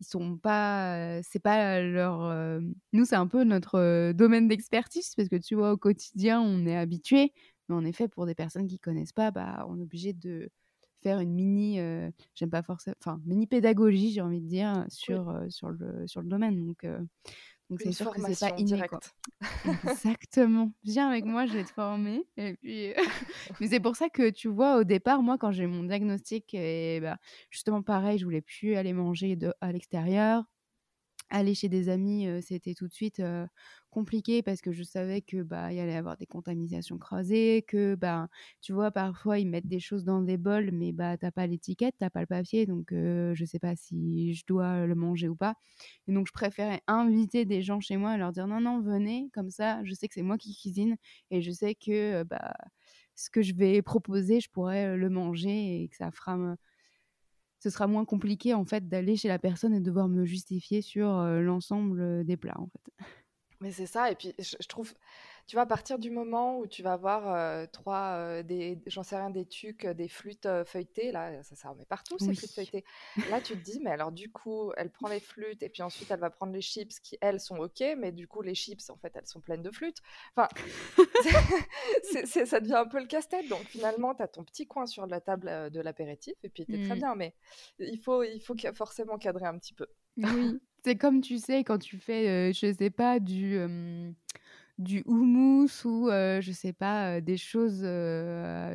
ils 0.00 0.06
sont 0.06 0.36
pas 0.36 1.20
c'est 1.22 1.38
pas 1.42 1.80
leur 1.80 2.60
nous 2.92 3.04
c'est 3.04 3.16
un 3.16 3.26
peu 3.26 3.44
notre 3.44 4.12
domaine 4.12 4.48
d'expertise 4.48 5.14
parce 5.16 5.28
que 5.28 5.36
tu 5.36 5.54
vois 5.54 5.72
au 5.72 5.76
quotidien 5.76 6.40
on 6.40 6.66
est 6.66 6.76
habitué 6.76 7.32
mais 7.68 7.74
en 7.74 7.84
effet 7.84 8.08
pour 8.08 8.26
des 8.26 8.34
personnes 8.34 8.66
qui 8.66 8.78
connaissent 8.78 9.12
pas 9.12 9.30
bah 9.30 9.66
on 9.68 9.78
est 9.78 9.82
obligé 9.82 10.12
de 10.12 10.50
faire 11.02 11.20
une 11.20 11.34
mini, 11.34 11.78
euh, 11.78 12.10
j'aime 12.34 12.50
pas 12.50 12.62
forcément, 12.62 12.96
enfin 13.00 13.20
mini 13.24 13.46
pédagogie, 13.46 14.10
j'ai 14.12 14.22
envie 14.22 14.40
de 14.40 14.48
dire, 14.48 14.84
sur, 14.88 15.40
sur, 15.50 15.70
le, 15.70 16.06
sur 16.06 16.20
le 16.20 16.28
domaine. 16.28 16.66
Donc, 16.66 16.84
donc 17.68 17.80
c'est 17.80 17.92
sûr 17.92 18.10
que 18.10 18.20
c'est 18.32 18.48
pas 18.48 18.56
inné. 18.58 18.80
Exactement. 19.90 20.72
Viens 20.84 21.08
avec 21.08 21.24
moi, 21.24 21.46
je 21.46 21.54
vais 21.54 21.64
te 21.64 21.70
former. 21.70 22.24
Et 22.36 22.54
puis, 22.54 22.92
mais 23.60 23.68
c'est 23.68 23.80
pour 23.80 23.96
ça 23.96 24.08
que 24.08 24.30
tu 24.30 24.48
vois, 24.48 24.78
au 24.78 24.84
départ, 24.84 25.22
moi, 25.22 25.36
quand 25.38 25.50
j'ai 25.50 25.66
mon 25.66 25.82
diagnostic, 25.82 26.54
et 26.54 27.00
bah, 27.00 27.18
justement 27.50 27.82
pareil, 27.82 28.18
je 28.18 28.24
voulais 28.24 28.40
plus 28.40 28.76
aller 28.76 28.92
manger 28.92 29.36
de, 29.36 29.52
à 29.60 29.72
l'extérieur 29.72 30.44
aller 31.30 31.54
chez 31.54 31.68
des 31.68 31.88
amis, 31.88 32.26
c'était 32.42 32.74
tout 32.74 32.88
de 32.88 32.92
suite 32.92 33.22
compliqué 33.90 34.42
parce 34.42 34.60
que 34.60 34.72
je 34.72 34.82
savais 34.82 35.22
que 35.22 35.42
bah 35.42 35.72
il 35.72 35.76
y 35.76 35.80
allait 35.80 35.96
avoir 35.96 36.16
des 36.16 36.26
contaminations 36.26 36.98
croisées, 36.98 37.64
que 37.66 37.94
bah 37.94 38.28
tu 38.60 38.72
vois 38.72 38.90
parfois 38.90 39.38
ils 39.38 39.48
mettent 39.48 39.66
des 39.68 39.80
choses 39.80 40.04
dans 40.04 40.20
des 40.22 40.36
bols 40.36 40.70
mais 40.72 40.92
bah 40.92 41.16
t'as 41.16 41.30
pas 41.30 41.46
l'étiquette, 41.46 41.94
t'as 41.98 42.10
pas 42.10 42.20
le 42.20 42.26
papier 42.26 42.66
donc 42.66 42.88
je 42.92 43.44
sais 43.46 43.58
pas 43.58 43.74
si 43.76 44.34
je 44.34 44.44
dois 44.46 44.86
le 44.86 44.94
manger 44.94 45.28
ou 45.28 45.36
pas. 45.36 45.54
Et 46.08 46.12
donc 46.12 46.26
je 46.28 46.32
préférais 46.32 46.80
inviter 46.86 47.44
des 47.44 47.62
gens 47.62 47.80
chez 47.80 47.96
moi 47.96 48.14
et 48.14 48.18
leur 48.18 48.32
dire 48.32 48.46
non 48.46 48.60
non 48.60 48.80
venez 48.80 49.30
comme 49.32 49.50
ça, 49.50 49.82
je 49.84 49.94
sais 49.94 50.08
que 50.08 50.14
c'est 50.14 50.22
moi 50.22 50.38
qui 50.38 50.54
cuisine 50.56 50.96
et 51.30 51.42
je 51.42 51.50
sais 51.50 51.74
que 51.74 52.22
bah 52.24 52.54
ce 53.14 53.30
que 53.30 53.42
je 53.42 53.54
vais 53.54 53.82
proposer, 53.82 54.40
je 54.40 54.50
pourrais 54.50 54.96
le 54.96 55.08
manger 55.10 55.82
et 55.82 55.88
que 55.88 55.96
ça 55.96 56.10
fera 56.10 56.36
ce 57.58 57.70
sera 57.70 57.86
moins 57.86 58.04
compliqué 58.04 58.54
en 58.54 58.64
fait 58.64 58.88
d'aller 58.88 59.16
chez 59.16 59.28
la 59.28 59.38
personne 59.38 59.74
et 59.74 59.80
de 59.80 59.84
devoir 59.84 60.08
me 60.08 60.24
justifier 60.24 60.82
sur 60.82 61.08
l'ensemble 61.22 62.24
des 62.24 62.36
plats 62.36 62.58
en 62.58 62.68
fait. 62.68 63.06
Mais 63.60 63.72
c'est 63.72 63.86
ça, 63.86 64.10
et 64.10 64.14
puis 64.14 64.34
je 64.38 64.66
trouve, 64.68 64.92
tu 65.46 65.56
vois, 65.56 65.62
à 65.62 65.66
partir 65.66 65.98
du 65.98 66.10
moment 66.10 66.58
où 66.58 66.66
tu 66.66 66.82
vas 66.82 66.94
avoir 66.94 67.68
trois, 67.70 68.42
des, 68.42 68.78
j'en 68.86 69.02
sais 69.02 69.16
rien, 69.16 69.30
des 69.30 69.46
tucs, 69.46 69.86
des 69.86 70.08
flûtes 70.08 70.48
feuilletées, 70.64 71.12
là, 71.12 71.42
ça, 71.42 71.54
ça 71.54 71.70
remet 71.70 71.84
partout 71.84 72.18
ces 72.18 72.34
flûtes 72.34 72.52
feuilletées. 72.52 72.84
Là, 73.30 73.40
tu 73.40 73.54
te 73.54 73.62
dis, 73.62 73.80
mais 73.82 73.90
alors 73.90 74.12
du 74.12 74.30
coup, 74.30 74.72
elle 74.76 74.90
prend 74.90 75.08
les 75.08 75.20
flûtes 75.20 75.62
et 75.62 75.68
puis 75.68 75.82
ensuite 75.82 76.10
elle 76.10 76.20
va 76.20 76.30
prendre 76.30 76.52
les 76.52 76.60
chips 76.60 76.98
qui, 77.00 77.16
elles, 77.20 77.40
sont 77.40 77.58
ok, 77.58 77.82
mais 77.96 78.12
du 78.12 78.26
coup, 78.26 78.42
les 78.42 78.54
chips, 78.54 78.90
en 78.90 78.96
fait, 78.96 79.12
elles 79.14 79.26
sont 79.26 79.40
pleines 79.40 79.62
de 79.62 79.70
flûtes. 79.70 79.98
Enfin, 80.34 80.48
ça 82.46 82.60
devient 82.60 82.74
un 82.74 82.86
peu 82.86 83.00
le 83.00 83.06
casse-tête. 83.06 83.48
Donc 83.48 83.62
finalement, 83.64 84.14
tu 84.14 84.22
as 84.22 84.28
ton 84.28 84.44
petit 84.44 84.66
coin 84.66 84.86
sur 84.86 85.06
la 85.06 85.20
table 85.20 85.70
de 85.70 85.80
l'apéritif 85.80 86.34
et 86.42 86.48
puis 86.48 86.64
es 86.68 86.84
très 86.86 86.96
mmh. 86.96 86.98
bien, 86.98 87.14
mais 87.14 87.34
il 87.78 87.98
faut, 87.98 88.22
il 88.22 88.40
faut 88.40 88.56
forcément 88.74 89.18
cadrer 89.18 89.46
un 89.46 89.58
petit 89.58 89.74
peu. 89.74 89.86
Oui, 90.16 90.58
c'est 90.84 90.96
comme 90.96 91.20
tu 91.20 91.38
sais, 91.38 91.62
quand 91.62 91.78
tu 91.78 91.98
fais, 91.98 92.52
je 92.52 92.72
sais 92.72 92.90
pas, 92.90 93.20
du 93.20 93.58
du 94.78 95.02
houmous 95.06 95.84
ou 95.84 96.08
je 96.10 96.52
sais 96.52 96.72
pas 96.72 97.20
des 97.20 97.36
choses 97.36 97.86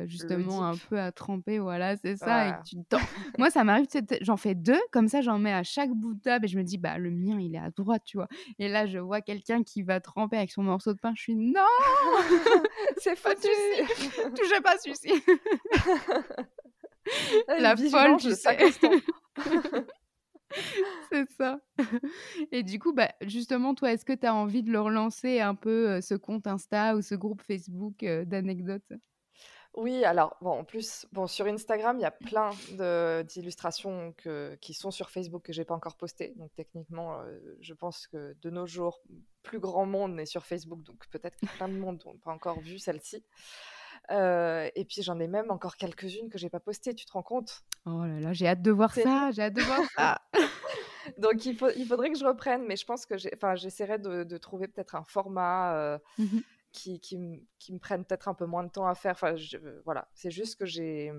justement 0.06 0.64
un 0.64 0.76
peu 0.76 0.98
à 0.98 1.12
tremper 1.12 1.58
voilà 1.58 1.96
c'est 1.96 2.16
ça 2.16 2.48
et 2.48 2.52
tu 2.64 2.76
moi 3.38 3.50
ça 3.50 3.64
m'arrive 3.64 3.86
j'en 4.20 4.36
fais 4.36 4.54
deux 4.54 4.80
comme 4.90 5.08
ça 5.08 5.20
j'en 5.20 5.38
mets 5.38 5.52
à 5.52 5.62
chaque 5.62 5.90
bout 5.90 6.14
de 6.14 6.20
table 6.20 6.46
et 6.46 6.48
je 6.48 6.58
me 6.58 6.64
dis 6.64 6.78
bah 6.78 6.98
le 6.98 7.10
mien 7.10 7.38
il 7.40 7.54
est 7.54 7.58
à 7.58 7.70
droite 7.70 8.02
tu 8.04 8.16
vois 8.16 8.28
et 8.58 8.68
là 8.68 8.86
je 8.86 8.98
vois 8.98 9.20
quelqu'un 9.20 9.62
qui 9.62 9.82
va 9.82 10.00
tremper 10.00 10.36
avec 10.36 10.50
son 10.50 10.62
morceau 10.62 10.92
de 10.92 10.98
pain 10.98 11.12
je 11.14 11.22
suis 11.22 11.36
non! 11.36 11.60
C'est 12.98 13.16
foutu! 13.16 13.48
touchez 14.36 14.60
pas 14.62 14.76
celui-ci! 14.78 15.12
La 17.58 17.76
folle 17.76 18.16
tu 18.18 18.32
sais 18.32 18.56
c'est 21.12 21.30
ça. 21.32 21.60
Et 22.52 22.62
du 22.62 22.78
coup, 22.78 22.92
bah, 22.92 23.10
justement, 23.22 23.74
toi, 23.74 23.92
est-ce 23.92 24.04
que 24.04 24.12
tu 24.12 24.26
as 24.26 24.34
envie 24.34 24.62
de 24.62 24.70
leur 24.70 24.90
lancer 24.90 25.40
un 25.40 25.54
peu 25.54 26.00
ce 26.00 26.14
compte 26.14 26.46
Insta 26.46 26.96
ou 26.96 27.02
ce 27.02 27.14
groupe 27.14 27.42
Facebook 27.42 28.04
d'anecdotes? 28.04 28.92
Oui, 29.74 30.04
alors, 30.04 30.36
bon, 30.42 30.50
en 30.50 30.64
plus, 30.64 31.06
bon, 31.12 31.26
sur 31.26 31.46
Instagram, 31.46 31.98
il 31.98 32.02
y 32.02 32.04
a 32.04 32.10
plein 32.10 32.50
d'illustrations 33.24 34.14
qui 34.60 34.74
sont 34.74 34.90
sur 34.90 35.10
Facebook 35.10 35.42
que 35.42 35.52
j'ai 35.52 35.64
pas 35.64 35.74
encore 35.74 35.96
postées. 35.96 36.34
Donc, 36.36 36.50
techniquement, 36.54 37.22
je 37.60 37.72
pense 37.72 38.06
que 38.06 38.36
de 38.42 38.50
nos 38.50 38.66
jours, 38.66 39.00
plus 39.42 39.60
grand 39.60 39.86
monde 39.86 40.20
est 40.20 40.26
sur 40.26 40.44
Facebook. 40.44 40.82
Donc, 40.82 41.08
peut-être 41.08 41.36
que 41.36 41.46
plein 41.56 41.68
de 41.68 41.78
monde 41.78 42.02
n'ont 42.04 42.18
pas 42.18 42.32
encore 42.32 42.60
vu 42.60 42.78
celle-ci. 42.78 43.24
Et 44.10 44.84
puis 44.88 45.02
j'en 45.02 45.18
ai 45.20 45.28
même 45.28 45.50
encore 45.50 45.76
quelques-unes 45.76 46.28
que 46.28 46.38
j'ai 46.38 46.50
pas 46.50 46.60
postées, 46.60 46.94
tu 46.94 47.06
te 47.06 47.12
rends 47.12 47.22
compte? 47.22 47.64
Oh 47.86 48.04
là 48.04 48.20
là, 48.20 48.32
j'ai 48.32 48.46
hâte 48.46 48.62
de 48.62 48.70
voir 48.70 48.94
ça, 48.94 49.30
j'ai 49.32 49.42
hâte 49.42 49.54
de 49.54 49.62
voir 49.62 49.80
ça. 49.96 50.20
Donc 51.18 51.44
il, 51.46 51.56
faut, 51.56 51.70
il 51.76 51.86
faudrait 51.86 52.10
que 52.10 52.18
je 52.18 52.24
reprenne, 52.24 52.64
mais 52.66 52.76
je 52.76 52.84
pense 52.84 53.06
que 53.06 53.16
j'essaierai 53.16 53.98
de, 53.98 54.22
de, 54.22 54.36
trouver 54.38 54.68
peut-être 54.68 54.94
un 54.94 55.04
format 55.04 55.98
mmh 56.18 56.38
qui, 56.72 57.00
qui, 57.00 57.18
qui, 57.58 57.74
me 57.74 57.78
prenne 57.78 58.02
peut-être 58.04 58.28
un 58.28 58.34
peu 58.34 58.46
moins 58.46 58.64
de 58.64 58.70
temps 58.70 58.86
à 58.86 58.94
faire. 58.94 59.12
Enfin, 59.12 59.34
voilà, 59.84 60.08
c'est 60.14 60.30
juste 60.30 60.58
que 60.58 60.64
j'ai 60.64 61.12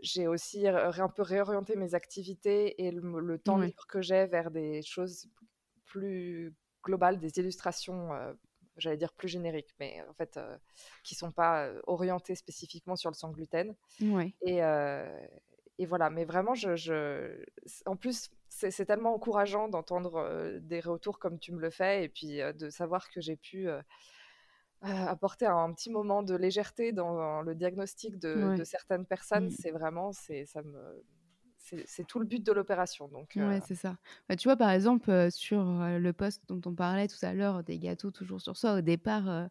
j'ai 0.00 0.26
aussi 0.26 0.66
un 0.68 1.08
peu 1.08 1.22
réorienté 1.22 1.76
mes 1.76 1.94
activités 1.94 2.86
et 2.86 2.90
le, 2.90 3.38
temps 3.38 3.58
libre 3.58 3.86
que 3.86 4.02
j'ai 4.02 4.26
vers 4.26 4.50
des 4.50 4.82
choses 4.82 5.28
plus 5.84 6.54
globales, 6.82 7.18
des 7.18 7.38
illustrations 7.38 8.10
j'allais 8.76 8.96
dire 8.96 9.12
plus 9.12 9.28
génériques, 9.28 9.74
mais 9.80 10.02
en 10.08 10.14
fait, 10.14 10.36
euh, 10.36 10.56
qui 11.02 11.14
sont 11.14 11.32
pas 11.32 11.70
orientés 11.86 12.34
spécifiquement 12.34 12.96
sur 12.96 13.10
le 13.10 13.14
sans 13.14 13.30
gluten. 13.30 13.74
Ouais. 14.00 14.34
Et, 14.42 14.60
et 15.78 15.86
voilà, 15.86 16.08
mais 16.10 16.24
vraiment, 16.24 16.54
je, 16.54 16.74
je... 16.76 17.44
en 17.84 17.96
plus, 17.96 18.30
c'est 18.48 18.86
tellement 18.86 19.14
encourageant 19.14 19.68
d'entendre 19.68 20.58
des 20.60 20.80
retours 20.80 21.18
comme 21.18 21.38
tu 21.38 21.52
me 21.52 21.60
le 21.60 21.70
fais, 21.70 22.04
et 22.04 22.08
puis 22.08 22.38
de 22.38 22.70
savoir 22.70 23.10
que 23.10 23.20
j'ai 23.20 23.36
pu 23.36 23.68
apporter 24.80 25.46
un, 25.46 25.72
petit 25.72 25.90
moment 25.90 26.22
de 26.22 26.34
légèreté 26.34 26.92
dans, 26.92 27.42
le 27.42 27.54
diagnostic 27.54 28.18
de, 28.18 28.56
de 28.56 28.64
certaines 28.64 29.04
personnes. 29.06 29.46
Mmh. 29.46 29.56
C'est 29.58 29.70
vraiment, 29.70 30.12
c'est 30.12 30.46
ça 30.46 30.62
me 30.62 31.04
c'est 31.86 32.06
tout 32.06 32.18
le 32.18 32.26
but 32.26 32.44
de 32.44 32.52
l'opération. 32.52 33.08
Donc, 33.08 33.32
ouais, 33.36 33.60
c'est 33.66 33.74
ça. 33.74 33.96
Bah, 34.28 34.36
tu 34.36 34.48
vois, 34.48 34.56
par 34.56 34.70
exemple, 34.70 35.30
sur 35.30 35.64
le 35.64 36.12
poste 36.12 36.42
dont 36.48 36.60
on 36.66 36.74
parlait 36.74 37.08
tout 37.08 37.24
à 37.24 37.32
l'heure, 37.32 37.64
des 37.64 37.78
gâteaux 37.78 38.10
toujours 38.10 38.40
sur 38.40 38.56
soi, 38.56 38.74
au 38.74 38.80
départ, 38.80 39.48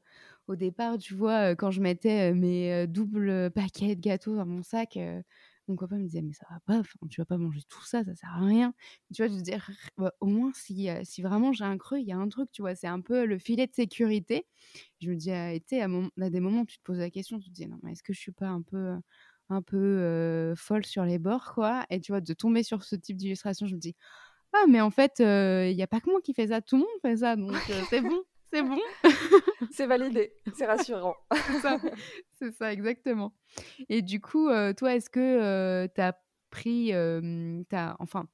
au 0.47 0.55
départ 0.55 0.97
tu 0.97 1.13
vois, 1.13 1.55
quand 1.55 1.71
je 1.71 1.81
mettais 1.81 2.33
mes 2.33 2.87
doubles 2.87 3.51
paquets 3.51 3.95
de 3.95 4.01
gâteaux 4.01 4.35
dans 4.35 4.45
mon 4.45 4.63
sac, 4.63 4.97
mon 5.67 5.75
copain 5.75 5.97
me 5.97 6.03
disait, 6.03 6.21
mais 6.21 6.33
ça 6.33 6.45
va 6.49 6.59
pas, 6.59 6.81
tu 7.09 7.21
vas 7.21 7.25
pas 7.25 7.37
manger 7.37 7.61
tout 7.67 7.83
ça, 7.83 8.03
ça 8.03 8.15
sert 8.15 8.29
à 8.29 8.45
rien. 8.45 8.73
Tu 9.13 9.23
vois, 9.23 9.31
je 9.31 9.37
veux 9.37 9.41
dire, 9.41 9.69
bah, 9.97 10.13
au 10.19 10.27
moins, 10.27 10.51
si, 10.53 10.89
si 11.03 11.21
vraiment 11.21 11.53
j'ai 11.53 11.63
un 11.63 11.77
creux, 11.77 11.99
il 11.99 12.05
y 12.05 12.11
a 12.11 12.17
un 12.17 12.27
truc, 12.27 12.51
tu 12.51 12.61
vois, 12.61 12.75
c'est 12.75 12.87
un 12.87 13.01
peu 13.01 13.25
le 13.25 13.39
filet 13.39 13.67
de 13.67 13.73
sécurité. 13.73 14.45
Je 15.01 15.09
me 15.09 15.15
dis, 15.15 15.31
ah, 15.31 15.47
à, 15.47 16.25
à, 16.25 16.29
des 16.29 16.39
moments, 16.39 16.65
tu 16.65 16.77
te 16.77 16.83
poses 16.83 16.99
la 16.99 17.09
question, 17.09 17.39
tu 17.39 17.49
te 17.49 17.55
dis, 17.55 17.67
non, 17.67 17.79
mais 17.83 17.93
est-ce 17.93 18.03
que 18.03 18.13
je 18.13 18.19
suis 18.19 18.31
pas 18.31 18.47
un 18.47 18.61
peu 18.61 18.95
un 19.49 19.61
peu 19.61 20.53
folle 20.55 20.85
sur 20.85 21.05
les 21.05 21.19
bords, 21.19 21.53
quoi. 21.53 21.85
Et 21.89 21.99
tu 21.99 22.11
vois, 22.11 22.21
de 22.21 22.33
tomber 22.33 22.63
sur 22.63 22.83
ce 22.83 22.95
type 22.95 23.17
d'illustration, 23.17 23.67
je 23.67 23.75
me 23.75 23.79
dis, 23.79 23.95
ah, 24.53 24.65
mais 24.69 24.81
en 24.81 24.89
fait, 24.91 25.15
il 25.19 25.75
n'y 25.75 25.83
a 25.83 25.87
pas 25.87 25.99
que 25.99 26.09
moi 26.09 26.21
qui 26.21 26.33
fais 26.33 26.47
ça, 26.47 26.61
tout 26.61 26.75
le 26.77 26.81
monde 26.81 27.01
fait 27.01 27.17
ça, 27.17 27.35
donc 27.35 27.53
c'est 27.89 28.01
bon, 28.01 28.23
c'est 28.51 28.63
bon. 28.63 28.79
c'est 29.71 29.85
validé, 29.85 30.33
c'est 30.53 30.65
rassurant. 30.65 31.15
c'est 32.39 32.51
ça, 32.51 32.71
exactement. 32.71 33.33
Et 33.89 34.01
du 34.01 34.21
coup, 34.21 34.47
toi, 34.77 34.95
est-ce 34.95 35.09
que 35.09 35.87
tu 35.93 36.01
as 36.01 36.17
pris, 36.49 36.93
as, 36.93 37.95
enfin, 37.99 38.27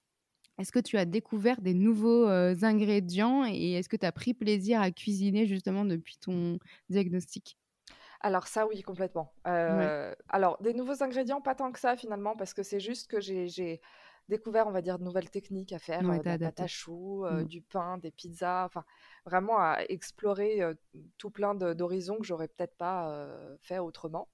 est-ce 0.60 0.72
que 0.72 0.80
tu 0.80 0.98
as 0.98 1.06
découvert 1.06 1.62
des 1.62 1.74
nouveaux 1.74 2.28
ingrédients 2.28 3.46
et 3.46 3.74
est-ce 3.74 3.90
que 3.90 3.98
tu 3.98 4.06
as 4.06 4.12
pris 4.12 4.34
plaisir 4.34 4.80
à 4.80 4.92
cuisiner 4.92 5.48
justement 5.48 5.86
depuis 5.86 6.18
ton 6.18 6.60
diagnostic? 6.90 7.58
Alors 8.24 8.48
ça, 8.48 8.68
oui, 8.68 8.82
complètement. 8.82 9.34
alors, 9.44 10.62
des 10.62 10.74
nouveaux 10.74 11.04
ingrédients, 11.04 11.42
pas 11.42 11.56
tant 11.56 11.72
que 11.72 11.80
ça 11.80 11.96
finalement, 11.96 12.36
parce 12.36 12.54
que 12.54 12.64
c'est 12.64 12.80
juste 12.80 13.10
que 13.10 13.20
j'ai 13.20 13.82
découvert, 14.30 14.68
on 14.68 14.72
va 14.72 14.82
dire, 14.82 14.98
de 14.98 15.04
nouvelles 15.04 15.30
techniques 15.30 15.74
à 15.74 15.80
faire, 15.80 16.02
de 16.04 16.24
la 16.24 16.38
pâte 16.38 16.60
à 16.60 16.68
choux, 16.68 17.26
mmh. 17.26 17.44
du 17.46 17.62
pain, 17.62 17.98
des 17.98 18.12
pizzas, 18.12 18.66
enfin, 18.66 18.86
vraiment 19.26 19.58
à 19.60 19.80
explorer 19.90 20.62
tout 21.18 21.32
plein 21.32 21.56
d'horizons 21.56 22.18
que 22.18 22.24
j'aurais 22.24 22.48
peut-être 22.48 22.76
pas 22.78 23.28
fait 23.62 23.80
autrement, 23.80 24.30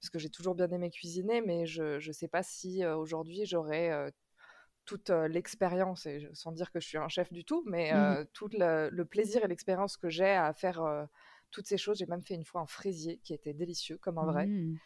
parce 0.00 0.10
que 0.10 0.18
j'ai 0.18 0.30
toujours 0.30 0.54
bien 0.54 0.70
aimé 0.70 0.90
cuisiner, 0.90 1.40
mais 1.40 1.66
je 1.66 2.06
ne 2.06 2.12
sais 2.12 2.28
pas 2.28 2.42
si 2.42 2.84
aujourd'hui 2.84 3.44
j'aurais 3.46 4.12
toute 4.84 5.10
l'expérience, 5.10 6.06
et 6.06 6.28
sans 6.32 6.52
dire 6.52 6.70
que 6.70 6.80
je 6.80 6.86
suis 6.86 6.98
un 6.98 7.08
chef 7.08 7.32
du 7.32 7.44
tout, 7.44 7.64
mais 7.66 7.92
mmh. 7.92 8.26
tout 8.32 8.48
le, 8.52 8.88
le 8.90 9.04
plaisir 9.04 9.44
et 9.44 9.48
l'expérience 9.48 9.96
que 9.96 10.10
j'ai 10.10 10.30
à 10.30 10.52
faire 10.52 11.08
toutes 11.50 11.66
ces 11.66 11.78
choses. 11.78 11.98
J'ai 11.98 12.06
même 12.06 12.22
fait 12.22 12.34
une 12.34 12.44
fois 12.44 12.60
un 12.60 12.66
fraisier 12.66 13.18
qui 13.24 13.34
était 13.34 13.52
délicieux, 13.52 13.98
comme 13.98 14.18
un 14.18 14.24
vrai. 14.24 14.46
Mmh. 14.46 14.78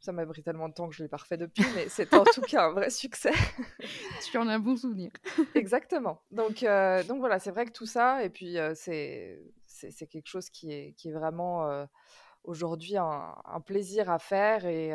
Ça 0.00 0.12
m'a 0.12 0.26
pris 0.26 0.42
tellement 0.42 0.68
de 0.68 0.74
temps 0.74 0.88
que 0.88 0.94
je 0.94 1.02
l'ai 1.02 1.08
pas 1.08 1.16
refait 1.16 1.38
depuis, 1.38 1.64
mais 1.74 1.88
c'était 1.88 2.16
en 2.16 2.24
tout 2.24 2.42
cas 2.42 2.66
un 2.66 2.72
vrai 2.72 2.90
succès. 2.90 3.32
tu 4.30 4.38
en 4.38 4.46
as 4.46 4.54
un 4.54 4.58
bon 4.58 4.76
souvenir. 4.76 5.10
Exactement. 5.54 6.22
Donc, 6.30 6.62
euh, 6.62 7.02
donc 7.04 7.18
voilà, 7.18 7.38
c'est 7.38 7.50
vrai 7.50 7.64
que 7.64 7.72
tout 7.72 7.86
ça, 7.86 8.22
et 8.22 8.30
puis 8.30 8.58
euh, 8.58 8.72
c'est 8.74 9.40
c'est 9.66 10.06
quelque 10.06 10.28
chose 10.28 10.48
qui 10.48 10.72
est, 10.72 10.92
qui 10.92 11.08
est 11.08 11.12
vraiment 11.12 11.68
euh, 11.68 11.84
aujourd'hui 12.44 12.96
un, 12.96 13.34
un, 13.44 13.60
plaisir 13.60 14.08
à 14.08 14.18
faire 14.18 14.64
et, 14.64 14.92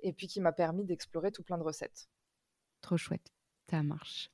et 0.00 0.12
puis 0.12 0.26
qui 0.26 0.40
m'a 0.40 0.50
permis 0.50 0.84
d'explorer 0.84 1.30
tout 1.30 1.44
plein 1.44 1.58
de 1.58 1.62
recettes. 1.62 2.08
Trop 2.80 2.96
chouette, 2.96 3.32
ça 3.70 3.84
marche. 3.84 4.30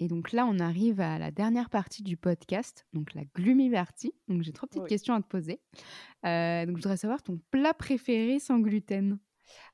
Et 0.00 0.06
donc 0.06 0.32
là, 0.32 0.46
on 0.46 0.58
arrive 0.60 1.00
à 1.00 1.18
la 1.18 1.30
dernière 1.30 1.70
partie 1.70 2.02
du 2.02 2.16
podcast, 2.16 2.86
donc 2.92 3.14
la 3.14 3.22
gloomy 3.34 3.70
party. 3.70 4.12
Donc 4.28 4.42
j'ai 4.42 4.52
trois 4.52 4.68
petites 4.68 4.86
questions 4.86 5.14
à 5.14 5.20
te 5.20 5.26
poser. 5.26 5.60
Euh, 6.24 6.66
donc 6.66 6.76
je 6.76 6.82
voudrais 6.82 6.96
savoir 6.96 7.22
ton 7.22 7.40
plat 7.50 7.74
préféré 7.74 8.38
sans 8.38 8.58
gluten. 8.58 9.18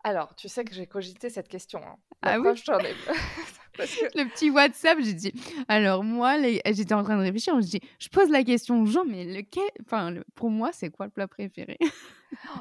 Alors, 0.02 0.34
tu 0.34 0.48
sais 0.48 0.64
que 0.64 0.74
j'ai 0.74 0.86
cogité 0.86 1.30
cette 1.30 1.48
question. 1.48 1.80
Hein. 1.84 1.96
Ah 2.22 2.38
oui? 2.40 2.48
ai... 2.48 2.94
Le 4.14 4.28
petit 4.30 4.50
WhatsApp, 4.50 4.98
j'ai 5.00 5.14
dit. 5.14 5.32
Alors 5.68 6.04
moi, 6.04 6.38
les... 6.38 6.62
j'étais 6.66 6.94
en 6.94 7.02
train 7.02 7.16
de 7.16 7.22
réfléchir. 7.22 7.60
Je 7.60 7.66
dis, 7.66 7.80
je 7.98 8.08
pose 8.08 8.30
la 8.30 8.44
question 8.44 8.80
aux 8.82 8.86
gens, 8.86 9.04
mais 9.04 9.24
lequel 9.24 9.68
Enfin, 9.84 10.14
pour 10.34 10.50
moi, 10.50 10.70
c'est 10.72 10.90
quoi 10.90 11.06
le 11.06 11.12
plat 11.12 11.28
préféré? 11.28 11.78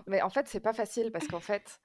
Mais 0.08 0.22
en 0.22 0.30
fait, 0.30 0.48
c'est 0.48 0.60
pas 0.60 0.74
facile 0.74 1.12
parce 1.12 1.28
qu'en 1.28 1.40
fait, 1.40 1.80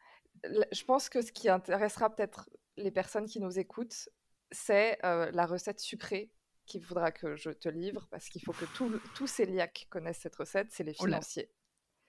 je 0.44 0.84
pense 0.84 1.08
que 1.08 1.20
ce 1.20 1.32
qui 1.32 1.48
intéressera 1.48 2.10
peut-être 2.10 2.48
les 2.76 2.90
personnes 2.90 3.26
qui 3.26 3.40
nous 3.40 3.58
écoutent, 3.58 4.08
c'est 4.50 4.98
la 5.02 5.46
recette 5.46 5.80
sucrée 5.80 6.30
qu'il 6.68 6.84
faudra 6.84 7.10
que 7.10 7.34
je 7.34 7.50
te 7.50 7.68
livre 7.68 8.06
parce 8.10 8.28
qu'il 8.28 8.42
faut 8.42 8.52
que 8.52 8.66
tous 9.14 9.26
ces 9.26 9.46
liacs 9.46 9.86
connaissent 9.90 10.20
cette 10.20 10.36
recette, 10.36 10.68
c'est 10.70 10.84
les 10.84 10.94
oh 11.00 11.04
financiers. 11.04 11.50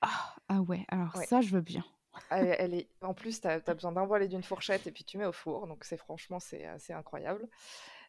Ah, 0.01 0.35
ah, 0.47 0.61
ouais, 0.61 0.85
alors 0.89 1.15
ça, 1.23 1.41
je 1.41 1.49
veux 1.49 1.61
bien. 1.61 1.83
Elle, 2.29 2.73
est... 2.73 2.89
En 3.01 3.13
plus, 3.13 3.41
tu 3.41 3.47
as, 3.47 3.59
besoin 3.59 3.91
d'un 3.91 4.05
voile 4.05 4.23
et 4.23 4.27
d'une 4.27 4.43
fourchette 4.43 4.85
et 4.87 4.91
puis 4.91 5.03
tu 5.03 5.17
mets 5.17 5.25
au 5.25 5.31
four, 5.31 5.67
donc 5.67 5.83
c'est 5.83 5.97
franchement, 5.97 6.39
c'est 6.39 6.65
assez 6.65 6.93
incroyable. 6.93 7.47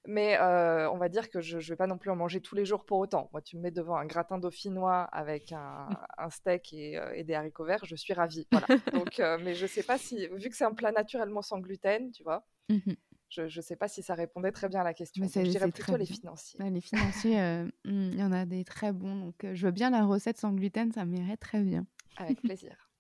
Mais 0.07 0.39
on 0.41 0.97
va 0.99 1.09
dire 1.09 1.31
que 1.31 1.41
je 1.41 1.59
ne 1.59 1.63
vais 1.63 1.77
pas 1.77 1.87
non 1.87 1.99
plus 1.99 2.11
en 2.11 2.17
manger 2.17 2.41
tous 2.41 2.55
les 2.55 2.65
jours 2.65 2.85
pour 2.85 2.99
autant. 2.99 3.29
Moi, 3.33 3.43
tu 3.43 3.57
me 3.57 3.63
mets 3.63 3.71
devant 3.71 3.97
un 3.97 4.07
gratin 4.07 4.39
dauphinois 4.39 5.03
avec 5.13 5.53
un, 5.53 5.89
steak 6.31 6.73
et, 6.73 7.23
des 7.23 7.35
haricots 7.35 7.65
verts, 7.65 7.85
je 7.85 7.97
suis 7.97 8.13
ravie. 8.13 8.49
Voilà. 8.51 8.67
donc, 8.93 9.21
mais 9.43 9.55
je 9.55 9.67
sais 9.67 9.83
pas 9.83 9.99
si, 9.99 10.27
vu 10.29 10.49
que 10.49 10.57
c'est 10.57 10.65
un 10.65 10.75
plat 10.75 10.93
naturellement 10.93 11.43
sans 11.43 11.59
gluten, 11.59 12.11
tu 12.11 12.23
vois, 12.23 12.45
mmh 12.69 12.93
je 13.31 13.43
ne 13.43 13.63
sais 13.63 13.77
pas 13.77 13.89
si 13.89 14.03
ça 14.03 14.15
répondait 14.15 14.53
très 14.53 14.69
bien 14.69 14.81
à 14.81 14.85
la 14.85 14.95
question. 14.95 15.23
Mais 15.23 15.45
je 15.45 15.51
dirais 15.51 15.71
plutôt 15.71 15.97
les 15.97 16.07
financiers. 16.07 16.59
les 16.59 16.81
financiers, 16.81 17.41
euh, 17.41 17.65
hmm, 17.85 18.11
il 18.13 18.19
y 18.19 18.23
en 18.23 18.33
a 18.33 18.45
des 18.45 18.65
très 18.65 18.93
bons. 18.93 19.17
Donc, 19.17 19.45
euh, 19.45 19.55
je 19.55 19.67
veux 19.67 19.73
bien 19.73 19.91
la 19.91 20.05
recette 20.05 20.39
sans 20.39 20.53
gluten, 20.53 20.93
ça 20.93 21.05
m'irait 21.05 21.37
très 21.37 21.63
bien. 21.63 21.87
Avec 22.17 22.41
plaisir. 22.43 22.91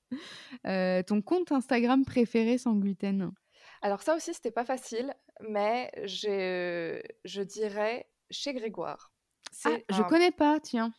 Euh, 0.66 1.02
ton 1.02 1.22
compte 1.22 1.52
Instagram 1.52 2.04
préféré 2.04 2.58
sans 2.58 2.74
gluten? 2.74 3.32
Alors, 3.82 4.02
ça 4.02 4.14
aussi, 4.14 4.34
c'était 4.34 4.50
pas 4.50 4.64
facile, 4.64 5.14
mais 5.40 5.90
je 6.04 7.42
dirais 7.42 8.08
chez 8.30 8.52
Grégoire. 8.54 9.12
Ah, 9.64 9.76
je 9.90 10.02
connais 10.02 10.30
pas, 10.30 10.60
tiens. 10.60 10.92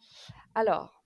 Alors, 0.56 1.04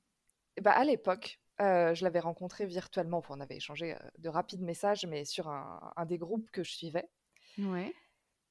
bah, 0.61 0.71
à 0.71 0.83
l'époque, 0.83 1.39
je 1.59 2.03
l'avais 2.03 2.19
rencontré 2.19 2.65
virtuellement. 2.65 3.21
on 3.29 3.39
avait 3.39 3.57
échangé 3.57 3.95
de 4.17 4.29
rapides 4.29 4.61
messages, 4.61 5.05
mais 5.05 5.25
sur 5.25 5.47
un, 5.47 5.93
un, 5.95 6.05
des 6.05 6.17
groupes 6.17 6.49
que 6.51 6.63
je 6.63 6.71
suivais. 6.71 7.07
Ouais. 7.57 7.93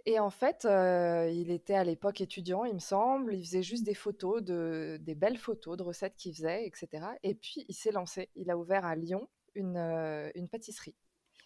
Et 0.06 0.18
en 0.18 0.30
fait, 0.30 0.66
euh, 0.66 1.30
il 1.30 1.50
était 1.50 1.74
à 1.74 1.84
l'époque 1.84 2.20
étudiant, 2.20 2.64
il 2.64 2.74
me 2.74 2.78
semble. 2.78 3.34
Il 3.34 3.44
faisait 3.44 3.62
juste 3.62 3.84
des 3.84 3.94
photos, 3.94 4.42
de, 4.42 4.98
des 5.00 5.14
belles 5.14 5.38
photos 5.38 5.78
de 5.78 5.82
recettes 5.82 6.14
qu'il 6.16 6.34
faisait, 6.34 6.66
etc. 6.66 7.06
Et 7.22 7.34
puis, 7.34 7.64
il 7.68 7.74
s'est 7.74 7.92
lancé. 7.92 8.28
Il 8.34 8.50
a 8.50 8.58
ouvert 8.58 8.84
à 8.84 8.96
Lyon 8.96 9.28
une, 9.54 9.78
euh, 9.78 10.30
une 10.34 10.48
pâtisserie. 10.48 10.94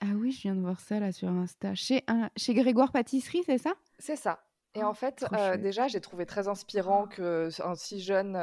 Ah 0.01 0.13
oui, 0.17 0.33
je 0.33 0.43
viens 0.43 0.57
de 0.57 0.61
voir 0.61 0.81
ça 0.81 0.99
là 0.99 1.13
sur 1.13 1.29
Insta. 1.29 1.75
Chez, 1.75 2.03
un, 2.09 2.31
chez 2.37 2.55
Grégoire 2.55 2.91
Pâtisserie, 2.91 3.43
c'est 3.47 3.59
ça? 3.59 3.75
C'est 3.99 4.17
ça. 4.17 4.45
Et 4.75 4.83
en 4.83 4.91
oh, 4.91 4.95
fait, 4.95 5.25
euh, 5.33 5.57
déjà, 5.57 5.87
j'ai 5.87 6.01
trouvé 6.01 6.27
très 6.27 6.49
inspirant 6.49 7.07
que 7.07 7.49
un 7.63 7.75
si 7.75 8.01
jeune, 8.01 8.37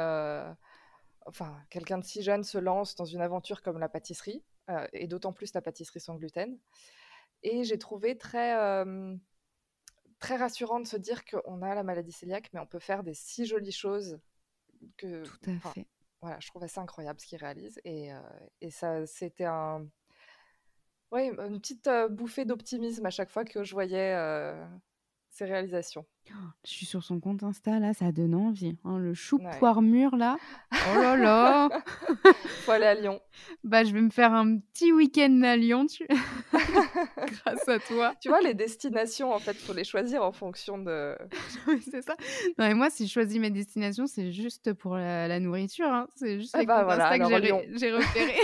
enfin, 1.26 1.56
quelqu'un 1.70 1.98
de 1.98 2.04
si 2.04 2.22
jeune 2.22 2.42
se 2.42 2.58
lance 2.58 2.94
dans 2.94 3.04
une 3.04 3.20
aventure 3.20 3.62
comme 3.62 3.78
la 3.78 3.88
pâtisserie, 3.88 4.42
et 4.92 5.06
d'autant 5.06 5.32
plus 5.32 5.54
la 5.54 5.62
pâtisserie 5.62 6.00
sans 6.00 6.16
gluten. 6.16 6.58
Et 7.42 7.64
j'ai 7.64 7.78
trouvé 7.78 8.18
très 8.18 8.84
très 10.18 10.36
rassurant 10.36 10.80
de 10.80 10.86
se 10.86 10.96
dire 10.96 11.24
qu'on 11.24 11.62
a 11.62 11.74
la 11.74 11.82
maladie 11.82 12.12
cœliaque, 12.12 12.50
mais 12.52 12.60
on 12.60 12.66
peut 12.66 12.78
faire 12.78 13.02
des 13.02 13.14
si 13.14 13.46
jolies 13.46 13.72
choses 13.72 14.18
que. 14.96 15.24
Tout 15.24 15.50
à 15.50 15.70
fait. 15.70 15.86
Voilà, 16.22 16.38
je 16.40 16.48
trouve 16.48 16.64
assez 16.64 16.80
incroyable 16.80 17.20
ce 17.20 17.26
qu'il 17.26 17.38
réalise. 17.38 17.80
Et, 17.84 18.12
euh, 18.12 18.18
et 18.60 18.70
ça, 18.70 19.06
c'était 19.06 19.44
un. 19.44 19.86
Oui, 21.12 21.28
une 21.28 21.60
petite 21.60 21.86
euh, 21.86 22.08
bouffée 22.08 22.44
d'optimisme 22.44 23.06
à 23.06 23.10
chaque 23.10 23.30
fois 23.30 23.44
que 23.44 23.62
je 23.62 23.72
voyais 23.74 24.12
euh, 24.14 24.66
ses 25.30 25.44
réalisations. 25.44 26.04
Je 26.64 26.70
suis 26.70 26.86
sur 26.86 27.04
son 27.04 27.20
compte 27.20 27.44
Insta, 27.44 27.78
là, 27.78 27.94
ça 27.94 28.10
donne 28.10 28.34
envie. 28.34 28.76
Hein, 28.84 28.98
le 28.98 29.14
chou 29.14 29.38
poire 29.58 29.82
mûr, 29.82 30.16
là. 30.16 30.36
Oh 30.72 31.00
là 31.00 31.16
là 31.16 31.75
Faut 32.66 32.72
aller 32.72 32.86
à 32.86 32.94
Lyon. 32.94 33.20
Bah, 33.62 33.84
je 33.84 33.92
vais 33.92 34.00
me 34.00 34.10
faire 34.10 34.32
un 34.32 34.58
petit 34.58 34.92
week-end 34.92 35.40
à 35.44 35.56
Lyon, 35.56 35.86
tu... 35.86 36.04
grâce 36.52 37.68
à 37.68 37.78
toi. 37.78 38.12
Tu 38.20 38.28
vois, 38.28 38.40
les 38.40 38.54
destinations, 38.54 39.32
en 39.32 39.38
fait, 39.38 39.54
faut 39.54 39.72
les 39.72 39.84
choisir 39.84 40.24
en 40.24 40.32
fonction 40.32 40.76
de... 40.76 41.16
oui, 41.68 41.80
c'est 41.88 42.02
ça. 42.02 42.16
Non, 42.58 42.66
et 42.66 42.74
moi, 42.74 42.90
si 42.90 43.06
je 43.06 43.12
choisis 43.12 43.38
mes 43.38 43.50
destinations, 43.50 44.08
c'est 44.08 44.32
juste 44.32 44.72
pour 44.72 44.96
la, 44.96 45.38
nourriture. 45.38 45.86
Hein. 45.86 46.08
C'est 46.16 46.40
juste 46.40 46.56
ah 46.58 46.64
bah, 46.64 46.82
voilà, 46.82 47.16
que 47.16 47.78
j'ai 47.78 47.92
repéré. 47.92 48.34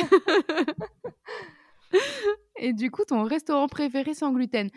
et 2.60 2.72
du 2.72 2.92
coup, 2.92 3.04
ton 3.04 3.24
restaurant 3.24 3.66
préféré 3.66 4.14
sans 4.14 4.30
gluten? 4.30 4.70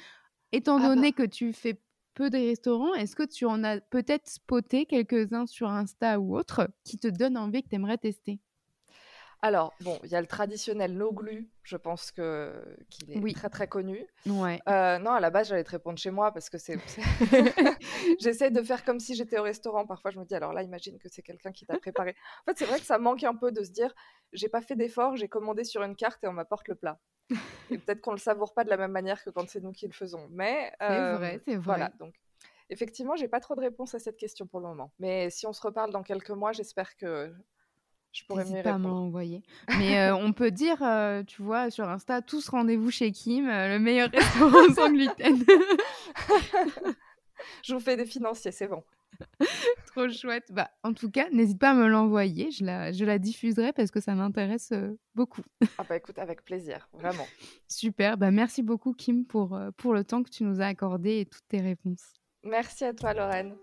Étant 0.53 0.79
ah 0.79 0.87
donné 0.87 1.11
bah. 1.11 1.23
que 1.23 1.29
tu 1.29 1.53
fais 1.53 1.79
peu 2.15 2.31
de 2.31 2.37
restaurants, 2.37 2.95
est-ce 2.95 3.15
que 3.15 3.21
tu 3.21 3.45
en 3.45 3.63
as 3.63 3.79
peut-être 3.79 4.27
spoté 4.27 4.87
quelques-uns 4.87 5.45
sur 5.45 5.69
Insta 5.69 6.19
ou 6.19 6.35
autre 6.35 6.67
qui 6.83 6.97
te 6.97 7.07
donnent 7.07 7.37
envie 7.37 7.61
que 7.61 7.69
tu 7.69 7.75
aimerais 7.75 7.99
tester? 7.99 8.39
Alors, 9.41 9.73
bon, 9.81 9.99
il 10.03 10.09
y 10.09 10.15
a 10.15 10.21
le 10.21 10.27
traditionnel 10.27 10.95
no 10.95 11.11
glue, 11.11 11.49
je 11.63 11.77
pense 11.77 12.11
que 12.11 12.53
qu'il 12.89 13.11
est 13.11 13.35
très 13.35 13.49
très 13.49 13.67
connu. 13.67 14.05
Ouais. 14.25 14.59
Euh, 14.67 14.97
non, 14.99 15.11
à 15.11 15.19
la 15.19 15.29
base, 15.29 15.49
j'allais 15.49 15.63
te 15.63 15.71
répondre 15.71 15.99
chez 15.99 16.11
moi 16.11 16.31
parce 16.31 16.49
que 16.49 16.57
c'est. 16.57 16.77
J'essaie 18.19 18.51
de 18.51 18.61
faire 18.61 18.83
comme 18.83 18.99
si 18.99 19.15
j'étais 19.15 19.37
au 19.37 19.43
restaurant. 19.43 19.85
Parfois, 19.85 20.11
je 20.11 20.19
me 20.19 20.25
dis, 20.25 20.35
alors 20.35 20.53
là, 20.53 20.63
imagine 20.63 20.97
que 20.97 21.09
c'est 21.09 21.21
quelqu'un 21.21 21.51
qui 21.51 21.65
t'a 21.65 21.77
préparé. 21.77 22.15
en 22.41 22.51
fait, 22.51 22.57
c'est 22.57 22.65
vrai 22.65 22.79
que 22.79 22.85
ça 22.85 22.97
manque 22.97 23.23
un 23.23 23.35
peu 23.35 23.51
de 23.51 23.63
se 23.63 23.71
dire, 23.71 23.93
j'ai 24.33 24.49
pas 24.49 24.61
fait 24.61 24.75
d'effort, 24.75 25.15
j'ai 25.15 25.27
commandé 25.27 25.63
sur 25.63 25.83
une 25.83 25.95
carte 25.95 26.23
et 26.23 26.27
on 26.27 26.33
m'apporte 26.33 26.67
le 26.67 26.75
plat. 26.75 26.99
et 27.71 27.77
peut-être 27.77 28.01
qu'on 28.01 28.11
le 28.11 28.17
savoure 28.17 28.53
pas 28.53 28.63
de 28.63 28.69
la 28.69 28.77
même 28.77 28.91
manière 28.91 29.23
que 29.23 29.29
quand 29.29 29.47
c'est 29.49 29.61
nous 29.61 29.71
qui 29.71 29.87
le 29.87 29.93
faisons. 29.93 30.27
Mais. 30.31 30.71
c'est 30.79 30.85
euh, 30.91 31.17
vrai, 31.17 31.41
c'est 31.45 31.55
vrai. 31.55 31.63
Voilà, 31.63 31.91
donc. 31.99 32.13
Effectivement, 32.71 33.15
j'ai 33.15 33.27
pas 33.27 33.39
trop 33.39 33.55
de 33.55 33.61
réponse 33.61 33.93
à 33.93 33.99
cette 33.99 34.17
question 34.17 34.47
pour 34.47 34.59
le 34.59 34.67
moment. 34.67 34.91
Mais 34.97 35.29
si 35.29 35.45
on 35.45 35.53
se 35.53 35.61
reparle 35.61 35.91
dans 35.91 36.01
quelques 36.01 36.31
mois, 36.31 36.51
j'espère 36.51 36.97
que 36.97 37.31
je 38.15 38.23
pourrais 38.23 38.45
mieux 38.45 38.63
pas 38.63 38.77
m'envoyer. 38.77 39.43
Mais 39.77 39.99
euh, 40.09 40.15
on 40.15 40.31
peut 40.31 40.51
dire, 40.51 40.81
euh, 40.81 41.23
tu 41.23 41.41
vois, 41.41 41.69
sur 41.69 41.87
Insta, 41.89 42.21
tous 42.21 42.47
rendez-vous 42.47 42.89
chez 42.89 43.11
Kim, 43.11 43.47
euh, 43.47 43.73
le 43.73 43.79
meilleur 43.79 44.09
restaurant 44.09 44.73
sans 44.73 44.89
gluten. 44.89 45.43
je 47.63 47.73
vous 47.73 47.81
fais 47.81 47.97
des 47.97 48.05
financiers, 48.05 48.51
c'est 48.51 48.67
bon. 48.67 48.83
Trop 49.87 50.09
chouette. 50.09 50.45
Bah, 50.51 50.69
en 50.83 50.93
tout 50.93 51.11
cas, 51.11 51.29
n'hésite 51.31 51.59
pas 51.59 51.71
à 51.71 51.73
me 51.73 51.87
l'envoyer. 51.87 52.51
Je 52.51 52.63
la, 52.63 52.93
je 52.93 53.03
la 53.03 53.19
diffuserai 53.19 53.73
parce 53.73 53.91
que 53.91 53.99
ça 53.99 54.15
m'intéresse 54.15 54.73
beaucoup. 55.13 55.43
ah 55.77 55.83
bah 55.87 55.97
écoute, 55.97 56.17
avec 56.17 56.43
plaisir, 56.43 56.87
vraiment. 56.93 57.27
Super. 57.67 58.17
Bah, 58.17 58.31
merci 58.31 58.63
beaucoup, 58.63 58.93
Kim, 58.93 59.25
pour, 59.25 59.59
pour 59.77 59.93
le 59.93 60.03
temps 60.03 60.23
que 60.23 60.29
tu 60.29 60.43
nous 60.43 60.61
as 60.61 60.67
accordé 60.67 61.19
et 61.19 61.25
toutes 61.25 61.47
tes 61.47 61.61
réponses. 61.61 62.13
Merci 62.43 62.85
à 62.85 62.93
toi, 62.93 63.13
Lorraine. 63.13 63.55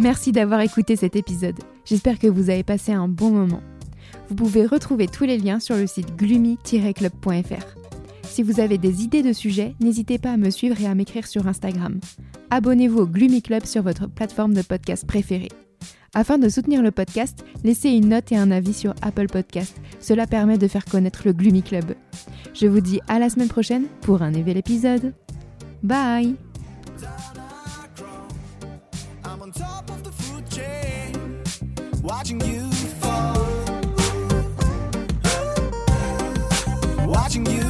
Merci 0.00 0.32
d'avoir 0.32 0.62
écouté 0.62 0.96
cet 0.96 1.14
épisode. 1.14 1.58
J'espère 1.84 2.18
que 2.18 2.26
vous 2.26 2.48
avez 2.48 2.62
passé 2.62 2.92
un 2.92 3.06
bon 3.06 3.30
moment. 3.30 3.60
Vous 4.30 4.34
pouvez 4.34 4.64
retrouver 4.64 5.08
tous 5.08 5.24
les 5.24 5.36
liens 5.36 5.60
sur 5.60 5.76
le 5.76 5.86
site 5.86 6.16
gloomy-club.fr. 6.16 7.76
Si 8.22 8.42
vous 8.42 8.60
avez 8.60 8.78
des 8.78 9.02
idées 9.02 9.22
de 9.22 9.34
sujets, 9.34 9.74
n'hésitez 9.78 10.18
pas 10.18 10.32
à 10.32 10.36
me 10.38 10.48
suivre 10.48 10.80
et 10.80 10.86
à 10.86 10.94
m'écrire 10.94 11.26
sur 11.26 11.46
Instagram. 11.46 12.00
Abonnez-vous 12.48 13.00
au 13.00 13.06
Gloomy 13.06 13.42
Club 13.42 13.66
sur 13.66 13.82
votre 13.82 14.08
plateforme 14.08 14.54
de 14.54 14.62
podcast 14.62 15.06
préférée. 15.06 15.50
Afin 16.14 16.38
de 16.38 16.48
soutenir 16.48 16.80
le 16.80 16.92
podcast, 16.92 17.44
laissez 17.62 17.90
une 17.90 18.08
note 18.08 18.32
et 18.32 18.36
un 18.38 18.50
avis 18.50 18.72
sur 18.72 18.94
Apple 19.02 19.26
Podcast. 19.26 19.76
Cela 20.00 20.26
permet 20.26 20.56
de 20.56 20.66
faire 20.66 20.86
connaître 20.86 21.22
le 21.26 21.34
Gloomy 21.34 21.62
Club. 21.62 21.94
Je 22.54 22.66
vous 22.66 22.80
dis 22.80 23.00
à 23.06 23.18
la 23.18 23.28
semaine 23.28 23.48
prochaine 23.48 23.84
pour 24.00 24.22
un 24.22 24.30
nouvel 24.30 24.56
épisode. 24.56 25.12
Bye 25.82 26.36
watching 32.10 32.40
you 32.40 32.68
fall, 33.00 33.36
watching 37.06 37.46
you. 37.46 37.69